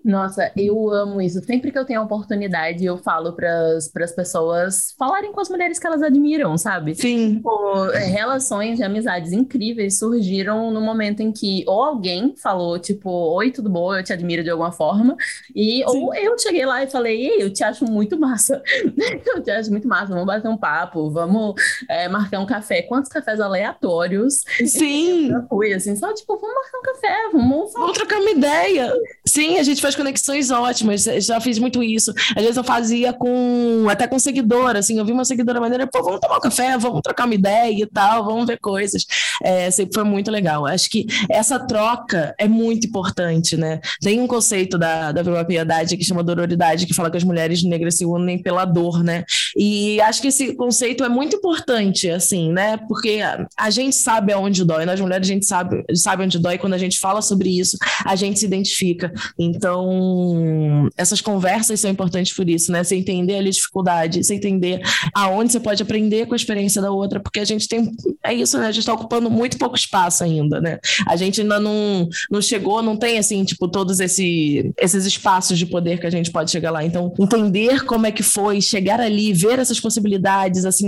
Nossa, 0.05 0.53
eu 0.55 0.91
amo 0.91 1.21
isso. 1.23 1.43
Sempre 1.45 1.73
que 1.73 1.79
eu 1.79 1.85
tenho 1.87 2.01
a 2.01 2.05
oportunidade, 2.05 2.85
eu 2.85 2.99
falo 2.99 3.33
para 3.33 3.79
as 3.79 4.13
pessoas 4.13 4.95
falarem 4.99 5.33
com 5.33 5.41
as 5.41 5.49
mulheres 5.49 5.79
que 5.79 5.87
elas 5.87 6.03
admiram, 6.03 6.59
sabe? 6.59 6.95
Sim. 6.95 7.37
Tipo, 7.37 7.87
relações 8.13 8.77
de 8.77 8.85
amizades 8.85 9.33
incríveis 9.33 9.99
surgiram 9.99 10.71
no 10.71 10.81
momento 10.83 11.21
em 11.21 11.33
que 11.33 11.65
ou 11.67 11.83
alguém 11.83 12.35
falou, 12.37 12.79
tipo, 12.79 13.11
oi, 13.11 13.51
tudo 13.51 13.71
bom? 13.71 13.95
Eu 13.95 14.05
te 14.05 14.13
admiro 14.13 14.45
de 14.45 14.51
alguma 14.51 14.73
forma. 14.73 15.17
E 15.55 15.79
Sim. 15.79 15.85
ou 15.87 16.15
eu 16.15 16.39
cheguei 16.39 16.67
lá 16.67 16.83
e 16.83 16.91
falei, 16.91 17.27
ei, 17.27 17.43
eu 17.43 17.51
te 17.51 17.65
acho 17.65 17.87
muito 17.87 18.19
massa. 18.19 18.63
eu 19.35 19.43
te 19.43 19.51
acho 19.51 19.71
muito 19.71 19.89
massa, 19.89 20.13
vamos 20.13 20.27
bater 20.27 20.49
um 20.49 20.57
papo, 20.57 21.11
vamos 21.11 21.55
é, 21.89 22.09
marcar 22.09 22.41
um 22.41 22.47
café. 22.47 22.83
Quantos 22.83 23.11
cafés 23.11 23.41
aleatórios? 23.41 24.45
Sim. 24.67 25.33
Eu 25.35 25.47
fui 25.49 25.73
assim, 25.73 25.97
só 25.97 26.13
tipo, 26.13 26.37
vamos 26.37 26.55
marcar 26.55 26.79
um 26.79 26.83
café, 26.83 27.29
vamos. 27.33 27.73
Vamos 27.73 27.97
trocar 27.97 28.21
uma 28.21 28.31
ideia. 28.31 28.93
Sim, 29.35 29.59
a 29.59 29.65
gente 29.65 29.83
faz 29.83 29.97
conexões 29.97 30.53
ótimas. 30.53 31.03
Já 31.03 31.41
fiz 31.41 31.59
muito 31.59 31.83
isso. 31.83 32.15
Às 32.37 32.43
vezes 32.43 32.57
eu 32.57 32.63
fazia 32.63 33.13
com 33.13 33.85
até 33.91 34.07
com 34.07 34.17
seguidora, 34.17 34.79
assim, 34.79 34.97
eu 34.97 35.05
vi 35.05 35.11
uma 35.11 35.25
seguidora 35.25 35.61
maneira, 35.61 35.89
pô, 35.89 36.05
vamos 36.05 36.21
tomar 36.21 36.37
um 36.37 36.41
café, 36.41 36.79
vamos 36.79 37.01
trocar 37.03 37.25
uma 37.25 37.35
ideia 37.35 37.83
e 37.83 37.85
tal, 37.85 38.25
vamos 38.25 38.47
ver 38.47 38.61
coisas. 38.61 39.05
É, 39.43 39.69
sempre 39.73 39.93
foi 39.93 40.05
muito 40.05 40.31
legal. 40.31 40.65
Acho 40.65 40.89
que 40.89 41.07
essa 41.29 41.59
troca 41.59 42.33
é 42.39 42.47
muito 42.47 42.87
importante, 42.87 43.57
né? 43.57 43.81
Tem 44.01 44.21
um 44.21 44.29
conceito 44.29 44.79
da, 44.79 45.11
da 45.11 45.45
piedade 45.45 45.97
que 45.97 46.05
chama 46.05 46.23
dororidade, 46.23 46.87
que 46.87 46.95
fala 46.95 47.11
que 47.11 47.17
as 47.17 47.25
mulheres 47.25 47.65
negras 47.65 47.97
se 47.97 48.07
unem 48.07 48.41
pela 48.41 48.65
dor, 48.65 49.03
né? 49.03 49.25
E 49.57 50.01
acho 50.03 50.23
que 50.23 50.29
esse 50.29 50.55
conceito 50.55 51.03
é 51.03 51.09
muito 51.09 51.35
importante, 51.35 52.09
assim, 52.09 52.53
né? 52.53 52.77
Porque 52.87 53.19
a 53.59 53.71
gente 53.71 53.97
sabe 53.97 54.33
aonde 54.33 54.65
dói, 54.65 54.87
nós 54.87 55.01
mulheres 55.01 55.29
a 55.29 55.33
gente 55.33 55.45
sabe, 55.45 55.85
sabe 55.93 56.23
onde 56.23 56.39
dói, 56.39 56.57
quando 56.57 56.75
a 56.75 56.79
gente 56.79 57.01
fala 57.01 57.21
sobre 57.21 57.59
isso, 57.59 57.77
a 58.05 58.15
gente 58.15 58.39
se 58.39 58.47
identifica. 58.47 59.13
Então, 59.39 60.89
essas 60.97 61.21
conversas 61.21 61.81
são 61.81 61.91
importantes 61.91 62.33
por 62.33 62.49
isso, 62.49 62.71
né? 62.73 62.83
Você 62.83 62.97
entender 62.97 63.37
a 63.37 63.43
dificuldade, 63.43 64.23
você 64.23 64.35
entender 64.35 64.81
aonde 65.15 65.53
você 65.53 65.61
pode 65.61 65.83
aprender 65.83 66.27
com 66.27 66.35
a 66.35 66.37
experiência 66.37 66.81
da 66.81 66.91
outra, 66.91 67.21
porque 67.21 67.41
a 67.41 67.45
gente 67.45 67.69
tem. 67.69 67.91
É 68.23 68.33
isso, 68.33 68.59
né? 68.59 68.67
A 68.67 68.73
gente 68.73 68.81
está 68.81 68.93
ocupando 68.93 69.31
muito 69.31 69.59
pouco 69.59 69.77
espaço 69.77 70.25
ainda, 70.25 70.61
né? 70.61 70.79
A 71.07 71.17
gente 71.17 71.41
ainda 71.41 71.61
não, 71.61 72.09
não 72.31 72.41
chegou, 72.41 72.83
não 72.83 72.97
tem, 72.97 73.19
assim, 73.19 73.45
tipo, 73.45 73.69
todos 73.69 74.01
esse, 74.01 74.73
esses 74.79 75.05
espaços 75.05 75.59
de 75.59 75.67
poder 75.67 76.01
que 76.01 76.07
a 76.07 76.11
gente 76.11 76.31
pode 76.31 76.51
chegar 76.51 76.71
lá. 76.71 76.85
Então, 76.85 77.13
entender 77.19 77.85
como 77.85 78.07
é 78.07 78.13
que 78.13 78.23
foi, 78.23 78.61
chegar 78.61 79.01
ali, 79.01 79.33
ver 79.33 79.59
essas 79.59 79.81
possibilidades, 79.81 80.65
assim, 80.65 80.87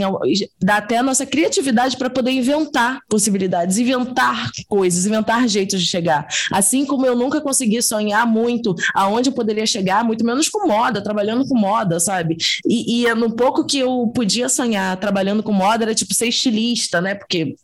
dá 0.61 0.76
até 0.76 0.99
a 0.99 1.03
nossa 1.03 1.26
criatividade 1.26 1.97
para 1.97 2.11
poder 2.11 2.30
inventar 2.30 3.01
possibilidades, 3.09 3.78
inventar 3.78 4.51
coisas, 4.68 5.07
inventar 5.07 5.49
jeitos 5.49 5.80
de 5.80 5.87
chegar. 5.87 6.26
Assim 6.53 6.84
como 6.84 7.07
eu 7.07 7.16
nunca 7.16 7.41
consegui 7.41 7.80
sonhar 7.82 8.26
muito 8.27 8.74
aonde 8.95 9.31
eu 9.31 9.35
poderia 9.35 9.66
chegar, 9.66 10.05
muito 10.05 10.24
menos 10.24 10.49
com 10.49 10.66
moda, 10.66 11.03
trabalhando 11.03 11.47
com 11.47 11.57
moda, 11.57 12.01
sabe? 12.01 12.37
E, 12.66 13.05
e 13.05 13.14
no 13.14 13.35
pouco 13.35 13.64
que 13.64 13.79
eu 13.79 14.11
podia 14.14 14.49
sonhar 14.49 14.97
trabalhando 14.97 15.43
com 15.43 15.53
moda 15.53 15.85
era 15.85 15.95
tipo 15.95 16.14
ser 16.14 16.27
estilista, 16.27 17.01
né? 17.01 17.14
Porque 17.14 17.55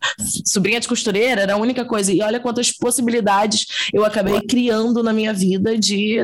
sobrinha 0.47 0.81
de 0.81 0.89
costureira 0.89 1.43
era 1.43 1.55
a 1.55 1.57
única 1.57 1.85
coisa. 1.85 2.13
E 2.13 2.21
olha 2.23 2.41
quantas 2.41 2.71
possibilidades 2.71 3.67
eu 3.93 4.05
acabei 4.05 4.41
criando 4.43 5.03
na 5.03 5.13
minha 5.13 5.33
vida 5.33 5.79
de 5.79 6.19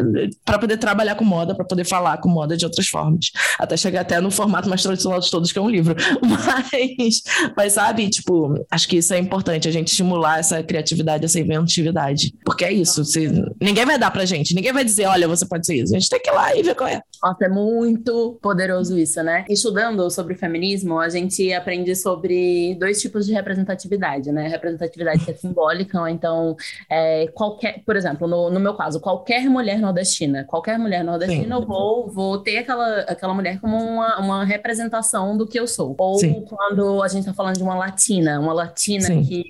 para 0.45 0.59
poder 0.59 0.76
trabalhar 0.76 1.14
com 1.14 1.24
moda, 1.24 1.55
para 1.55 1.64
poder 1.64 1.84
falar 1.84 2.18
com 2.18 2.28
moda 2.28 2.57
de 2.57 2.64
outras 2.64 2.89
formas. 2.89 3.30
Até 3.59 3.76
chegar 3.76 4.03
até 4.03 4.20
no 4.20 4.30
formato 4.30 4.68
mais 4.68 4.82
tradicional 4.82 5.20
de 5.20 5.30
todos, 5.30 5.53
que 5.53 5.59
é 5.59 5.62
um 5.62 5.68
livro. 5.68 5.95
Mas, 6.28 7.22
mas 7.57 7.72
sabe, 7.74 8.09
tipo, 8.09 8.55
acho 8.70 8.89
que 8.89 8.97
isso 8.97 9.12
é 9.14 9.18
importante, 9.18 9.68
a 9.68 9.70
gente 9.70 9.89
estimular 9.89 10.39
essa 10.39 10.62
criatividade, 10.62 11.24
essa 11.24 11.39
inventividade. 11.39 12.34
Porque 12.45 12.64
é 12.64 12.72
isso, 12.72 13.05
se, 13.05 13.28
ninguém 13.61 13.84
vai 13.84 13.99
dar 13.99 14.11
pra 14.11 14.24
gente, 14.29 14.55
ninguém 14.55 14.72
vai 14.72 14.85
dizer, 14.85 15.07
olha, 15.07 15.26
você 15.26 15.47
pode 15.47 15.66
ser 15.66 15.76
isso. 15.76 15.95
A 15.95 15.99
gente 15.99 16.09
tem 16.09 16.20
que 16.20 16.31
ir 16.31 16.33
lá 16.33 16.55
e 16.55 16.62
ver 16.62 16.74
qual 16.74 16.89
é. 16.89 17.03
Nossa, 17.22 17.45
é 17.45 17.49
muito 17.49 18.39
poderoso 18.41 18.97
isso, 18.97 19.22
né? 19.22 19.45
Estudando 19.49 20.09
sobre 20.11 20.35
feminismo, 20.35 21.01
a 21.01 21.09
gente 21.09 21.53
aprende 21.53 21.97
sobre 21.97 22.76
dois 22.79 23.01
tipos 23.01 23.26
de 23.26 23.33
representatividade, 23.33 24.31
né? 24.31 24.47
Representatividade 24.49 25.24
que 25.24 25.31
é 25.31 25.35
simbólica, 25.35 26.01
ou 26.01 26.07
então 26.07 26.57
é, 26.91 27.26
qualquer, 27.29 27.83
por 27.85 27.97
exemplo, 27.97 28.29
no, 28.29 28.51
no 28.51 28.61
meu 28.61 28.74
caso, 28.74 29.01
qualquer 29.01 29.49
mulher 29.49 29.81
nordestina, 29.81 30.45
qualquer 30.45 30.79
mulher 30.79 31.03
nordestina, 31.03 31.57
Sim. 31.57 31.62
eu 31.62 31.66
vou, 31.66 32.09
vou 32.09 32.39
ter 32.39 32.59
aquela, 32.59 33.01
aquela 33.01 33.35
mulher 33.35 33.61
como 33.61 33.76
uma, 33.76 34.20
uma 34.20 34.45
representação 34.45 35.37
do 35.37 35.47
que 35.47 35.59
eu 35.59 35.66
sou. 35.66 35.95
Ou 35.99 36.18
Sim. 36.18 36.45
quando 36.49 37.03
a 37.03 37.09
gente 37.09 37.24
tá 37.24 37.35
falando 37.35 37.57
de 37.57 37.62
uma 37.62 37.74
latina, 37.74 38.39
uma 38.39 38.53
latina 38.53 39.07
Sim. 39.07 39.22
que 39.24 39.43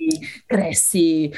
cresce, 0.49 1.33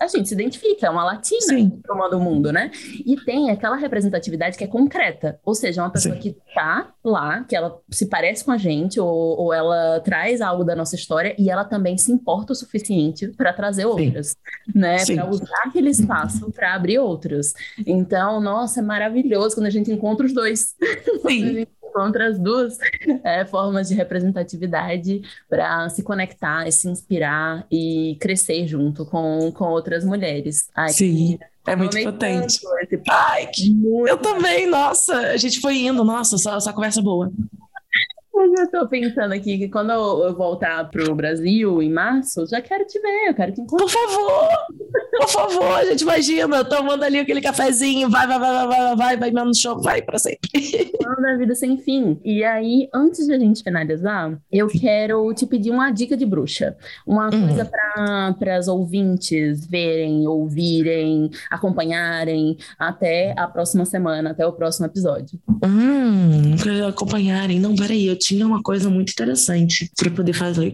a 0.00 0.06
gente 0.06 0.28
se 0.28 0.34
identifica, 0.34 0.86
é 0.86 0.90
uma 0.90 1.04
latina 1.04 1.70
tomando 1.86 2.18
o 2.18 2.20
mundo, 2.20 2.52
né? 2.52 2.70
E 3.04 3.16
tem 3.24 3.50
aquela 3.50 3.76
representatividade 3.76 4.56
que 4.56 4.64
é 4.64 4.66
concreta, 4.66 5.38
ou 5.44 5.54
seja, 5.54 5.82
uma 5.82 5.90
pessoa 5.90 6.16
que 6.16 6.36
tá 6.54 6.92
lá, 7.04 7.44
que 7.44 7.56
ela 7.56 7.78
se 7.90 8.06
parece 8.06 8.44
com 8.44 8.52
a 8.52 8.56
gente, 8.56 9.00
ou, 9.00 9.08
ou 9.08 9.52
ela 9.52 10.00
traz 10.00 10.40
algo 10.40 10.64
da 10.64 10.74
nossa 10.74 10.94
história 10.94 11.34
e 11.38 11.50
ela 11.50 11.64
também 11.64 11.96
se 11.98 12.12
importa 12.12 12.52
o 12.52 12.56
suficiente 12.56 13.28
para 13.28 13.52
trazer 13.52 13.84
outras, 13.84 14.28
Sim. 14.28 14.36
né? 14.74 15.04
Para 15.04 15.28
usar 15.28 15.62
aquele 15.64 15.90
espaço 15.90 16.50
para 16.52 16.74
abrir 16.74 16.98
outros. 16.98 17.52
Então, 17.86 18.40
nossa, 18.40 18.80
é 18.80 18.82
maravilhoso 18.82 19.56
quando 19.56 19.66
a 19.66 19.70
gente 19.70 19.90
encontra 19.90 20.26
os 20.26 20.32
dois. 20.32 20.74
Sim. 21.26 21.66
encontra 21.82 22.28
as 22.28 22.38
duas 22.38 22.78
é, 23.22 23.44
formas 23.44 23.88
de 23.88 23.94
representatividade 23.94 25.22
para 25.48 25.88
se 25.90 26.02
conectar 26.02 26.66
e 26.66 26.72
se 26.72 26.88
inspirar 26.88 27.66
e 27.70 28.16
crescer 28.18 28.66
junto 28.66 29.04
com, 29.04 29.52
com 29.52 29.64
outras 29.66 30.04
mulheres. 30.04 30.70
Ai, 30.74 30.90
Sim. 30.90 31.38
Que... 31.38 31.51
É 31.66 31.76
muito 31.76 32.02
potente. 32.02 32.60
Ai, 33.08 33.46
que... 33.46 33.72
Muito 33.72 34.08
eu 34.08 34.16
também, 34.16 34.66
nossa, 34.66 35.14
a 35.14 35.36
gente 35.36 35.60
foi 35.60 35.78
indo, 35.78 36.04
nossa, 36.04 36.36
só, 36.36 36.58
só 36.58 36.72
conversa 36.72 37.00
boa. 37.00 37.30
Mas 38.34 38.50
eu 38.58 38.70
tô 38.70 38.88
pensando 38.88 39.32
aqui 39.32 39.58
que 39.58 39.68
quando 39.68 39.90
eu 39.90 40.34
voltar 40.34 40.88
pro 40.90 41.14
Brasil 41.14 41.82
em 41.82 41.92
março, 41.92 42.46
já 42.46 42.62
quero 42.62 42.86
te 42.86 42.98
ver, 42.98 43.28
eu 43.28 43.34
quero 43.34 43.52
te 43.52 43.60
encontrar. 43.60 43.86
Por 43.86 43.90
favor! 43.90 44.48
Por 45.18 45.28
favor, 45.28 45.84
gente, 45.84 46.00
imagina, 46.00 46.64
tomando 46.64 47.04
ali 47.04 47.18
aquele 47.18 47.42
cafezinho, 47.42 48.08
vai, 48.08 48.26
vai, 48.26 48.38
vai, 48.38 48.52
vai, 48.52 48.66
vai, 48.66 48.96
vai, 48.96 49.16
vai, 49.18 49.30
vai 49.30 49.44
no 49.44 49.54
show, 49.54 49.80
vai 49.80 50.00
pra 50.00 50.18
sempre. 50.18 50.50
Da 51.22 51.36
vida 51.36 51.54
sem 51.54 51.76
fim. 51.76 52.18
E 52.24 52.42
aí, 52.42 52.88
antes 52.92 53.26
de 53.26 53.34
a 53.34 53.38
gente 53.38 53.62
finalizar, 53.62 54.36
eu 54.50 54.66
quero 54.66 55.32
te 55.34 55.46
pedir 55.46 55.70
uma 55.70 55.90
dica 55.90 56.16
de 56.16 56.24
bruxa. 56.24 56.74
Uma 57.06 57.26
hum. 57.26 57.46
coisa 57.46 57.70
para 58.38 58.56
as 58.56 58.66
ouvintes 58.66 59.64
verem, 59.66 60.26
ouvirem, 60.26 61.30
acompanharem 61.50 62.56
até 62.78 63.34
a 63.36 63.46
próxima 63.46 63.84
semana, 63.84 64.30
até 64.30 64.44
o 64.46 64.52
próximo 64.52 64.86
episódio. 64.86 65.38
Hum, 65.64 66.56
acompanharem. 66.88 67.60
Não, 67.60 67.76
peraí, 67.76 68.06
eu 68.06 68.18
tinha 68.32 68.46
uma 68.46 68.62
coisa 68.62 68.88
muito 68.88 69.12
interessante 69.12 69.90
para 69.96 70.10
poder 70.10 70.32
fazer. 70.32 70.72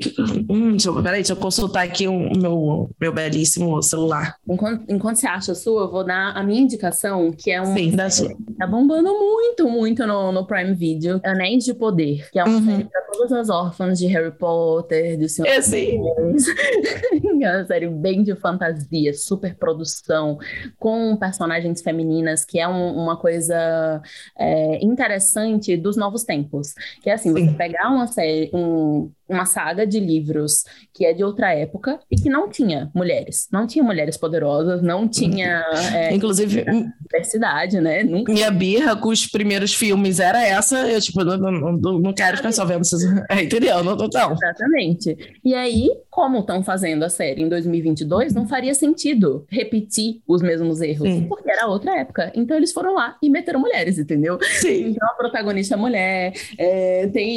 Hum, 0.49 0.71
deixa 0.71 0.89
eu, 0.89 0.95
peraí, 0.95 1.19
deixa 1.19 1.33
eu 1.33 1.37
consultar 1.37 1.85
aqui 1.85 2.07
o 2.07 2.31
meu, 2.37 2.91
meu 3.01 3.13
belíssimo 3.13 3.83
celular. 3.83 4.37
Enquanto, 4.49 4.85
enquanto 4.89 5.17
você 5.17 5.27
acha 5.27 5.53
a 5.53 5.55
sua, 5.55 5.83
eu 5.83 5.91
vou 5.91 6.05
dar 6.05 6.37
a 6.37 6.43
minha 6.43 6.61
indicação, 6.61 7.33
que 7.33 7.51
é 7.51 7.61
um. 7.61 7.75
Sim, 7.75 7.97
da 7.97 8.09
sua. 8.09 8.33
Tá 8.57 8.67
bombando 8.67 9.13
muito, 9.13 9.69
muito 9.69 10.07
no, 10.07 10.31
no 10.31 10.47
Prime 10.47 10.75
Video. 10.75 11.21
Anéis 11.25 11.65
de 11.65 11.75
Poder, 11.75 12.31
que 12.31 12.39
é 12.39 12.45
uma 12.45 12.59
uhum. 12.59 12.65
série 12.65 12.85
pra 12.85 13.01
todas 13.13 13.33
as 13.33 13.51
órfãs 13.51 13.99
de 13.99 14.07
Harry 14.07 14.31
Potter, 14.31 15.17
de 15.17 15.29
Senhor 15.29 15.49
é, 15.49 15.61
sim. 15.61 16.01
é 17.43 17.57
uma 17.57 17.67
série 17.67 17.89
bem 17.89 18.23
de 18.23 18.35
fantasia, 18.37 19.13
super 19.15 19.57
produção, 19.57 20.39
com 20.79 21.17
personagens 21.17 21.83
femininas, 21.83 22.45
que 22.45 22.61
é 22.61 22.69
um, 22.69 22.95
uma 22.97 23.17
coisa 23.17 24.01
é, 24.39 24.85
interessante 24.85 25.77
dos 25.77 25.97
novos 25.97 26.23
tempos. 26.23 26.75
Que 27.03 27.11
é 27.11 27.15
assim, 27.15 27.35
Sim. 27.35 27.38
Você 27.47 27.53
pegar 27.53 27.89
uma 27.91 28.07
série, 28.07 28.51
um, 28.53 29.11
uma 29.29 29.45
saga 29.45 29.87
de 29.87 30.01
livros 30.01 30.65
que 30.95 31.05
é 31.05 31.13
de 31.13 31.23
outra 31.23 31.53
época 31.53 32.01
e 32.11 32.17
que 32.17 32.31
não 32.31 32.49
tinha 32.49 32.91
mulheres. 32.95 33.47
Não 33.53 33.67
tinha 33.67 33.85
mulheres 33.85 34.17
poderosas, 34.17 34.83
não 34.83 35.07
tinha. 35.07 35.63
É, 35.95 36.15
Inclusive. 36.15 36.65
Diversidade, 37.09 37.81
né? 37.81 38.03
Nunca... 38.03 38.33
Minha 38.33 38.51
birra 38.51 38.97
com 38.97 39.09
os 39.09 39.27
primeiros 39.27 39.75
filmes 39.75 40.19
era 40.19 40.43
essa. 40.43 40.89
Eu, 40.89 41.01
tipo, 41.01 41.23
não, 41.25 41.37
não, 41.37 41.99
não 41.99 42.13
quero 42.13 42.39
ficar 42.39 42.53
só 42.53 42.65
vendo 42.65 42.83
esses. 42.83 42.99
É, 43.29 43.43
entendeu? 43.43 43.83
Não, 43.85 43.97
não, 43.97 44.09
não. 44.13 44.33
Exatamente. 44.33 45.39
E 45.45 45.53
aí, 45.53 45.91
como 46.09 46.39
estão 46.39 46.63
fazendo 46.63 47.03
a 47.03 47.09
série 47.09 47.43
em 47.43 47.49
2022, 47.49 48.33
não 48.33 48.47
faria 48.47 48.73
sentido 48.73 49.45
repetir 49.51 50.23
os 50.27 50.41
mesmos 50.41 50.81
erros, 50.81 51.09
Sim. 51.09 51.27
porque 51.29 51.51
era 51.51 51.67
outra 51.67 51.99
época. 51.99 52.33
Então, 52.35 52.57
eles 52.57 52.73
foram 52.73 52.95
lá 52.95 53.17
e 53.23 53.29
meteram 53.29 53.61
mulheres, 53.61 53.99
entendeu? 53.99 54.39
Sim. 54.61 54.91
Então, 54.91 55.07
a 55.09 55.15
protagonista 55.15 55.75
é 55.75 55.77
mulher, 55.77 56.33
é, 56.57 57.07
tem, 57.09 57.28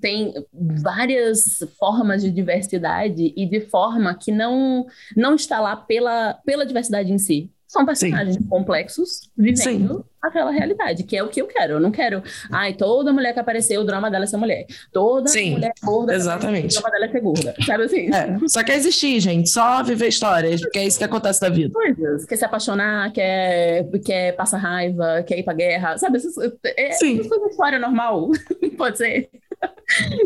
tem 0.00 0.34
várias 0.52 1.02
várias 1.12 1.58
formas 1.78 2.22
de 2.22 2.30
diversidade 2.30 3.32
e 3.36 3.46
de 3.46 3.60
forma 3.60 4.14
que 4.14 4.32
não, 4.32 4.86
não 5.16 5.34
está 5.34 5.60
lá 5.60 5.76
pela, 5.76 6.34
pela 6.44 6.66
diversidade 6.66 7.12
em 7.12 7.18
si. 7.18 7.50
São 7.72 7.86
personagens 7.86 8.36
Sim. 8.36 8.42
complexos 8.50 9.30
vivendo 9.34 9.94
Sim. 9.94 10.04
aquela 10.20 10.50
realidade, 10.50 11.04
que 11.04 11.16
é 11.16 11.22
o 11.22 11.28
que 11.28 11.40
eu 11.40 11.46
quero. 11.46 11.72
Eu 11.72 11.80
não 11.80 11.90
quero, 11.90 12.22
ai, 12.50 12.74
toda 12.74 13.14
mulher 13.14 13.32
que 13.32 13.40
apareceu, 13.40 13.80
o 13.80 13.84
drama 13.84 14.10
dela 14.10 14.24
é 14.24 14.26
ser 14.26 14.36
mulher. 14.36 14.66
Toda 14.92 15.26
Sim, 15.28 15.52
mulher 15.52 15.72
gorda, 15.82 16.14
exatamente. 16.14 16.76
o 16.76 16.80
drama 16.80 16.90
dela 16.90 17.06
é 17.06 17.08
ser 17.08 17.20
gorda. 17.20 17.54
Sabe 17.64 17.84
assim? 17.84 18.14
É, 18.14 18.38
só 18.46 18.62
quer 18.62 18.76
existir, 18.76 19.18
gente. 19.20 19.48
Só 19.48 19.82
viver 19.82 20.08
histórias, 20.08 20.60
porque 20.60 20.80
é 20.80 20.86
isso 20.86 20.98
que 20.98 21.04
acontece 21.04 21.40
na 21.40 21.48
vida. 21.48 21.72
Coisas. 21.72 22.26
Quer 22.26 22.36
se 22.36 22.44
apaixonar, 22.44 23.10
quer, 23.10 23.88
quer 24.04 24.36
passar 24.36 24.58
raiva, 24.58 25.22
quer 25.26 25.38
ir 25.38 25.42
pra 25.42 25.54
guerra. 25.54 25.96
Sabe? 25.96 26.18
Essas, 26.18 26.36
é, 26.76 26.92
Sim. 26.92 27.14
essas 27.14 27.28
coisas 27.28 27.52
história 27.52 27.78
normal. 27.78 28.32
Pode 28.76 28.98
ser. 28.98 29.30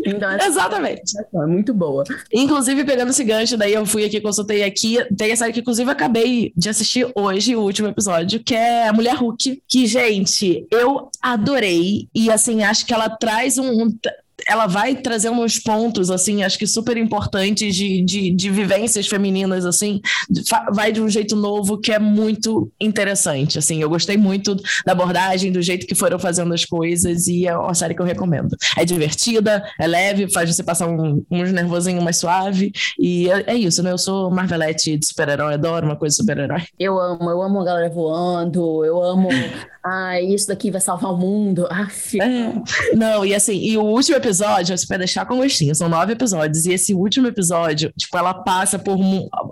Então, 0.05 0.31
Exatamente. 0.39 1.13
É 1.33 1.45
muito 1.45 1.73
boa. 1.73 2.03
Inclusive, 2.33 2.85
pegando 2.85 3.09
esse 3.09 3.23
gancho, 3.23 3.57
daí 3.57 3.73
eu 3.73 3.85
fui 3.85 4.05
aqui, 4.05 4.21
consultei 4.21 4.63
aqui. 4.63 4.97
Tem 5.15 5.31
a 5.31 5.35
série 5.35 5.53
que, 5.53 5.59
inclusive, 5.59 5.89
acabei 5.89 6.53
de 6.55 6.69
assistir 6.69 7.09
hoje, 7.15 7.55
o 7.55 7.61
último 7.61 7.87
episódio, 7.87 8.41
que 8.41 8.55
é 8.55 8.87
a 8.87 8.93
Mulher 8.93 9.15
Hulk. 9.15 9.61
Que, 9.67 9.85
gente, 9.85 10.65
eu 10.71 11.09
adorei. 11.21 12.07
E, 12.15 12.31
assim, 12.31 12.63
acho 12.63 12.85
que 12.85 12.93
ela 12.93 13.09
traz 13.09 13.57
um 13.57 13.89
ela 14.49 14.67
vai 14.67 14.95
trazer 14.95 15.29
uns 15.29 15.59
pontos, 15.59 16.09
assim, 16.09 16.43
acho 16.43 16.57
que 16.57 16.67
super 16.67 16.97
importantes 16.97 17.75
de, 17.75 18.01
de, 18.01 18.31
de 18.31 18.49
vivências 18.49 19.07
femininas, 19.07 19.65
assim, 19.65 20.01
vai 20.73 20.91
de 20.91 21.01
um 21.01 21.09
jeito 21.09 21.35
novo 21.35 21.77
que 21.77 21.91
é 21.91 21.99
muito 21.99 22.71
interessante, 22.79 23.59
assim, 23.59 23.81
eu 23.81 23.89
gostei 23.89 24.17
muito 24.17 24.55
da 24.85 24.93
abordagem, 24.93 25.51
do 25.51 25.61
jeito 25.61 25.85
que 25.85 25.95
foram 25.95 26.17
fazendo 26.17 26.53
as 26.53 26.65
coisas 26.65 27.27
e 27.27 27.47
é 27.47 27.57
uma 27.57 27.73
série 27.73 27.93
que 27.93 28.01
eu 28.01 28.05
recomendo. 28.05 28.55
É 28.77 28.85
divertida, 28.85 29.63
é 29.79 29.87
leve, 29.87 30.31
faz 30.31 30.53
você 30.53 30.63
passar 30.63 30.87
um, 30.87 31.23
uns 31.29 31.51
nervosinho 31.51 32.01
mais 32.01 32.17
suave 32.17 32.71
e 32.99 33.29
é, 33.29 33.43
é, 33.47 33.55
isso, 33.55 33.83
né? 33.83 33.91
Eu 33.91 33.97
sou 33.97 34.31
Marvelete 34.31 34.97
de 34.97 35.05
super-herói, 35.05 35.55
adoro 35.55 35.85
uma 35.85 35.95
coisa 35.95 36.15
super-herói. 36.15 36.63
Eu 36.79 36.99
amo, 36.99 37.29
eu 37.29 37.41
amo 37.41 37.61
a 37.61 37.65
galera 37.65 37.89
voando, 37.89 38.85
eu 38.85 39.01
amo 39.01 39.29
ah, 39.87 40.21
isso 40.21 40.47
daqui 40.47 40.69
vai 40.69 40.81
salvar 40.81 41.13
o 41.13 41.17
mundo. 41.17 41.67
Ah, 41.71 41.87
é. 42.21 42.95
Não, 42.95 43.25
e 43.25 43.33
assim, 43.33 43.57
e 43.57 43.77
o 43.77 43.83
último 43.83 44.17
episódio, 44.17 44.77
você 44.77 44.85
vai 44.85 44.97
deixar 44.97 45.25
com 45.25 45.37
gostinho, 45.37 45.73
são 45.73 45.87
nove 45.87 46.13
episódios, 46.13 46.65
e 46.65 46.73
esse 46.73 46.93
último 46.93 47.27
episódio, 47.27 47.93
tipo, 47.97 48.17
ela 48.17 48.33
passa 48.33 48.77
por 48.77 48.97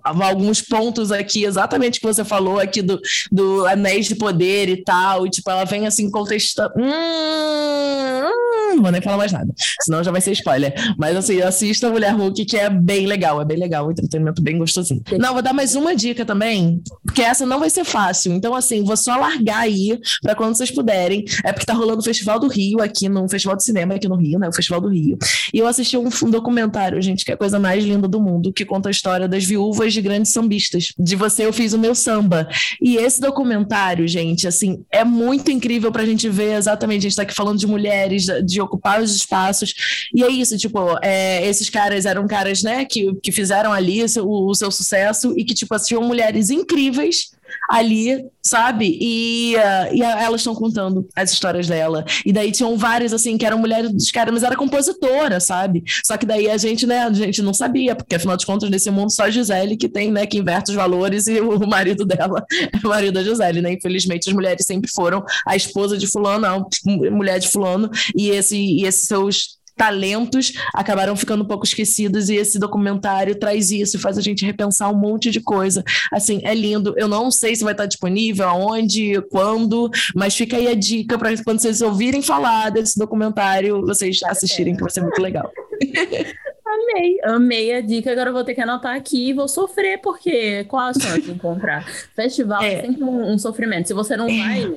alguns 0.05 0.61
pontos 0.61 1.11
aqui, 1.11 1.43
exatamente 1.43 1.99
que 1.99 2.05
você 2.05 2.23
falou 2.23 2.59
aqui 2.59 2.81
do, 2.81 2.99
do 3.31 3.65
Anéis 3.65 4.05
de 4.05 4.15
Poder 4.15 4.69
e 4.69 4.83
tal, 4.83 5.25
e 5.25 5.29
tipo, 5.29 5.49
ela 5.49 5.65
vem 5.65 5.87
assim 5.87 6.09
contestando. 6.09 6.73
Hum, 6.77 6.83
hum, 6.83 8.75
não 8.75 8.83
vou 8.83 8.91
nem 8.91 9.01
falar 9.01 9.17
mais 9.17 9.31
nada, 9.31 9.51
senão 9.81 10.03
já 10.03 10.11
vai 10.11 10.21
ser 10.21 10.31
spoiler. 10.31 10.73
Mas 10.97 11.15
assim, 11.15 11.41
assista 11.41 11.87
a 11.87 11.91
Mulher 11.91 12.13
Hulk, 12.13 12.45
que 12.45 12.57
é 12.57 12.69
bem 12.69 13.05
legal, 13.05 13.41
é 13.41 13.45
bem 13.45 13.57
legal, 13.57 13.87
um 13.87 13.91
entretenimento 13.91 14.41
bem 14.41 14.57
gostosinho. 14.57 15.01
Não, 15.17 15.33
vou 15.33 15.41
dar 15.41 15.53
mais 15.53 15.75
uma 15.75 15.95
dica 15.95 16.25
também, 16.25 16.81
porque 17.03 17.21
essa 17.21 17.45
não 17.45 17.59
vai 17.59 17.69
ser 17.69 17.83
fácil. 17.83 18.33
Então, 18.33 18.53
assim, 18.53 18.83
vou 18.83 18.97
só 18.97 19.15
largar 19.15 19.59
aí 19.59 19.99
para 20.21 20.35
quando 20.35 20.55
vocês 20.55 20.71
puderem. 20.71 21.25
É 21.43 21.51
porque 21.51 21.65
tá 21.65 21.73
rolando 21.73 21.99
o 21.99 22.03
Festival 22.03 22.39
do 22.39 22.47
Rio 22.47 22.81
aqui, 22.81 23.09
no 23.09 23.27
Festival 23.27 23.55
de 23.55 23.63
Cinema 23.63 23.95
aqui 23.95 24.07
no 24.07 24.15
Rio, 24.15 24.39
né? 24.39 24.47
O 24.47 24.53
Festival 24.53 24.81
do 24.81 24.89
Rio. 24.89 25.17
E 25.53 25.59
eu 25.59 25.67
assisti 25.67 25.97
um, 25.97 26.09
um 26.23 26.29
documentário, 26.29 27.01
gente, 27.01 27.23
que 27.23 27.31
é 27.31 27.33
a 27.33 27.37
coisa 27.37 27.59
mais 27.59 27.83
linda 27.83 28.07
do 28.07 28.21
mundo, 28.21 28.51
que 28.53 28.65
conta 28.65 28.89
a 28.89 28.91
história 28.91 29.27
das 29.27 29.43
viúvas 29.43 29.94
de 29.95 30.01
grandes 30.01 30.31
sambistas. 30.31 30.93
De 30.97 31.15
você 31.15 31.45
eu 31.45 31.53
fiz 31.53 31.73
o 31.73 31.79
meu 31.79 31.95
samba. 31.95 32.47
E 32.81 32.97
esse 32.97 33.19
documentário, 33.19 34.07
gente, 34.07 34.47
assim, 34.47 34.83
é 34.91 35.03
muito 35.03 35.49
incrível 35.51 35.91
pra 35.91 36.05
gente 36.05 36.29
ver 36.29 36.53
exatamente. 36.57 36.99
A 36.99 37.09
gente 37.09 37.15
tá 37.15 37.23
aqui 37.23 37.33
falando 37.33 37.57
de 37.57 37.67
mulheres, 37.67 38.25
de 38.45 38.61
ocupar 38.61 39.01
os 39.01 39.15
espaços. 39.15 39.73
E 40.13 40.23
é 40.23 40.29
isso, 40.29 40.57
tipo, 40.57 40.79
é, 41.01 41.47
esses 41.47 41.69
caras 41.69 42.05
eram 42.05 42.27
caras, 42.27 42.61
né, 42.61 42.85
que, 42.85 43.13
que 43.23 43.31
fizeram 43.31 43.71
ali 43.71 44.03
o, 44.19 44.49
o 44.49 44.53
seu 44.53 44.69
sucesso 44.69 45.33
e 45.37 45.43
que, 45.43 45.53
tipo, 45.53 45.75
tinham 45.79 46.03
mulheres 46.03 46.49
incríveis 46.49 47.34
ali, 47.69 48.25
sabe? 48.41 48.97
E, 49.01 49.55
uh, 49.55 49.95
e 49.95 50.01
elas 50.01 50.41
estão 50.41 50.53
contando 50.53 51.07
as 51.15 51.31
histórias 51.31 51.67
dela. 51.67 52.05
E 52.25 52.31
daí 52.31 52.51
tinham 52.51 52.77
várias, 52.77 53.13
assim, 53.13 53.37
que 53.37 53.45
eram 53.45 53.57
mulheres 53.57 53.91
dos 53.91 54.11
caras, 54.11 54.33
mas 54.33 54.43
era 54.43 54.55
compositora, 54.55 55.39
sabe? 55.39 55.83
Só 56.05 56.17
que 56.17 56.25
daí 56.25 56.49
a 56.49 56.57
gente, 56.57 56.85
né, 56.85 56.99
a 56.99 57.11
gente 57.11 57.41
não 57.41 57.53
sabia, 57.53 57.95
porque 57.95 58.15
afinal 58.15 58.37
de 58.37 58.45
contas, 58.45 58.69
nesse 58.69 58.89
mundo 58.91 59.11
só 59.11 59.23
a 59.23 59.29
Gisele 59.29 59.77
que 59.77 59.89
tem, 59.89 60.11
né, 60.11 60.25
que 60.25 60.37
inverte 60.37 60.71
os 60.71 60.75
valores 60.75 61.27
e 61.27 61.39
o 61.39 61.67
marido 61.67 62.05
dela 62.05 62.45
é 62.71 62.85
o 62.85 62.89
marido 62.89 63.13
da 63.13 63.23
Gisele, 63.23 63.61
né? 63.61 63.73
Infelizmente, 63.73 64.29
as 64.29 64.35
mulheres 64.35 64.65
sempre 64.65 64.89
foram 64.89 65.23
a 65.45 65.55
esposa 65.55 65.97
de 65.97 66.07
fulano, 66.07 66.45
a 66.45 66.65
mulher 67.11 67.39
de 67.39 67.49
fulano, 67.49 67.89
e, 68.15 68.29
esse, 68.29 68.57
e 68.57 68.85
esses 68.85 69.07
seus 69.07 69.55
talentos 69.75 70.53
acabaram 70.73 71.15
ficando 71.15 71.43
um 71.43 71.47
pouco 71.47 71.65
esquecidos 71.65 72.29
e 72.29 72.35
esse 72.35 72.57
documentário 72.57 73.35
traz 73.35 73.71
isso, 73.71 73.99
faz 73.99 74.17
a 74.17 74.21
gente 74.21 74.45
repensar 74.45 74.89
um 74.91 74.97
monte 74.97 75.29
de 75.29 75.41
coisa. 75.41 75.83
Assim, 76.11 76.41
é 76.43 76.53
lindo. 76.53 76.93
Eu 76.97 77.07
não 77.07 77.29
sei 77.29 77.55
se 77.55 77.63
vai 77.63 77.73
estar 77.73 77.85
disponível, 77.85 78.47
aonde, 78.47 79.21
quando, 79.29 79.89
mas 80.15 80.35
fica 80.35 80.57
aí 80.57 80.67
a 80.67 80.75
dica 80.75 81.17
para 81.17 81.35
quando 81.43 81.59
vocês 81.59 81.81
ouvirem 81.81 82.21
falar 82.21 82.69
desse 82.71 82.97
documentário, 82.97 83.81
vocês 83.81 84.21
assistirem, 84.23 84.75
que 84.75 84.81
vai 84.81 84.91
ser 84.91 85.01
muito 85.01 85.21
legal. 85.21 85.51
Amei, 86.65 87.17
amei 87.23 87.73
a 87.73 87.81
dica. 87.81 88.11
Agora 88.11 88.29
eu 88.29 88.33
vou 88.33 88.43
ter 88.43 88.55
que 88.55 88.61
anotar 88.61 88.95
aqui 88.95 89.29
e 89.29 89.33
vou 89.33 89.47
sofrer, 89.47 89.99
porque 90.01 90.63
qual 90.65 90.87
a 90.87 90.93
chance 90.93 91.21
de 91.21 91.31
encontrar? 91.31 91.85
Festival 92.15 92.63
é, 92.63 92.73
é 92.73 92.81
sempre 92.81 93.03
um, 93.03 93.33
um, 93.33 93.37
sofrimento. 93.37 93.87
Se 93.87 93.93
você 93.93 94.17
não 94.17 94.27
é. 94.27 94.37
vai 94.37 94.75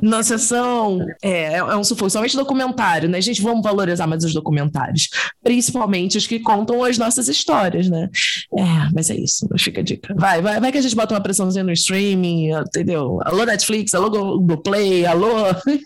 na 0.00 0.22
sessão, 0.24 1.04
é, 1.22 1.54
é 1.54 1.76
um 1.76 1.84
sufoco, 1.84 2.10
somente 2.10 2.36
documentário, 2.36 3.08
né? 3.08 3.20
Gente, 3.20 3.42
vamos 3.42 3.62
valorizar 3.62 4.06
mais 4.06 4.24
os 4.24 4.32
documentários, 4.32 5.08
principalmente 5.42 6.16
os 6.16 6.26
que 6.26 6.38
contam 6.38 6.82
as 6.82 6.98
nossas 6.98 7.28
histórias, 7.28 7.88
né? 7.88 8.08
É, 8.56 8.88
mas 8.94 9.10
é 9.10 9.16
isso, 9.16 9.48
fica 9.58 9.80
a 9.80 9.84
dica. 9.84 10.14
Vai, 10.14 10.40
vai, 10.40 10.60
vai 10.60 10.72
que 10.72 10.78
a 10.78 10.82
gente 10.82 10.96
bota 10.96 11.14
uma 11.14 11.20
pressãozinha 11.20 11.64
no 11.64 11.72
streaming, 11.72 12.50
entendeu? 12.52 13.18
Alô 13.24 13.44
Netflix, 13.44 13.94
alô 13.94 14.10
Google 14.10 14.62
Play, 14.62 15.04
alô. 15.06 15.32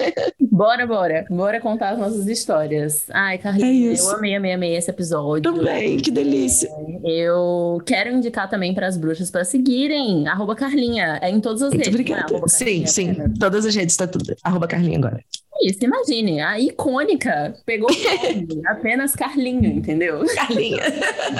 bora, 0.40 0.86
bora, 0.86 1.24
bora 1.30 1.60
contar 1.60 1.90
as 1.90 1.98
nossas 1.98 2.26
histórias. 2.26 3.06
Ai, 3.10 3.38
Carlinhos, 3.38 4.00
é 4.00 4.02
eu 4.02 4.10
amei, 4.16 4.34
amei, 4.34 4.52
amei 4.52 4.76
esse 4.76 4.90
episódio. 4.90 5.05
Também, 5.42 5.96
que 5.98 6.10
delícia. 6.10 6.70
Eu 7.04 7.80
quero 7.84 8.10
indicar 8.10 8.48
também 8.48 8.72
para 8.72 8.86
as 8.86 8.96
bruxas 8.96 9.30
para 9.30 9.44
seguirem, 9.44 10.28
arroba 10.28 10.54
Carlinha, 10.54 11.18
é 11.20 11.30
em 11.30 11.40
todas 11.40 11.62
as 11.62 11.74
Muito 11.74 11.84
redes. 11.84 11.98
Né? 11.98 12.16
Obrigada. 12.16 12.40
Né? 12.40 12.48
Sim, 12.48 12.86
sim, 12.86 13.14
todas 13.38 13.56
todas 13.56 13.66
as 13.66 13.74
redes, 13.74 13.96
tá 13.96 14.06
tudo. 14.06 14.36
Arroba 14.42 14.68
Carlinha 14.68 14.98
agora. 14.98 15.20
Isso, 15.62 15.78
imagine, 15.82 16.40
a 16.40 16.60
icônica 16.60 17.56
pegou 17.64 17.88
apenas 18.66 19.16
Carlinha, 19.16 19.68
entendeu? 19.70 20.22
Carlinha. 20.34 20.82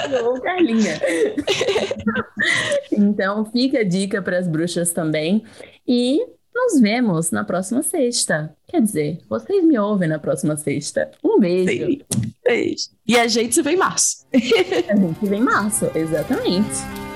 Pegou 0.09 0.41
Carlinha. 0.41 0.99
então, 2.91 3.45
fica 3.45 3.79
a 3.79 3.83
dica 3.83 4.21
para 4.21 4.39
as 4.39 4.47
bruxas 4.47 4.91
também. 4.91 5.43
E 5.87 6.19
nos 6.57 6.81
vemos 6.81 7.29
na 7.29 7.43
próxima 7.43 7.83
sexta. 7.83 8.51
Quer 8.67 8.81
dizer, 8.81 9.19
vocês 9.29 9.63
me 9.63 9.77
ouvem 9.77 10.09
na 10.09 10.17
próxima 10.17 10.57
sexta. 10.57 11.11
Um 11.23 11.39
beijo. 11.39 11.85
Sim. 11.85 12.01
Beijo. 12.43 12.89
E 13.07 13.15
a 13.17 13.27
gente 13.27 13.53
se 13.53 13.61
vê 13.61 13.71
em 13.71 13.77
março. 13.77 14.25
a 14.33 14.95
gente 14.95 15.19
se 15.19 15.25
vê 15.27 15.35
em 15.35 15.43
março, 15.43 15.85
exatamente. 15.95 17.06